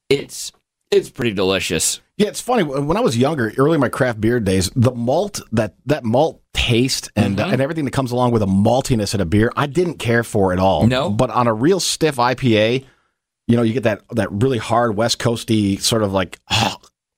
it's 0.09 0.51
it's 0.91 1.11
pretty 1.11 1.35
delicious. 1.35 2.01
Yeah, 2.19 2.29
it's 2.29 2.41
funny. 2.41 2.63
When 2.65 2.97
I 2.97 3.01
was 3.01 3.17
younger, 3.17 3.53
early 3.57 3.75
in 3.77 3.81
my 3.81 3.89
craft 3.89 4.21
beer 4.21 4.41
days, 4.41 4.71
the 4.77 4.91
malt 4.93 5.41
that 5.53 5.77
that 5.87 6.05
malt 6.05 6.43
taste 6.53 7.11
and 7.17 7.39
Mm-hmm. 7.39 7.53
and 7.53 7.63
everything 7.63 7.85
that 7.85 7.93
comes 7.93 8.11
along 8.13 8.33
with 8.33 8.43
a 8.43 8.47
maltiness 8.47 9.15
in 9.15 9.21
a 9.21 9.25
beer, 9.25 9.53
I 9.57 9.67
didn't 9.67 9.99
care 9.99 10.25
for 10.25 10.53
at 10.53 10.59
all. 10.59 10.87
No. 10.87 11.09
but 11.11 11.31
on 11.31 11.47
a 11.47 11.55
real 11.55 11.79
stiff 11.81 12.17
IPA, 12.17 12.85
you 13.47 13.57
know, 13.57 13.63
you 13.63 13.73
get 13.73 13.85
that 13.85 14.03
that 14.11 14.31
really 14.33 14.59
hard 14.59 14.97
West 14.97 15.19
Coasty 15.21 15.81
sort 15.81 16.03
of 16.03 16.13
like 16.13 16.39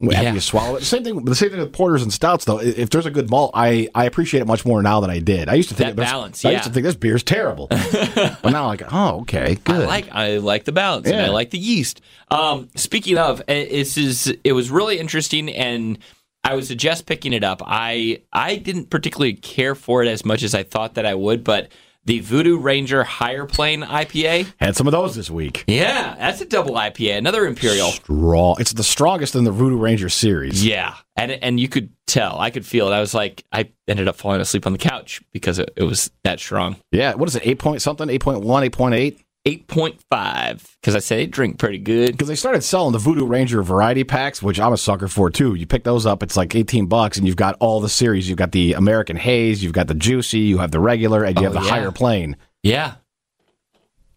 after 0.03 0.23
Yeah. 0.23 0.33
you 0.35 0.41
swallow 0.41 0.77
it. 0.77 0.83
Same 0.85 1.05
thing. 1.05 1.25
The 1.25 1.35
same 1.35 1.51
thing 1.51 1.59
with 1.61 1.73
porters 1.73 2.03
and 2.03 2.13
stouts, 2.13 2.45
though. 2.47 2.59
If 2.61 2.91
there's 2.91 3.07
a 3.07 3.11
good 3.11 3.29
malt, 3.31 3.51
I 3.55 3.89
I 3.95 4.05
appreciate 4.07 4.41
it 4.41 4.47
much 4.47 4.65
more 4.65 4.83
now 4.83 5.01
than 5.01 5.11
I 5.11 5.19
did. 5.19 5.49
I 5.49 5.55
used 5.55 5.69
to 5.71 5.75
think 5.75 5.91
That 5.91 5.97
this- 5.97 6.11
balance, 6.11 6.45
I 6.45 6.53
used 6.53 6.65
to 6.65 6.71
think 6.71 6.85
this 6.85 6.95
beer's 6.97 7.23
terrible, 7.23 7.67
but 7.71 8.45
now 8.45 8.63
I'm 8.63 8.69
like, 8.69 8.83
oh, 8.93 9.21
okay, 9.23 9.57
good. 9.65 9.83
I 9.83 9.87
like 9.87 10.09
I 10.13 10.37
like 10.39 10.65
the 10.65 10.73
balance 10.73 11.07
and 11.07 11.21
I 11.21 11.29
like 11.29 11.51
the 11.51 11.59
yeast. 11.59 12.01
Um, 12.31 12.69
speaking 12.77 13.19
of, 13.19 13.43
eh, 13.49 13.67
this 13.71 13.99
is 13.99 14.33
it 14.45 14.53
was 14.53 14.71
really 14.71 14.99
interesting 14.99 15.49
and 15.51 15.99
I 16.43 16.55
would 16.55 16.65
suggest 16.65 17.05
picking 17.07 17.33
it 17.35 17.45
up. 17.45 17.61
I 17.67 18.23
I 18.33 18.57
didn't 18.57 18.89
particularly 18.89 19.35
care 19.35 19.75
for 19.75 20.03
it 20.03 20.09
as 20.09 20.25
much 20.25 20.43
as 20.43 20.55
I 20.55 20.63
thought 20.63 20.95
that 20.95 21.05
I 21.05 21.15
would, 21.15 21.45
but 21.45 21.69
the 22.05 22.21
Voodoo 22.21 22.59
Ranger 22.59 23.05
Higher 23.05 23.45
Plane 23.47 23.83
IPA, 23.83 24.53
Had 24.59 24.75
some 24.77 24.87
of 24.87 24.93
those 24.93 25.15
this 25.15 25.31
week. 25.31 25.65
yeah, 25.67 26.15
that's 26.19 26.41
a 26.41 26.47
double 26.47 26.75
IPA, 26.75 27.19
another 27.19 27.47
Imperial. 27.47 27.89
Strong. 27.91 28.57
It's 28.59 28.73
the 28.73 28.83
strongest 28.85 29.35
in 29.35 29.45
the 29.45 29.53
Voodoo 29.53 29.77
Ranger 29.77 30.09
series. 30.09 30.65
Yeah, 30.65 30.95
and 31.17 31.31
and 31.33 31.61
you 31.61 31.69
could 31.69 31.91
tell, 32.07 32.39
I 32.39 32.51
could 32.51 32.65
feel 32.67 32.89
it. 32.89 32.93
I 32.93 33.01
was 33.01 33.15
like, 33.15 33.45
I 33.53 33.71
ended 33.87 34.09
up 34.09 34.17
falling 34.17 34.41
asleep 34.41 34.67
on 34.67 34.73
the 34.73 34.79
couch 34.79 35.21
because 35.33 35.59
it, 35.59 35.71
it 35.77 35.85
was 35.85 36.11
that 36.25 36.41
strong. 36.41 36.77
Yeah. 36.91 37.15
What 37.15 37.29
is 37.29 37.37
it? 37.37 37.43
Eight 37.47 37.59
point 37.59 37.83
something? 37.83 38.09
8.1, 38.09 38.43
8.8? 38.71 39.19
Eight 39.51 39.67
point 39.67 40.01
five 40.11 40.77
because 40.81 40.95
I 40.95 40.99
said 41.01 41.19
they 41.19 41.27
drink 41.27 41.59
pretty 41.59 41.79
good. 41.79 42.13
because 42.13 42.29
they 42.29 42.35
started 42.35 42.63
selling 42.63 42.93
the 42.93 42.99
Voodoo 42.99 43.27
Ranger 43.27 43.63
variety 43.63 44.05
packs, 44.05 44.43
which 44.43 44.61
I'm 44.61 44.73
a 44.73 44.77
sucker 44.77 45.09
for 45.09 45.31
too. 45.31 45.55
You 45.55 45.67
pick 45.67 45.85
those 45.85 46.07
up, 46.07 46.23
it's 46.23 46.37
like 46.37 46.55
18 46.55 46.87
bucks, 46.87 47.17
and 47.19 47.27
you've 47.27 47.37
got 47.37 47.57
all 47.61 47.81
the 47.81 47.89
series. 47.89 48.29
You've 48.29 48.39
got 48.39 48.53
the 48.53 48.75
American 48.75 49.17
Haze, 49.17 49.63
you've 49.63 49.73
got 49.73 49.89
the 49.89 49.95
Juicy, 49.95 50.39
you 50.41 50.59
have 50.59 50.71
the 50.71 50.81
regular, 50.81 51.25
and 51.25 51.37
you 51.39 51.47
Oh, 51.47 51.53
have 51.53 51.63
the 51.63 51.67
yeah. 51.67 51.71
higher 51.75 51.91
plane. 51.93 52.37
Yeah, 52.63 52.95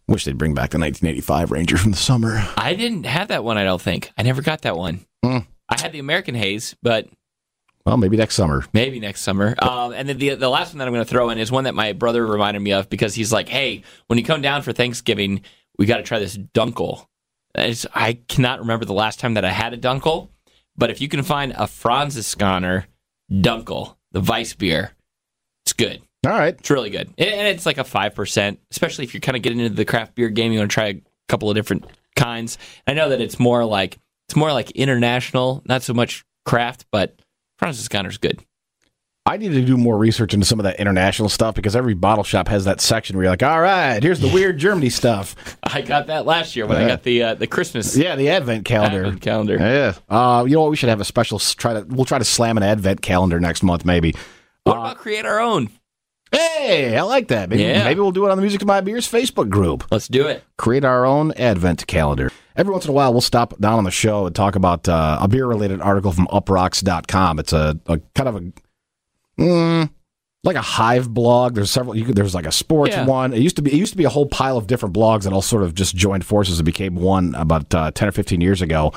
Wish 0.06 0.24
they'd 0.26 0.36
bring 0.36 0.52
back 0.54 0.70
the 0.70 0.78
1985 0.78 1.50
Ranger 1.50 1.76
from 1.78 1.92
the 1.92 1.96
summer. 1.96 2.46
I 2.58 2.74
didn't 2.74 3.04
have 3.04 3.28
that 3.28 3.42
one. 3.42 3.56
I 3.56 3.64
don't 3.64 3.80
think 3.80 4.12
I 4.18 4.22
never 4.22 4.42
got 4.42 4.62
that 4.62 4.76
one. 4.76 5.00
Hmm. 5.24 5.38
I 5.68 5.80
had 5.80 5.92
the 5.92 5.98
American 5.98 6.34
Haze, 6.34 6.76
but 6.82 7.08
Well, 7.86 7.98
maybe 7.98 8.16
next 8.16 8.34
summer. 8.34 8.64
maybe 8.72 8.98
next 8.98 9.20
summer. 9.22 9.54
Um, 9.58 9.92
and 9.92 10.08
then 10.08 10.16
the 10.16 10.34
the 10.36 10.48
last 10.48 10.72
one 10.72 10.78
that 10.78 10.88
I'm 10.88 10.94
going 10.94 11.04
to 11.04 11.10
throw 11.10 11.28
in 11.30 11.38
is 11.38 11.52
one 11.52 11.64
that 11.64 11.74
my 11.74 11.92
brother 11.92 12.26
reminded 12.26 12.60
me 12.60 12.72
of 12.72 12.88
because 12.88 13.14
he's 13.14 13.32
like, 13.32 13.48
"Hey, 13.48 13.82
when 14.06 14.18
you 14.18 14.24
come 14.24 14.40
down 14.40 14.62
for 14.62 14.72
Thanksgiving, 14.72 15.42
we 15.78 15.84
got 15.84 15.98
to 15.98 16.02
try 16.02 16.18
this 16.18 16.36
Dunkel." 16.36 17.06
It's, 17.54 17.86
I 17.94 18.14
cannot 18.26 18.60
remember 18.60 18.84
the 18.84 18.94
last 18.94 19.20
time 19.20 19.34
that 19.34 19.44
I 19.44 19.50
had 19.50 19.74
a 19.74 19.78
Dunkel, 19.78 20.28
but 20.76 20.90
if 20.90 21.00
you 21.00 21.08
can 21.08 21.22
find 21.22 21.52
a 21.52 21.66
Franziskaner 21.66 22.86
Dunkel, 23.30 23.96
the 24.12 24.20
Weiss 24.20 24.54
beer, 24.54 24.92
it's 25.64 25.72
good. 25.72 26.02
All 26.26 26.32
right. 26.32 26.54
It's 26.58 26.70
really 26.70 26.90
good, 26.90 27.08
and 27.18 27.48
it's 27.48 27.66
like 27.66 27.76
a 27.76 27.84
five 27.84 28.14
percent. 28.14 28.60
Especially 28.70 29.04
if 29.04 29.12
you're 29.12 29.20
kind 29.20 29.36
of 29.36 29.42
getting 29.42 29.60
into 29.60 29.74
the 29.74 29.84
craft 29.84 30.14
beer 30.14 30.30
game, 30.30 30.52
you 30.52 30.58
want 30.58 30.70
to 30.70 30.74
try 30.74 30.86
a 30.86 31.02
couple 31.28 31.50
of 31.50 31.54
different 31.54 31.84
kinds. 32.16 32.56
I 32.86 32.94
know 32.94 33.10
that 33.10 33.20
it's 33.20 33.38
more 33.38 33.62
like 33.66 33.98
it's 34.28 34.36
more 34.36 34.52
like 34.54 34.70
international, 34.70 35.62
not 35.66 35.82
so 35.82 35.92
much 35.92 36.24
craft, 36.46 36.86
but 36.90 37.20
Franziskaner's 37.60 38.18
good. 38.18 38.44
I 39.26 39.38
need 39.38 39.52
to 39.52 39.64
do 39.64 39.78
more 39.78 39.96
research 39.96 40.34
into 40.34 40.44
some 40.44 40.60
of 40.60 40.64
that 40.64 40.78
international 40.78 41.30
stuff 41.30 41.54
because 41.54 41.74
every 41.74 41.94
bottle 41.94 42.24
shop 42.24 42.46
has 42.48 42.66
that 42.66 42.82
section 42.82 43.16
where 43.16 43.24
you're 43.24 43.32
like, 43.32 43.42
all 43.42 43.58
right, 43.58 44.02
here's 44.02 44.20
the 44.20 44.28
weird 44.28 44.58
Germany 44.58 44.90
stuff. 44.90 45.56
I 45.62 45.80
got 45.80 46.08
that 46.08 46.26
last 46.26 46.56
year 46.56 46.66
when 46.66 46.76
I 46.76 46.86
got 46.86 47.04
the 47.04 47.22
uh, 47.22 47.34
the 47.34 47.46
Christmas 47.46 47.96
Yeah, 47.96 48.16
the 48.16 48.28
Advent 48.28 48.66
calendar. 48.66 49.04
Advent 49.06 49.22
calendar. 49.22 49.56
Yeah. 49.56 49.94
Uh, 50.10 50.44
you 50.46 50.52
know 50.54 50.60
what? 50.62 50.70
We 50.70 50.76
should 50.76 50.90
have 50.90 51.00
a 51.00 51.06
special 51.06 51.38
try 51.38 51.72
to. 51.72 51.86
We'll 51.88 52.04
try 52.04 52.18
to 52.18 52.24
slam 52.24 52.58
an 52.58 52.62
Advent 52.64 53.00
calendar 53.00 53.40
next 53.40 53.62
month, 53.62 53.86
maybe. 53.86 54.14
What 54.64 54.76
about 54.76 54.98
create 54.98 55.24
our 55.24 55.40
own? 55.40 55.70
Hey, 56.34 56.96
I 56.96 57.02
like 57.02 57.28
that. 57.28 57.48
Maybe, 57.48 57.62
Yeah. 57.62 57.84
maybe 57.84 58.00
we'll 58.00 58.10
do 58.12 58.26
it 58.26 58.30
on 58.30 58.36
the 58.38 58.42
Music 58.42 58.60
of 58.62 58.68
My 58.68 58.80
Beers 58.80 59.10
Facebook 59.10 59.48
group. 59.50 59.84
Let's 59.90 60.08
do 60.08 60.26
it. 60.26 60.42
Create 60.58 60.84
our 60.84 61.04
own 61.04 61.32
Advent 61.32 61.86
calendar. 61.86 62.30
Every 62.56 62.72
once 62.72 62.84
in 62.84 62.90
a 62.90 62.94
while, 62.94 63.12
we'll 63.12 63.20
stop 63.20 63.58
down 63.58 63.78
on 63.78 63.84
the 63.84 63.90
show 63.90 64.26
and 64.26 64.34
talk 64.34 64.54
about 64.56 64.88
uh, 64.88 65.18
a 65.20 65.28
beer 65.28 65.46
related 65.46 65.80
article 65.80 66.12
from 66.12 66.26
uproxx.com. 66.28 67.38
It's 67.38 67.52
a, 67.52 67.78
a 67.86 67.98
kind 68.14 68.28
of 68.28 68.36
a. 68.36 68.52
Mm, 69.40 69.90
like 70.44 70.56
a 70.56 70.60
hive 70.62 71.12
blog. 71.12 71.54
There's 71.54 71.70
several. 71.70 71.96
You 71.96 72.04
could, 72.04 72.14
there's 72.16 72.34
like 72.34 72.46
a 72.46 72.52
sports 72.52 72.92
Yeah. 72.94 73.06
one. 73.06 73.32
It 73.32 73.40
used 73.40 73.56
to 73.56 73.62
be. 73.62 73.72
It 73.72 73.76
used 73.78 73.92
to 73.92 73.96
be 73.98 74.04
a 74.04 74.08
whole 74.10 74.26
pile 74.26 74.56
of 74.56 74.66
different 74.66 74.94
blogs 74.94 75.22
that 75.24 75.32
all 75.32 75.42
sort 75.42 75.62
of 75.62 75.74
just 75.74 75.96
joined 75.96 76.24
forces 76.24 76.58
and 76.58 76.66
became 76.66 76.94
one 76.94 77.34
about 77.34 77.74
uh, 77.74 77.90
ten 77.90 78.08
or 78.08 78.12
fifteen 78.12 78.40
years 78.40 78.62
ago. 78.62 78.92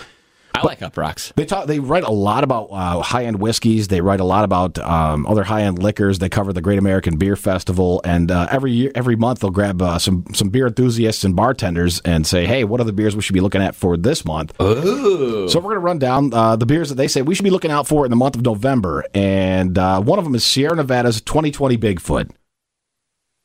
I 0.64 0.66
like 0.66 0.80
Uproxx. 0.80 1.34
They 1.36 1.46
talk. 1.46 1.68
They 1.68 1.80
write 1.80 2.04
a 2.04 2.12
lot 2.12 2.44
about 2.44 2.66
uh, 2.72 3.02
high 3.02 3.26
end 3.26 3.40
whiskeys. 3.40 3.88
They 3.88 4.02
write 4.02 4.20
a 4.20 4.24
lot 4.24 4.44
about 4.44 4.78
um, 4.80 5.26
other 5.28 5.44
high 5.44 5.64
end 5.64 5.82
liquors. 5.82 6.20
They 6.20 6.30
cover 6.30 6.54
the 6.54 6.62
Great 6.62 6.80
American 6.80 7.18
Beer 7.18 7.36
Festival, 7.36 8.02
and 8.04 8.32
uh, 8.32 8.48
every 8.50 8.72
year, 8.72 8.92
every 8.96 9.16
month, 9.16 9.40
they'll 9.40 9.52
grab 9.52 9.82
uh, 9.82 10.00
some 10.00 10.26
some 10.34 10.50
beer 10.50 10.68
enthusiasts 10.68 11.24
and 11.24 11.36
bartenders 11.36 12.00
and 12.02 12.26
say, 12.26 12.46
"Hey, 12.46 12.64
what 12.64 12.82
are 12.82 12.86
the 12.86 12.94
beers 12.94 13.16
we 13.16 13.22
should 13.22 13.34
be 13.34 13.40
looking 13.40 13.62
at 13.62 13.76
for 13.76 13.98
this 13.98 14.26
month?" 14.26 14.60
Ooh. 14.62 15.48
So 15.50 15.60
we're 15.60 15.70
going 15.70 15.76
to 15.76 15.80
run 15.80 16.00
down 16.00 16.34
uh, 16.34 16.56
the 16.56 16.66
beers 16.66 16.90
that 16.90 16.96
they 16.96 17.08
say 17.08 17.22
we 17.22 17.36
should 17.36 17.44
be 17.44 17.50
looking 17.50 17.72
out 17.72 17.88
for 17.88 18.06
in 18.06 18.10
the 18.10 18.18
month 18.18 18.36
of 18.36 18.42
November, 18.42 19.06
and 19.14 19.78
uh, 19.78 20.02
one 20.02 20.20
of 20.20 20.26
them 20.26 20.36
is 20.36 20.44
Sierra 20.44 20.76
Nevada's 20.76 21.22
2020 21.22 21.78
Bigfoot. 21.78 22.32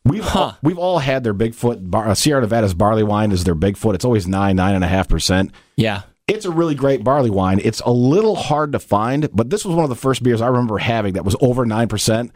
We've 0.05 0.27
all, 0.35 0.57
we've 0.63 0.79
all 0.79 0.99
had 0.99 1.23
their 1.23 1.35
Bigfoot. 1.35 1.89
Bar, 1.89 2.09
uh, 2.09 2.15
Sierra 2.15 2.41
Nevada's 2.41 2.75
barley 2.75 3.05
wine 3.05 3.31
is 3.31 3.45
their 3.45 3.55
Bigfoot. 3.55 3.95
It's 3.95 4.05
always 4.05 4.27
nine 4.27 4.57
nine 4.57 4.75
and 4.75 4.83
a 4.83 4.89
half 4.89 5.09
percent. 5.09 5.53
Yeah. 5.77 6.03
It's 6.29 6.45
a 6.45 6.51
really 6.51 6.75
great 6.75 7.03
barley 7.03 7.31
wine. 7.31 7.61
It's 7.63 7.81
a 7.81 7.91
little 7.91 8.37
hard 8.37 8.73
to 8.73 8.79
find, 8.79 9.29
but 9.33 9.51
this 9.51 9.65
was 9.65 9.75
one 9.75 9.85
of 9.85 9.91
the 9.91 9.97
first 9.97 10.23
beers 10.23 10.41
I 10.41 10.47
remember 10.47 10.79
having 10.79 11.15
that 11.15 11.25
was 11.25 11.37
over 11.41 11.67
nine 11.67 11.89
percent. 11.89 12.33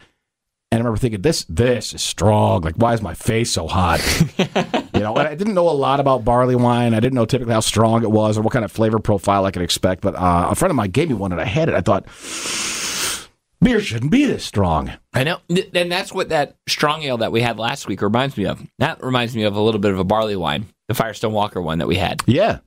And 0.69 0.79
I 0.79 0.81
remember 0.81 0.99
thinking, 0.99 1.21
this 1.21 1.45
this 1.45 1.93
is 1.93 2.03
strong. 2.03 2.61
Like, 2.61 2.75
why 2.75 2.93
is 2.93 3.01
my 3.01 3.13
face 3.13 3.51
so 3.51 3.67
hot? 3.67 4.01
you 4.37 4.99
know, 4.99 5.15
and 5.15 5.27
I 5.27 5.33
didn't 5.33 5.53
know 5.53 5.69
a 5.69 5.71
lot 5.71 6.01
about 6.01 6.25
barley 6.25 6.57
wine. 6.57 6.93
I 6.93 6.99
didn't 6.99 7.13
know 7.13 7.25
typically 7.25 7.53
how 7.53 7.61
strong 7.61 8.03
it 8.03 8.11
was 8.11 8.37
or 8.37 8.41
what 8.41 8.51
kind 8.51 8.65
of 8.65 8.71
flavor 8.71 8.99
profile 8.99 9.45
I 9.45 9.51
could 9.51 9.61
expect. 9.61 10.01
But 10.01 10.15
uh, 10.15 10.49
a 10.51 10.55
friend 10.55 10.69
of 10.69 10.75
mine 10.75 10.91
gave 10.91 11.07
me 11.07 11.15
one, 11.15 11.31
and 11.31 11.39
I 11.39 11.45
had 11.45 11.69
it. 11.69 11.75
I 11.75 11.79
thought, 11.79 12.05
beer 13.61 13.79
shouldn't 13.79 14.11
be 14.11 14.25
this 14.25 14.43
strong. 14.43 14.91
I 15.13 15.23
know. 15.23 15.39
And 15.73 15.89
that's 15.89 16.11
what 16.11 16.29
that 16.29 16.57
strong 16.67 17.03
ale 17.03 17.17
that 17.19 17.31
we 17.31 17.39
had 17.39 17.57
last 17.57 17.87
week 17.87 18.01
reminds 18.01 18.35
me 18.35 18.45
of. 18.45 18.61
That 18.79 19.01
reminds 19.01 19.37
me 19.37 19.43
of 19.43 19.55
a 19.55 19.61
little 19.61 19.79
bit 19.79 19.91
of 19.93 19.99
a 19.99 20.03
barley 20.03 20.35
wine, 20.35 20.65
the 20.89 20.95
Firestone 20.95 21.31
Walker 21.31 21.61
one 21.61 21.79
that 21.79 21.87
we 21.87 21.95
had. 21.95 22.21
Yeah. 22.25 22.59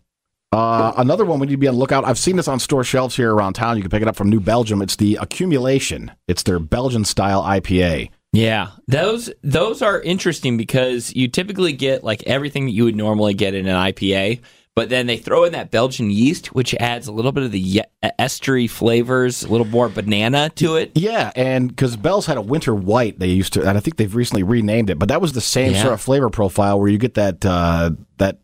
Uh, 0.52 0.92
another 0.96 1.24
one 1.24 1.38
we 1.38 1.46
need 1.46 1.52
to 1.52 1.58
be 1.58 1.68
on 1.68 1.74
the 1.74 1.80
lookout. 1.80 2.04
I've 2.04 2.18
seen 2.18 2.36
this 2.36 2.48
on 2.48 2.58
store 2.58 2.82
shelves 2.82 3.16
here 3.16 3.32
around 3.32 3.52
town. 3.52 3.76
You 3.76 3.82
can 3.82 3.90
pick 3.90 4.02
it 4.02 4.08
up 4.08 4.16
from 4.16 4.28
New 4.30 4.40
Belgium. 4.40 4.82
It's 4.82 4.96
the 4.96 5.16
Accumulation. 5.20 6.10
It's 6.26 6.42
their 6.42 6.58
Belgian 6.58 7.04
style 7.04 7.42
IPA. 7.42 8.10
Yeah, 8.32 8.68
those 8.86 9.30
those 9.42 9.82
are 9.82 10.00
interesting 10.00 10.56
because 10.56 11.12
you 11.14 11.26
typically 11.28 11.72
get 11.72 12.04
like 12.04 12.22
everything 12.24 12.66
that 12.66 12.72
you 12.72 12.84
would 12.84 12.94
normally 12.96 13.34
get 13.34 13.54
in 13.54 13.66
an 13.66 13.74
IPA, 13.74 14.40
but 14.76 14.88
then 14.88 15.06
they 15.08 15.16
throw 15.16 15.42
in 15.44 15.52
that 15.52 15.72
Belgian 15.72 16.10
yeast, 16.12 16.48
which 16.54 16.72
adds 16.76 17.08
a 17.08 17.12
little 17.12 17.32
bit 17.32 17.42
of 17.42 17.50
the 17.50 17.58
ye- 17.58 17.82
estery 18.20 18.70
flavors, 18.70 19.42
a 19.42 19.48
little 19.48 19.66
more 19.66 19.88
banana 19.88 20.48
to 20.56 20.76
it. 20.76 20.92
Yeah, 20.94 21.32
and 21.34 21.68
because 21.68 21.96
Bell's 21.96 22.26
had 22.26 22.36
a 22.36 22.40
winter 22.42 22.72
white, 22.72 23.18
they 23.18 23.26
used 23.28 23.52
to, 23.54 23.68
and 23.68 23.76
I 23.76 23.80
think 23.80 23.96
they've 23.96 24.14
recently 24.14 24.44
renamed 24.44 24.90
it, 24.90 24.98
but 25.00 25.08
that 25.08 25.20
was 25.20 25.32
the 25.32 25.40
same 25.40 25.72
Yeah. 25.72 25.82
sort 25.82 25.94
of 25.94 26.00
flavor 26.00 26.30
profile 26.30 26.78
where 26.78 26.88
you 26.88 26.98
get 26.98 27.14
that 27.14 27.44
uh, 27.44 27.90
that. 28.18 28.38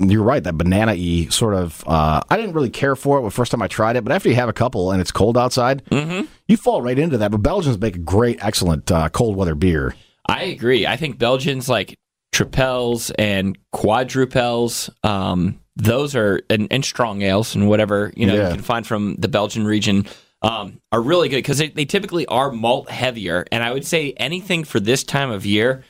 You're 0.00 0.24
right, 0.24 0.42
that 0.42 0.58
banana 0.58 0.92
y 0.92 1.28
sort 1.30 1.54
of. 1.54 1.84
Uh, 1.86 2.20
I 2.28 2.36
didn't 2.36 2.52
really 2.54 2.70
care 2.70 2.96
for 2.96 3.18
it 3.18 3.22
the 3.22 3.30
first 3.30 3.52
time 3.52 3.62
I 3.62 3.68
tried 3.68 3.94
it, 3.96 4.02
but 4.04 4.12
after 4.12 4.28
you 4.28 4.34
have 4.34 4.48
a 4.48 4.52
couple 4.52 4.90
and 4.90 5.00
it's 5.00 5.12
cold 5.12 5.38
outside, 5.38 5.84
Mm-hmm. 5.86 6.26
you 6.48 6.56
fall 6.56 6.82
right 6.82 6.98
into 6.98 7.16
that. 7.18 7.30
But 7.30 7.42
Belgians 7.42 7.78
make 7.78 7.94
a 7.96 8.00
great, 8.00 8.38
excellent 8.44 8.90
uh, 8.90 9.08
cold 9.10 9.36
weather 9.36 9.54
beer. 9.54 9.94
I 10.28 10.44
agree. 10.44 10.84
I 10.86 10.96
think 10.96 11.18
Belgians 11.18 11.68
like 11.68 11.94
tripels 12.34 13.12
and 13.18 13.56
quadrupels. 13.72 14.90
Um, 15.04 15.60
those 15.76 16.14
are 16.16 16.40
and, 16.50 16.68
and 16.70 16.84
strong 16.84 17.22
ales 17.22 17.54
and 17.54 17.68
whatever 17.68 18.12
you 18.16 18.26
know 18.26 18.34
Yeah. 18.34 18.48
you 18.48 18.54
can 18.54 18.62
find 18.64 18.86
from 18.86 19.16
the 19.16 19.28
Belgian 19.28 19.64
region 19.64 20.06
um, 20.42 20.80
are 20.92 21.00
really 21.00 21.28
good 21.28 21.36
because 21.38 21.58
they, 21.58 21.68
they 21.68 21.84
typically 21.84 22.26
are 22.26 22.50
malt 22.50 22.90
heavier. 22.90 23.44
And 23.52 23.62
I 23.62 23.72
would 23.72 23.86
say 23.86 24.12
anything 24.16 24.64
for 24.64 24.78
this 24.80 25.02
time 25.04 25.30
of 25.30 25.46
year, 25.46 25.84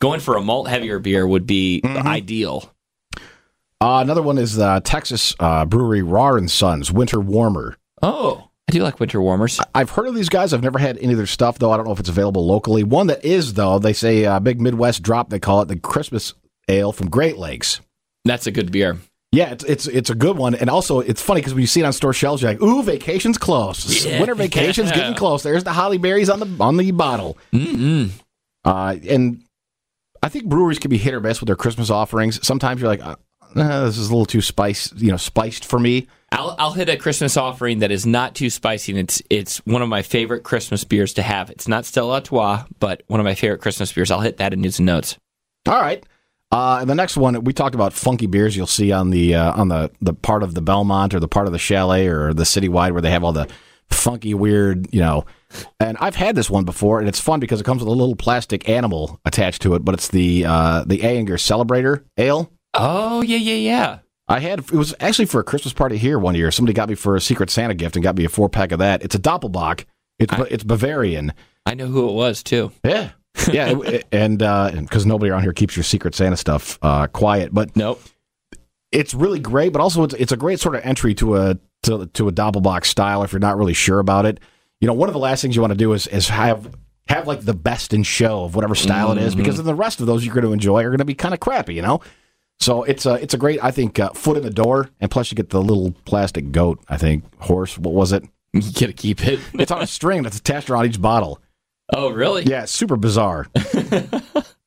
going 0.00 0.20
for 0.20 0.36
a 0.36 0.40
malt 0.40 0.68
heavier 0.68 0.98
beer 0.98 1.26
would 1.26 1.46
be 1.46 1.82
ideal. 1.84 2.72
Uh, 3.80 4.00
another 4.02 4.22
one 4.22 4.38
is 4.38 4.58
uh, 4.58 4.80
Texas 4.80 5.34
uh, 5.38 5.64
brewery 5.64 6.00
Rahr 6.02 6.36
and 6.36 6.50
Sons 6.50 6.90
Winter 6.90 7.20
Warmer. 7.20 7.76
Oh, 8.02 8.48
I 8.68 8.72
do 8.72 8.82
like 8.82 9.00
winter 9.00 9.20
warmers. 9.22 9.60
I've 9.74 9.90
heard 9.90 10.08
of 10.08 10.14
these 10.14 10.28
guys. 10.28 10.52
I've 10.52 10.62
never 10.62 10.78
had 10.78 10.98
any 10.98 11.12
of 11.12 11.16
their 11.16 11.26
stuff, 11.26 11.58
though. 11.58 11.70
I 11.70 11.76
don't 11.76 11.86
know 11.86 11.92
if 11.92 12.00
it's 12.00 12.08
available 12.08 12.44
locally. 12.44 12.82
One 12.82 13.06
that 13.06 13.24
is, 13.24 13.54
though, 13.54 13.78
they 13.78 13.92
say 13.92 14.24
uh, 14.24 14.40
big 14.40 14.60
Midwest 14.60 15.02
drop. 15.02 15.30
They 15.30 15.38
call 15.38 15.62
it 15.62 15.68
the 15.68 15.76
Christmas 15.76 16.34
Ale 16.68 16.92
from 16.92 17.08
Great 17.08 17.38
Lakes. 17.38 17.80
That's 18.24 18.46
a 18.46 18.50
good 18.50 18.72
beer. 18.72 18.98
Yeah, 19.30 19.50
it's 19.50 19.64
it's 19.64 19.86
it's 19.86 20.10
a 20.10 20.14
good 20.14 20.38
one, 20.38 20.54
and 20.54 20.70
also 20.70 21.00
it's 21.00 21.20
funny 21.20 21.40
because 21.40 21.52
when 21.54 21.60
you 21.60 21.66
see 21.66 21.80
it 21.80 21.84
on 21.84 21.92
store 21.92 22.14
shelves, 22.14 22.40
you're 22.40 22.50
like, 22.50 22.62
"Ooh, 22.62 22.82
vacation's 22.82 23.36
close. 23.36 24.04
Yeah. 24.04 24.18
Winter 24.20 24.34
vacation's 24.34 24.90
getting 24.90 25.14
close." 25.14 25.42
There's 25.42 25.64
the 25.64 25.72
holly 25.72 25.98
berries 25.98 26.30
on 26.30 26.40
the 26.40 26.64
on 26.64 26.78
the 26.78 26.90
bottle. 26.92 27.36
Mm-mm. 27.52 28.10
Uh, 28.64 28.96
and 29.06 29.44
I 30.22 30.30
think 30.30 30.46
breweries 30.46 30.78
can 30.78 30.90
be 30.90 30.96
hit 30.96 31.12
or 31.12 31.20
miss 31.20 31.40
with 31.40 31.46
their 31.46 31.56
Christmas 31.56 31.90
offerings. 31.90 32.44
Sometimes 32.46 32.80
you're 32.80 32.88
like, 32.88 33.02
uh, 33.56 33.86
"This 33.86 33.98
is 33.98 34.08
a 34.08 34.12
little 34.12 34.26
too 34.26 34.40
spice, 34.40 34.92
you 34.96 35.10
know, 35.10 35.16
spiced 35.16 35.64
for 35.64 35.78
me." 35.78 36.06
I'll 36.30 36.54
I'll 36.58 36.72
hit 36.72 36.88
a 36.88 36.96
Christmas 36.96 37.36
offering 37.36 37.78
that 37.78 37.90
is 37.90 38.04
not 38.04 38.34
too 38.34 38.50
spicy. 38.50 38.92
And 38.92 39.00
it's 39.00 39.22
it's 39.30 39.58
one 39.66 39.82
of 39.82 39.88
my 39.88 40.02
favorite 40.02 40.42
Christmas 40.42 40.84
beers 40.84 41.14
to 41.14 41.22
have. 41.22 41.50
It's 41.50 41.68
not 41.68 41.84
Stella 41.84 42.14
Artois, 42.14 42.64
but 42.80 43.02
one 43.06 43.20
of 43.20 43.24
my 43.24 43.34
favorite 43.34 43.60
Christmas 43.60 43.92
beers. 43.92 44.10
I'll 44.10 44.20
hit 44.20 44.36
that 44.38 44.52
in 44.52 44.60
news 44.60 44.78
and 44.78 44.86
notes. 44.86 45.16
All 45.66 45.80
right. 45.80 46.04
Uh, 46.50 46.84
the 46.84 46.94
next 46.94 47.16
one 47.16 47.44
we 47.44 47.52
talked 47.52 47.74
about 47.74 47.92
funky 47.92 48.26
beers. 48.26 48.56
You'll 48.56 48.66
see 48.66 48.92
on 48.92 49.10
the 49.10 49.34
uh, 49.34 49.52
on 49.52 49.68
the 49.68 49.90
the 50.00 50.14
part 50.14 50.42
of 50.42 50.54
the 50.54 50.62
Belmont 50.62 51.14
or 51.14 51.20
the 51.20 51.28
part 51.28 51.46
of 51.46 51.52
the 51.52 51.58
Chalet 51.58 52.06
or 52.06 52.32
the 52.32 52.44
Citywide 52.44 52.92
where 52.92 53.02
they 53.02 53.10
have 53.10 53.24
all 53.24 53.32
the 53.32 53.48
funky 53.90 54.34
weird, 54.34 54.92
you 54.92 55.00
know. 55.00 55.24
And 55.80 55.96
I've 55.98 56.16
had 56.16 56.34
this 56.34 56.50
one 56.50 56.64
before, 56.64 57.00
and 57.00 57.08
it's 57.08 57.20
fun 57.20 57.40
because 57.40 57.60
it 57.60 57.64
comes 57.64 57.80
with 57.80 57.88
a 57.88 57.92
little 57.92 58.16
plastic 58.16 58.68
animal 58.68 59.20
attached 59.24 59.62
to 59.62 59.74
it. 59.74 59.84
But 59.84 59.94
it's 59.94 60.08
the 60.08 60.44
uh, 60.46 60.84
the 60.86 60.98
Ayinger 60.98 61.38
Celebrator 61.38 62.04
Ale. 62.16 62.50
Oh 62.78 63.22
yeah 63.22 63.36
yeah 63.38 63.54
yeah. 63.54 63.98
I 64.28 64.40
had 64.40 64.58
it 64.60 64.72
was 64.72 64.94
actually 65.00 65.26
for 65.26 65.40
a 65.40 65.44
Christmas 65.44 65.72
party 65.72 65.96
here 65.96 66.18
one 66.18 66.34
year. 66.34 66.50
Somebody 66.50 66.74
got 66.74 66.88
me 66.88 66.94
for 66.94 67.16
a 67.16 67.20
Secret 67.20 67.50
Santa 67.50 67.74
gift 67.74 67.96
and 67.96 68.02
got 68.02 68.16
me 68.16 68.24
a 68.24 68.28
four 68.28 68.48
pack 68.48 68.72
of 68.72 68.78
that. 68.78 69.02
It's 69.02 69.14
a 69.14 69.18
Doppelbock. 69.18 69.84
It's 70.18 70.32
it's 70.50 70.64
Bavarian. 70.64 71.32
I 71.66 71.74
know 71.74 71.86
who 71.86 72.08
it 72.08 72.12
was 72.12 72.42
too. 72.42 72.72
Yeah. 72.84 73.10
Yeah, 73.52 73.78
it- 73.80 74.06
and 74.12 74.38
because 74.38 75.06
nobody 75.06 75.30
around 75.30 75.42
here 75.44 75.52
keeps 75.52 75.76
your 75.76 75.84
Secret 75.84 76.14
Santa 76.14 76.36
stuff 76.36 76.78
uh, 76.82 77.06
quiet, 77.06 77.54
but 77.54 77.74
Nope. 77.76 78.02
it's 78.90 79.14
really 79.14 79.38
great, 79.38 79.72
but 79.72 79.80
also 79.80 80.02
it's, 80.04 80.14
it's 80.14 80.32
a 80.32 80.36
great 80.36 80.60
sort 80.60 80.74
of 80.74 80.84
entry 80.84 81.14
to 81.14 81.36
a 81.36 81.58
to, 81.84 82.06
to 82.06 82.28
a 82.28 82.32
doppelbox 82.32 82.86
style 82.86 83.22
if 83.22 83.32
you're 83.32 83.38
not 83.40 83.56
really 83.56 83.74
sure 83.74 83.98
about 84.00 84.26
it. 84.26 84.40
You 84.80 84.86
know, 84.88 84.94
one 84.94 85.08
of 85.08 85.12
the 85.12 85.18
last 85.20 85.40
things 85.42 85.54
you 85.54 85.62
want 85.62 85.72
to 85.72 85.76
do 85.78 85.92
is 85.92 86.06
is 86.08 86.28
have 86.28 86.74
have 87.08 87.26
like 87.26 87.40
the 87.42 87.54
best 87.54 87.94
in 87.94 88.02
show 88.02 88.44
of 88.44 88.54
whatever 88.54 88.74
style 88.74 89.12
it 89.12 89.18
is, 89.18 89.34
because 89.34 89.56
then 89.56 89.66
the 89.66 89.74
rest 89.74 90.00
of 90.00 90.06
those 90.06 90.24
you're 90.24 90.34
going 90.34 90.44
to 90.44 90.52
enjoy 90.52 90.82
are 90.82 90.90
going 90.90 90.98
to 90.98 91.04
be 91.04 91.14
kind 91.14 91.32
of 91.32 91.40
crappy, 91.40 91.74
you 91.74 91.82
know. 91.82 92.00
So 92.60 92.82
it's 92.82 93.06
a 93.06 93.14
it's 93.14 93.34
a 93.34 93.38
great 93.38 93.62
I 93.62 93.70
think 93.70 93.98
uh, 93.98 94.10
foot 94.10 94.36
in 94.36 94.42
the 94.42 94.50
door, 94.50 94.90
and 95.00 95.10
plus 95.10 95.30
you 95.30 95.36
get 95.36 95.50
the 95.50 95.62
little 95.62 95.92
plastic 96.04 96.50
goat. 96.52 96.80
I 96.88 96.96
think 96.96 97.24
horse. 97.40 97.78
What 97.78 97.94
was 97.94 98.12
it? 98.12 98.24
You 98.52 98.62
gotta 98.62 98.92
keep 98.92 99.26
it. 99.26 99.40
It's 99.54 99.70
on 99.70 99.82
a 99.82 99.86
string 99.86 100.22
that's 100.22 100.38
attached 100.38 100.70
around 100.70 100.86
each 100.86 101.00
bottle. 101.00 101.40
oh 101.94 102.10
really? 102.10 102.44
Yeah, 102.44 102.62
it's 102.64 102.72
super 102.72 102.96
bizarre. 102.96 103.46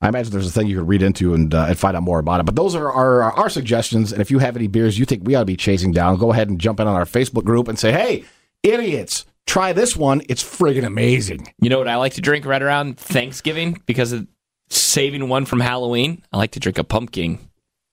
I 0.03 0.07
imagine 0.07 0.31
there's 0.31 0.47
a 0.47 0.51
thing 0.51 0.67
you 0.67 0.79
could 0.79 0.87
read 0.87 1.03
into 1.03 1.35
and, 1.35 1.53
uh, 1.53 1.65
and 1.69 1.77
find 1.77 1.95
out 1.95 2.01
more 2.01 2.17
about 2.17 2.39
it. 2.39 2.45
But 2.47 2.55
those 2.55 2.73
are 2.73 2.91
our, 2.91 3.21
our 3.21 3.49
suggestions. 3.51 4.11
And 4.11 4.19
if 4.19 4.31
you 4.31 4.39
have 4.39 4.55
any 4.55 4.65
beers 4.65 4.97
you 4.97 5.05
think 5.05 5.27
we 5.27 5.35
ought 5.35 5.41
to 5.41 5.45
be 5.45 5.55
chasing 5.55 5.91
down, 5.91 6.17
go 6.17 6.31
ahead 6.31 6.49
and 6.49 6.59
jump 6.59 6.79
in 6.79 6.87
on 6.87 6.95
our 6.95 7.05
Facebook 7.05 7.43
group 7.43 7.67
and 7.67 7.77
say, 7.77 7.91
hey, 7.91 8.25
idiots, 8.63 9.25
try 9.45 9.73
this 9.73 9.95
one. 9.95 10.23
It's 10.27 10.43
friggin' 10.43 10.85
amazing. 10.85 11.53
You 11.61 11.69
know 11.69 11.77
what 11.77 11.87
I 11.87 11.97
like 11.97 12.13
to 12.13 12.21
drink 12.21 12.45
right 12.45 12.61
around 12.63 12.97
Thanksgiving 12.97 13.79
because 13.85 14.11
of 14.11 14.25
saving 14.69 15.29
one 15.29 15.45
from 15.45 15.59
Halloween. 15.59 16.23
I 16.33 16.37
like 16.37 16.51
to 16.51 16.59
drink 16.59 16.79
a 16.79 16.83
pumpkin 16.83 17.37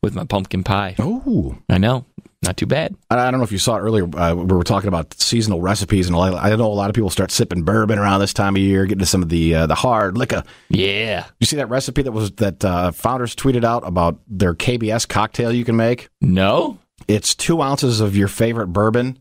with 0.03 0.15
my 0.15 0.25
pumpkin 0.25 0.65
pie. 0.65 0.95
Oh. 0.99 1.57
I 1.69 1.79
know, 1.79 2.05
not 2.43 2.57
too 2.57 2.67
bad. 2.67 2.95
I 3.11 3.31
don't 3.31 3.39
know 3.39 3.45
if 3.45 3.53
you 3.53 3.59
saw 3.59 3.77
it 3.77 3.81
earlier. 3.81 4.05
Uh, 4.05 4.35
we 4.35 4.45
were 4.45 4.63
talking 4.63 4.89
about 4.89 5.15
seasonal 5.21 5.61
recipes, 5.61 6.07
and 6.07 6.17
I 6.17 6.53
I 6.53 6.57
know 6.57 6.71
a 6.71 6.75
lot 6.75 6.89
of 6.89 6.95
people 6.95 7.11
start 7.11 7.31
sipping 7.31 7.63
bourbon 7.65 7.99
around 7.99 8.21
this 8.21 8.33
time 8.33 8.55
of 8.55 8.63
year, 8.63 8.87
getting 8.87 9.01
to 9.01 9.07
some 9.07 9.23
of 9.23 9.29
the 9.29 9.55
uh, 9.55 9.67
the 9.67 9.75
hard 9.75 10.17
liquor. 10.17 10.45
Yeah. 10.69 11.27
You 11.41 11.47
see 11.47 11.57
that 11.57 11.69
recipe 11.69 12.03
that 12.03 12.13
was 12.13 12.31
that 12.33 12.65
uh, 12.65 12.93
Founders 12.93 13.35
tweeted 13.35 13.65
out 13.65 13.87
about 13.87 14.21
their 14.29 14.55
KBS 14.55 15.09
cocktail 15.09 15.53
you 15.53 15.65
can 15.65 15.77
make? 15.77 16.09
No. 16.21 16.79
It's 17.07 17.35
two 17.35 17.63
ounces 17.63 18.01
of 18.01 18.17
your 18.17 18.29
favorite 18.29 18.69
bourbon, 18.69 19.19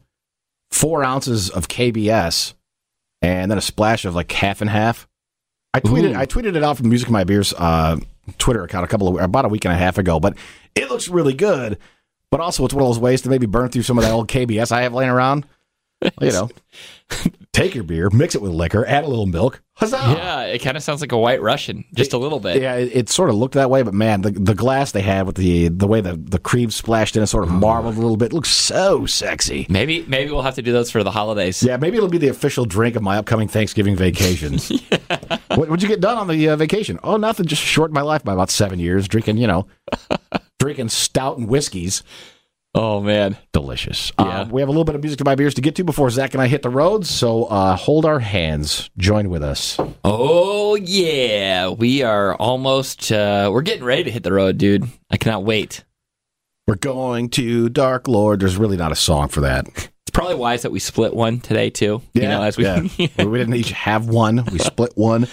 four 0.72 1.04
ounces 1.04 1.50
of 1.50 1.68
KBS, 1.68 2.54
and 3.22 3.50
then 3.50 3.58
a 3.58 3.62
splash 3.62 4.06
of 4.06 4.16
like 4.16 4.32
half 4.32 4.62
and 4.62 4.70
half. 4.70 5.08
I 5.74 5.80
tweeted 5.80 6.16
Ooh. 6.16 6.20
I 6.20 6.26
tweeted 6.26 6.56
it 6.56 6.64
out 6.64 6.78
from 6.78 6.90
Music 6.90 7.08
of 7.08 7.14
My 7.14 7.24
Beers 7.24 7.54
uh, 7.58 7.98
Twitter 8.38 8.64
account 8.64 8.86
a 8.86 8.88
couple 8.88 9.08
of 9.08 9.22
about 9.22 9.46
a 9.46 9.50
week 9.50 9.66
and 9.66 9.74
a 9.74 9.78
half 9.78 9.98
ago, 9.98 10.20
but 10.20 10.38
it 10.76 10.90
looks 10.90 11.08
really 11.08 11.34
good. 11.34 11.78
But 12.30 12.42
also, 12.42 12.66
it's 12.66 12.74
one 12.74 12.84
of 12.84 12.90
those 12.90 13.00
ways 13.00 13.22
to 13.22 13.30
maybe 13.30 13.46
burn 13.46 13.70
through 13.70 13.84
some 13.84 13.98
of 13.98 14.04
that 14.04 14.12
old 14.12 14.28
KBS 14.28 14.72
I 14.72 14.82
have 14.82 14.94
laying 14.94 15.10
around. 15.10 15.46
You 16.22 16.32
know, 16.32 16.50
take 17.54 17.74
your 17.74 17.84
beer, 17.84 18.10
mix 18.12 18.36
it 18.36 18.42
with 18.42 18.52
liquor, 18.52 18.86
add 18.86 19.04
a 19.04 19.08
little 19.08 19.26
milk. 19.26 19.64
Huzzah! 19.74 19.98
Yeah, 19.98 20.42
it 20.44 20.60
kind 20.60 20.78
of 20.78 20.84
sounds 20.84 21.02
like 21.02 21.12
a 21.12 21.18
White 21.18 21.42
Russian, 21.42 21.86
just 21.94 22.14
a 22.14 22.18
little 22.18 22.40
bit. 22.40 22.62
Yeah, 22.62 22.76
it, 22.76 22.92
it 22.94 23.10
sort 23.10 23.30
of 23.30 23.36
looked 23.36 23.56
that 23.56 23.70
way, 23.70 23.82
but 23.82 23.94
man, 23.94 24.22
the 24.22 24.32
the 24.32 24.54
glass 24.54 24.92
they 24.92 25.02
had 25.02 25.26
with 25.26 25.36
the 25.36 25.70
the 25.70 25.88
way 25.88 26.02
the 26.02 26.16
the 26.16 26.40
cream 26.40 26.70
splashed 26.70 27.16
in, 27.16 27.24
it 27.24 27.28
sort 27.28 27.44
of 27.44 27.52
marbled 27.52 27.96
a 27.96 28.00
little 28.00 28.18
bit. 28.18 28.28
It 28.28 28.34
looks 28.34 28.50
so 28.50 29.06
sexy. 29.06 29.66
Maybe 29.70 30.06
maybe 30.08 30.32
we'll 30.32 30.44
have 30.44 30.56
to 30.56 30.62
do 30.62 30.72
those 30.72 30.92
for 30.92 31.04
the 31.04 31.12
holidays. 31.12 31.64
Yeah, 31.64 31.78
maybe 31.78 31.98
it'll 31.98 32.10
be 32.10 32.18
the 32.20 32.30
official 32.30 32.66
drink 32.66 32.96
of 32.96 33.02
my 33.02 33.18
upcoming 33.18 33.48
Thanksgiving 33.48 33.96
vacation. 33.96 34.60
what, 35.56 35.70
would 35.70 35.82
you 35.82 35.88
get 35.88 36.00
done 36.00 36.18
on 36.18 36.28
the 36.28 36.50
uh, 36.50 36.56
vacation? 36.56 37.00
Oh, 37.04 37.18
nothing. 37.18 37.46
Just 37.46 37.64
shortened 37.64 37.96
my 37.96 38.02
life 38.02 38.24
by 38.24 38.34
about 38.34 38.50
seven 38.52 38.80
years, 38.80 39.08
drinking, 39.08 39.38
you 39.38 39.48
know, 39.48 39.68
drinking 40.60 40.90
stout 40.90 41.38
and 41.38 41.48
whiskeys. 41.48 42.04
Oh 42.78 43.02
man. 43.02 43.36
Delicious. 43.54 44.12
Yeah. 44.20 44.42
Uh, 44.42 44.46
we 44.46 44.62
have 44.62 44.68
a 44.68 44.72
little 44.72 44.84
bit 44.84 44.94
of 44.94 45.02
music 45.02 45.18
to 45.18 45.26
my 45.26 45.34
beers 45.34 45.56
to 45.56 45.62
get 45.62 45.76
to 45.78 45.84
before 45.84 46.12
Zach 46.12 46.36
and 46.36 46.42
I 46.44 46.48
hit 46.48 46.62
the 46.62 46.70
road. 46.70 47.08
So 47.08 47.46
uh, 47.46 47.76
hold 47.76 48.06
our 48.06 48.20
hands. 48.20 48.92
Join 49.00 49.32
with 49.32 49.42
us. 49.42 49.80
Oh 50.06 50.76
yeah, 50.76 51.70
we 51.70 52.04
are 52.04 52.36
almost. 52.36 53.12
Uh, 53.12 53.50
we're 53.52 53.64
getting 53.64 53.84
ready 53.84 54.04
to 54.04 54.12
hit 54.12 54.22
the 54.22 54.32
road, 54.32 54.60
dude. 54.60 54.88
I 55.10 55.18
cannot 55.18 55.44
wait. 55.44 55.86
We're 56.68 56.76
going 56.76 57.30
to 57.32 57.70
Dark 57.70 58.08
Lord. 58.08 58.42
There's 58.42 58.58
really 58.58 58.78
not 58.78 58.92
a 58.92 58.96
song 58.96 59.28
for 59.28 59.42
that. 59.42 59.68
It's 60.08 60.14
probably 60.14 60.36
wise 60.36 60.62
that 60.62 60.72
we 60.72 60.80
split 60.80 61.14
one 61.14 61.42
today 61.42 61.70
too. 61.70 62.02
you 62.14 62.22
know, 62.22 62.42
as 62.42 62.56
we. 62.56 62.64
yeah. 62.64 63.26
we 63.26 63.40
didn't 63.40 63.56
each 63.56 63.74
have 63.74 64.08
one. 64.08 64.46
We 64.50 64.58
split 64.58 64.94
one. 64.96 65.28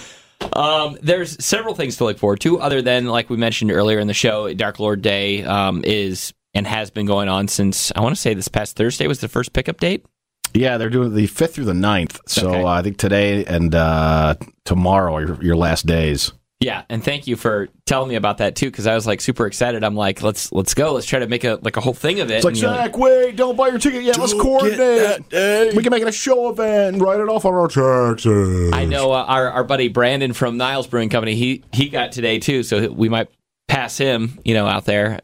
Um, 0.52 0.98
there's 1.00 1.42
several 1.44 1.76
things 1.76 1.96
to 1.98 2.04
look 2.04 2.18
forward 2.18 2.40
to, 2.40 2.58
other 2.58 2.82
than 2.82 3.06
like 3.06 3.30
we 3.30 3.36
mentioned 3.36 3.70
earlier 3.70 4.00
in 4.00 4.08
the 4.08 4.14
show, 4.14 4.52
Dark 4.52 4.80
Lord 4.80 5.00
Day 5.00 5.44
um, 5.44 5.84
is 5.84 6.34
and 6.54 6.66
has 6.66 6.90
been 6.90 7.06
going 7.06 7.28
on 7.28 7.48
since 7.48 7.90
I 7.96 8.00
want 8.00 8.14
to 8.14 8.20
say 8.20 8.34
this 8.34 8.48
past 8.48 8.76
Thursday 8.76 9.06
was 9.06 9.20
the 9.20 9.28
first 9.28 9.52
pickup 9.52 9.78
date. 9.80 10.04
Yeah, 10.52 10.78
they're 10.78 10.90
doing 10.90 11.14
the 11.14 11.26
5th 11.26 11.50
through 11.54 11.64
the 11.64 11.72
9th. 11.72 12.20
So 12.28 12.48
Okay. 12.50 12.62
uh, 12.62 12.66
I 12.68 12.82
think 12.82 12.96
today 12.96 13.44
and 13.44 13.74
uh, 13.74 14.36
tomorrow 14.64 15.16
are 15.16 15.26
your, 15.26 15.42
your 15.42 15.56
last 15.56 15.84
days. 15.86 16.32
Yeah, 16.60 16.84
and 16.88 17.04
thank 17.04 17.26
you 17.26 17.34
for 17.36 17.68
telling 17.84 18.08
me 18.08 18.14
about 18.14 18.38
that 18.38 18.54
too, 18.54 18.70
because 18.70 18.86
I 18.86 18.94
was 18.94 19.06
like 19.06 19.20
super 19.20 19.44
excited. 19.46 19.82
I'm 19.84 19.96
like, 19.96 20.22
let's 20.22 20.50
let's 20.52 20.72
go, 20.72 20.92
let's 20.94 21.04
try 21.04 21.18
to 21.18 21.26
make 21.26 21.42
a 21.44 21.58
like 21.60 21.76
a 21.76 21.80
whole 21.80 21.92
thing 21.92 22.20
of 22.20 22.30
it. 22.30 22.36
It's 22.36 22.44
like, 22.44 22.52
And, 22.52 22.62
you 22.62 22.68
know, 22.68 22.74
Zach, 22.74 22.96
wait, 22.96 23.36
don't 23.36 23.56
buy 23.56 23.68
your 23.68 23.78
ticket 23.78 24.02
yet. 24.02 24.16
Let's 24.16 24.32
coordinate. 24.32 25.74
We 25.74 25.82
can 25.82 25.90
make 25.90 26.00
it 26.02 26.08
a 26.08 26.12
show 26.12 26.48
event 26.50 26.94
and 26.94 27.02
write 27.02 27.20
it 27.20 27.28
off 27.28 27.44
on 27.44 27.52
our 27.52 27.68
taxes. 27.68 28.72
I 28.72 28.84
know 28.86 29.12
uh, 29.12 29.24
our 29.24 29.50
our 29.50 29.64
buddy 29.64 29.88
Brandon 29.88 30.32
from 30.32 30.56
Niles 30.56 30.86
Brewing 30.86 31.10
Company. 31.10 31.34
He 31.34 31.64
he 31.72 31.88
got 31.88 32.12
today 32.12 32.38
too, 32.38 32.62
so 32.62 32.90
we 32.90 33.08
might 33.10 33.28
pass 33.68 33.98
him, 33.98 34.38
you 34.44 34.54
know, 34.54 34.66
out 34.66 34.84
there. 34.86 35.20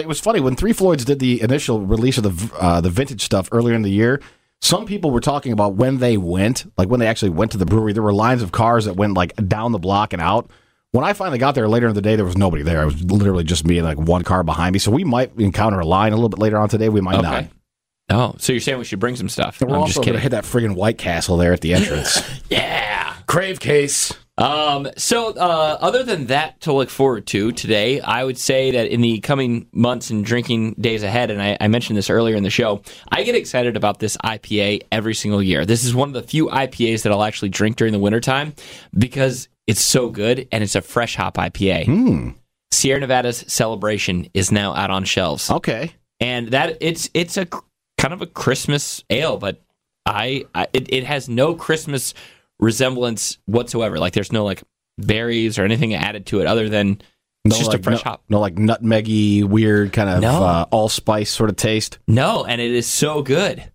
It 0.00 0.08
was 0.08 0.20
funny 0.20 0.40
when 0.40 0.56
Three 0.56 0.72
Floyds 0.72 1.04
did 1.04 1.18
the 1.18 1.42
initial 1.42 1.80
release 1.80 2.18
of 2.18 2.24
the 2.24 2.56
uh, 2.58 2.80
the 2.80 2.90
vintage 2.90 3.22
stuff 3.22 3.48
earlier 3.52 3.74
in 3.74 3.82
the 3.82 3.90
year. 3.90 4.20
some 4.60 4.86
people 4.86 5.10
were 5.10 5.20
talking 5.20 5.52
about 5.52 5.74
when 5.74 5.98
they 5.98 6.16
went, 6.16 6.70
like 6.78 6.88
when 6.88 7.00
they 7.00 7.06
actually 7.06 7.30
went 7.30 7.50
to 7.52 7.58
the 7.58 7.66
brewery. 7.66 7.92
There 7.92 8.02
were 8.02 8.12
lines 8.12 8.42
of 8.42 8.52
cars 8.52 8.84
that 8.84 8.94
went 8.96 9.14
like 9.14 9.34
down 9.48 9.72
the 9.72 9.78
block 9.78 10.12
and 10.12 10.22
out. 10.22 10.50
When 10.92 11.04
I 11.04 11.14
finally 11.14 11.38
got 11.38 11.54
there 11.54 11.68
later 11.68 11.88
in 11.88 11.94
the 11.94 12.02
day, 12.02 12.16
there 12.16 12.24
was 12.24 12.36
nobody 12.36 12.62
there. 12.62 12.82
It 12.82 12.86
was 12.86 13.02
literally 13.04 13.44
just 13.44 13.66
me 13.66 13.78
and 13.78 13.86
like 13.86 13.98
one 13.98 14.22
car 14.24 14.42
behind 14.42 14.74
me. 14.74 14.78
So 14.78 14.90
we 14.90 15.04
might 15.04 15.32
encounter 15.38 15.80
a 15.80 15.86
line 15.86 16.12
a 16.12 16.16
little 16.16 16.28
bit 16.28 16.38
later 16.38 16.58
on 16.58 16.68
today. 16.68 16.88
We 16.90 17.00
might 17.00 17.22
not. 17.22 17.46
Oh, 18.10 18.34
so 18.38 18.52
you're 18.52 18.60
saying 18.60 18.78
we 18.78 18.84
should 18.84 19.00
bring 19.00 19.16
some 19.16 19.30
stuff? 19.30 19.62
And 19.62 19.70
we're 19.70 19.76
I'm 19.76 19.82
also 19.82 19.94
just 19.94 20.04
kidding. 20.04 20.20
hit 20.20 20.30
that 20.30 20.44
friggin' 20.44 20.74
White 20.74 20.98
Castle 20.98 21.38
there 21.38 21.52
at 21.54 21.60
the 21.62 21.72
entrance. 21.74 22.20
Yeah. 22.50 23.14
Crave 23.26 23.58
case. 23.60 24.12
Um, 24.38 24.88
so, 24.96 25.28
uh, 25.34 25.78
other 25.80 26.02
than 26.02 26.26
that 26.26 26.60
to 26.62 26.72
look 26.72 26.88
forward 26.88 27.26
to 27.28 27.52
today, 27.52 28.00
I 28.00 28.24
would 28.24 28.38
say 28.38 28.70
that 28.70 28.88
in 28.88 29.02
the 29.02 29.20
coming 29.20 29.66
months 29.72 30.08
and 30.10 30.24
drinking 30.24 30.74
days 30.80 31.02
ahead, 31.02 31.30
and 31.30 31.40
I, 31.42 31.58
I 31.60 31.68
mentioned 31.68 31.98
this 31.98 32.08
earlier 32.08 32.34
in 32.34 32.42
the 32.42 32.50
show, 32.50 32.80
I 33.10 33.24
get 33.24 33.34
excited 33.34 33.76
about 33.76 33.98
this 33.98 34.16
IPA 34.24 34.82
every 34.90 35.14
single 35.14 35.42
year. 35.42 35.66
This 35.66 35.84
is 35.84 35.94
one 35.94 36.08
of 36.08 36.14
the 36.14 36.22
few 36.22 36.46
IPAs 36.48 37.02
that 37.02 37.12
I'll 37.12 37.22
actually 37.24 37.50
drink 37.50 37.76
during 37.76 37.92
the 37.92 37.98
wintertime 37.98 38.54
because 38.96 39.48
it's 39.66 39.82
so 39.82 40.08
good 40.08 40.48
and 40.50 40.64
it's 40.64 40.74
a 40.74 40.80
fresh 40.82 41.14
hop 41.16 41.36
IPA. 41.36 42.34
Sierra 42.72 43.00
Nevada's 43.00 43.44
Celebration 43.48 44.28
is 44.32 44.50
now 44.50 44.74
out 44.74 44.90
on 44.90 45.04
shelves 45.04 45.50
Okay. 45.50 45.92
and 46.20 46.48
that 46.48 46.78
it's 46.80 47.10
it's 47.12 47.36
a 47.36 47.46
kind 47.98 48.14
of 48.14 48.22
a 48.22 48.26
Christmas 48.26 49.04
ale, 49.10 49.36
but 49.36 49.60
I, 50.06 50.46
I 50.54 50.68
it, 50.72 50.90
it 50.92 51.04
has 51.04 51.28
no 51.28 51.54
Christmas 51.54 52.14
resemblance 52.62 53.36
whatsoever. 53.46 53.98
Like 53.98 54.14
there's 54.14 54.32
no 54.32 54.44
like 54.44 54.62
berries 54.96 55.58
or 55.58 55.64
anything 55.64 55.94
added 55.94 56.26
to 56.26 56.40
it 56.40 56.46
other 56.46 56.68
than 56.68 57.02
it's 57.44 57.58
just 57.58 57.70
like, 57.70 57.80
a 57.80 57.82
fresh 57.82 58.04
no, 58.04 58.10
hop. 58.10 58.24
No, 58.28 58.40
like 58.40 58.54
nutmeggy, 58.54 59.44
weird 59.44 59.92
kind 59.92 60.08
of 60.08 60.20
No. 60.20 60.42
uh, 60.44 60.64
allspice 60.70 61.28
sort 61.28 61.50
of 61.50 61.56
taste. 61.56 61.98
No, 62.06 62.44
and 62.44 62.60
it 62.60 62.70
is 62.70 62.86
so 62.86 63.22
good. 63.22 63.70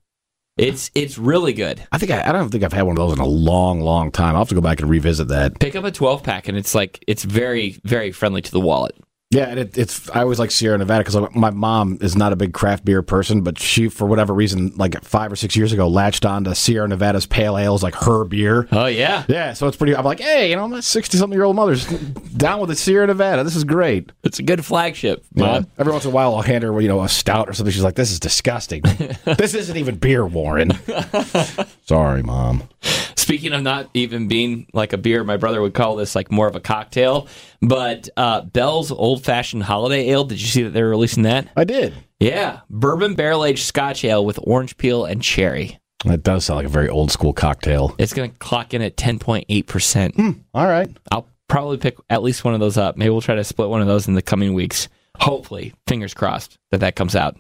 It's 0.58 0.90
it's 0.96 1.20
really 1.20 1.54
good. 1.54 1.86
I 1.92 2.00
think 2.00 2.12
I, 2.12 2.30
I 2.30 2.32
don't 2.32 2.50
think 2.50 2.64
I've 2.64 2.74
had 2.74 2.82
one 2.84 2.98
of 2.98 3.08
those 3.08 3.14
in 3.14 3.20
a 3.20 3.28
long, 3.28 3.82
long 3.82 4.10
time. 4.10 4.34
I'll 4.34 4.42
have 4.42 4.50
to 4.50 4.56
go 4.56 4.62
back 4.62 4.80
and 4.82 4.90
revisit 4.90 5.28
that. 5.28 5.60
Pick 5.60 5.76
up 5.76 5.84
a 5.84 5.92
12 5.92 6.24
pack, 6.24 6.48
and 6.48 6.58
it's 6.58 6.74
like 6.74 7.04
it's 7.08 7.24
very 7.24 7.80
very 7.84 8.12
friendly 8.12 8.42
to 8.42 8.52
the 8.52 8.60
wallet. 8.60 8.96
Yeah, 9.30 9.48
and 9.48 9.60
it, 9.60 9.78
it's 9.78 10.10
I 10.12 10.22
always 10.22 10.40
like 10.40 10.52
Sierra 10.52 10.78
Nevada 10.78 11.04
because 11.04 11.36
my 11.36 11.50
mom 11.50 11.98
is 12.00 12.16
not 12.16 12.32
a 12.32 12.38
big 12.38 12.54
craft 12.54 12.86
beer 12.86 13.02
person, 13.02 13.42
but 13.42 13.60
she, 13.60 13.90
for 13.90 14.08
whatever 14.08 14.34
reason, 14.34 14.72
like 14.78 15.04
five 15.04 15.34
or 15.34 15.36
six 15.36 15.54
years 15.54 15.74
ago, 15.74 15.90
latched 15.90 16.26
on 16.26 16.46
to 16.46 16.56
Sierra 16.56 16.88
Nevada's 16.88 17.26
pale 17.26 17.58
ales, 17.58 17.84
like 17.84 17.94
her 17.96 18.24
beer. 18.24 18.70
Oh 18.72 18.86
yeah, 18.86 19.26
Yeah, 19.28 19.52
so 19.52 19.68
it's 19.68 19.76
pretty. 19.76 19.94
I'm 19.98 20.06
like, 20.06 20.22
hey, 20.22 20.50
you 20.50 20.56
know, 20.56 20.66
my 20.70 20.80
sixty-something-year-old 20.80 21.58
mother's 21.58 21.86
down 22.38 22.62
with 22.62 22.70
the 22.70 22.76
Sierra 22.78 23.06
Nevada. 23.06 23.44
This 23.44 23.58
is 23.58 23.66
great. 23.66 24.14
it's 24.24 24.40
a 24.40 24.44
good 24.44 24.64
flagship. 24.64 25.26
Yeah. 25.34 25.64
Every 25.78 25.92
once 25.92 26.06
in 26.06 26.12
a 26.12 26.14
while, 26.14 26.34
I'll 26.34 26.42
hand 26.42 26.64
her, 26.64 26.80
you 26.80 26.88
know, 26.88 27.04
a 27.04 27.10
stout 27.10 27.50
or 27.50 27.54
something. 27.54 27.74
She's 27.74 27.84
like, 27.84 27.96
"This 27.96 28.12
is 28.12 28.22
disgusting. 28.22 28.82
this 29.26 29.54
isn't 29.54 29.76
even 29.76 29.96
beer, 29.96 30.26
Warren." 30.26 30.72
Sorry, 31.86 32.24
mom. 32.24 32.64
Speaking 33.28 33.52
of 33.52 33.62
not 33.62 33.90
even 33.94 34.30
being 34.30 34.68
like 34.72 34.94
a 34.94 34.98
beer, 34.98 35.22
my 35.22 35.36
brother 35.36 35.62
would 35.62 35.74
call 35.74 35.98
this 35.98 36.16
like 36.16 36.32
more 36.32 36.48
of 36.48 36.56
a 36.56 36.62
cocktail. 36.62 37.28
But 37.62 38.08
uh, 38.16 38.44
Bell's 38.44 38.90
Old 38.90 39.26
Fashioned 39.26 39.64
Holiday 39.64 40.08
Ale. 40.12 40.24
Did 40.24 40.40
you 40.40 40.48
see 40.48 40.64
that 40.64 40.70
they're 40.70 40.88
releasing 40.88 41.24
that? 41.24 41.50
I 41.54 41.66
did. 41.66 41.94
Yeah, 42.22 42.62
bourbon 42.70 43.16
barrel 43.16 43.44
aged 43.44 43.66
Scotch 43.66 44.06
ale 44.06 44.26
with 44.26 44.40
orange 44.44 44.78
peel 44.78 45.04
and 45.04 45.22
cherry. 45.22 45.78
That 46.06 46.24
does 46.24 46.46
sound 46.46 46.60
like 46.60 46.68
a 46.68 46.70
very 46.70 46.88
old 46.88 47.12
school 47.12 47.34
cocktail. 47.34 47.94
It's 47.98 48.14
going 48.14 48.32
to 48.32 48.38
clock 48.38 48.74
in 48.74 48.82
at 48.82 48.96
ten 48.96 49.20
point 49.20 49.44
eight 49.50 49.68
percent. 49.68 50.16
All 50.54 50.66
right. 50.66 50.90
I'll 51.12 51.28
probably 51.50 51.76
pick 51.76 51.98
at 52.10 52.24
least 52.24 52.46
one 52.46 52.54
of 52.54 52.62
those 52.62 52.78
up. 52.78 52.96
Maybe 52.96 53.10
we'll 53.10 53.20
try 53.20 53.36
to 53.36 53.44
split 53.44 53.68
one 53.68 53.82
of 53.82 53.88
those 53.88 54.08
in 54.08 54.14
the 54.14 54.22
coming 54.22 54.54
weeks. 54.54 54.88
Hopefully, 55.18 55.74
fingers 55.86 56.14
crossed 56.14 56.58
that 56.72 56.80
that 56.80 56.96
comes 56.96 57.14
out 57.14 57.36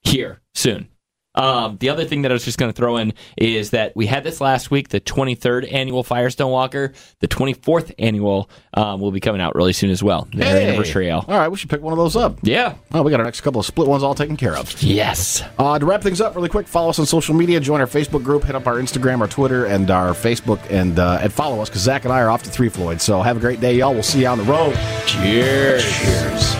here 0.00 0.40
soon. 0.54 0.88
Um, 1.34 1.76
the 1.78 1.90
other 1.90 2.04
thing 2.04 2.22
that 2.22 2.32
I 2.32 2.34
was 2.34 2.44
just 2.44 2.58
going 2.58 2.72
to 2.72 2.76
throw 2.76 2.96
in 2.96 3.12
is 3.36 3.70
that 3.70 3.94
we 3.94 4.06
had 4.06 4.24
this 4.24 4.40
last 4.40 4.70
week, 4.70 4.88
the 4.88 5.00
23rd 5.00 5.72
annual 5.72 6.02
Firestone 6.02 6.50
Walker. 6.50 6.92
The 7.20 7.28
24th 7.28 7.92
annual 8.00 8.50
um, 8.74 9.00
will 9.00 9.12
be 9.12 9.20
coming 9.20 9.40
out 9.40 9.54
really 9.54 9.72
soon 9.72 9.90
as 9.90 10.02
well. 10.02 10.26
Their 10.34 10.48
Hey. 10.48 10.66
anniversary 10.68 11.08
ale. 11.08 11.24
All 11.28 11.38
right, 11.38 11.48
we 11.48 11.56
should 11.56 11.70
pick 11.70 11.82
one 11.82 11.92
of 11.92 11.98
those 11.98 12.16
up. 12.16 12.38
Yeah. 12.42 12.74
Oh, 12.92 13.02
we 13.02 13.10
got 13.12 13.20
our 13.20 13.24
next 13.26 13.42
couple 13.42 13.60
of 13.60 13.66
split 13.66 13.86
ones 13.86 14.02
all 14.02 14.14
taken 14.14 14.36
care 14.36 14.56
of. 14.56 14.82
Yes. 14.82 15.42
Uh, 15.58 15.78
to 15.78 15.86
wrap 15.86 16.02
things 16.02 16.20
up 16.20 16.34
really 16.34 16.48
quick, 16.48 16.66
follow 16.66 16.90
us 16.90 16.98
on 16.98 17.06
social 17.06 17.34
media, 17.34 17.60
join 17.60 17.80
our 17.80 17.86
Facebook 17.86 18.24
group, 18.24 18.44
hit 18.44 18.56
up 18.56 18.66
our 18.66 18.76
Instagram, 18.76 19.20
our 19.20 19.28
Twitter, 19.28 19.66
and 19.66 19.90
our 19.90 20.10
Facebook, 20.14 20.58
and 20.68 20.98
uh, 20.98 21.18
and 21.22 21.32
follow 21.32 21.60
us 21.60 21.68
because 21.68 21.82
Zach 21.82 22.04
and 22.04 22.12
I 22.12 22.20
are 22.20 22.30
off 22.30 22.42
to 22.42 22.50
Three 22.50 22.68
Floyd. 22.68 23.00
So 23.00 23.22
have 23.22 23.36
a 23.36 23.40
great 23.40 23.60
day, 23.60 23.76
y'all. 23.76 23.94
We'll 23.94 24.02
see 24.02 24.20
you 24.22 24.26
on 24.26 24.38
the 24.38 24.44
road. 24.44 24.74
Cheers. 25.06 25.84
Cheers. 25.84 26.59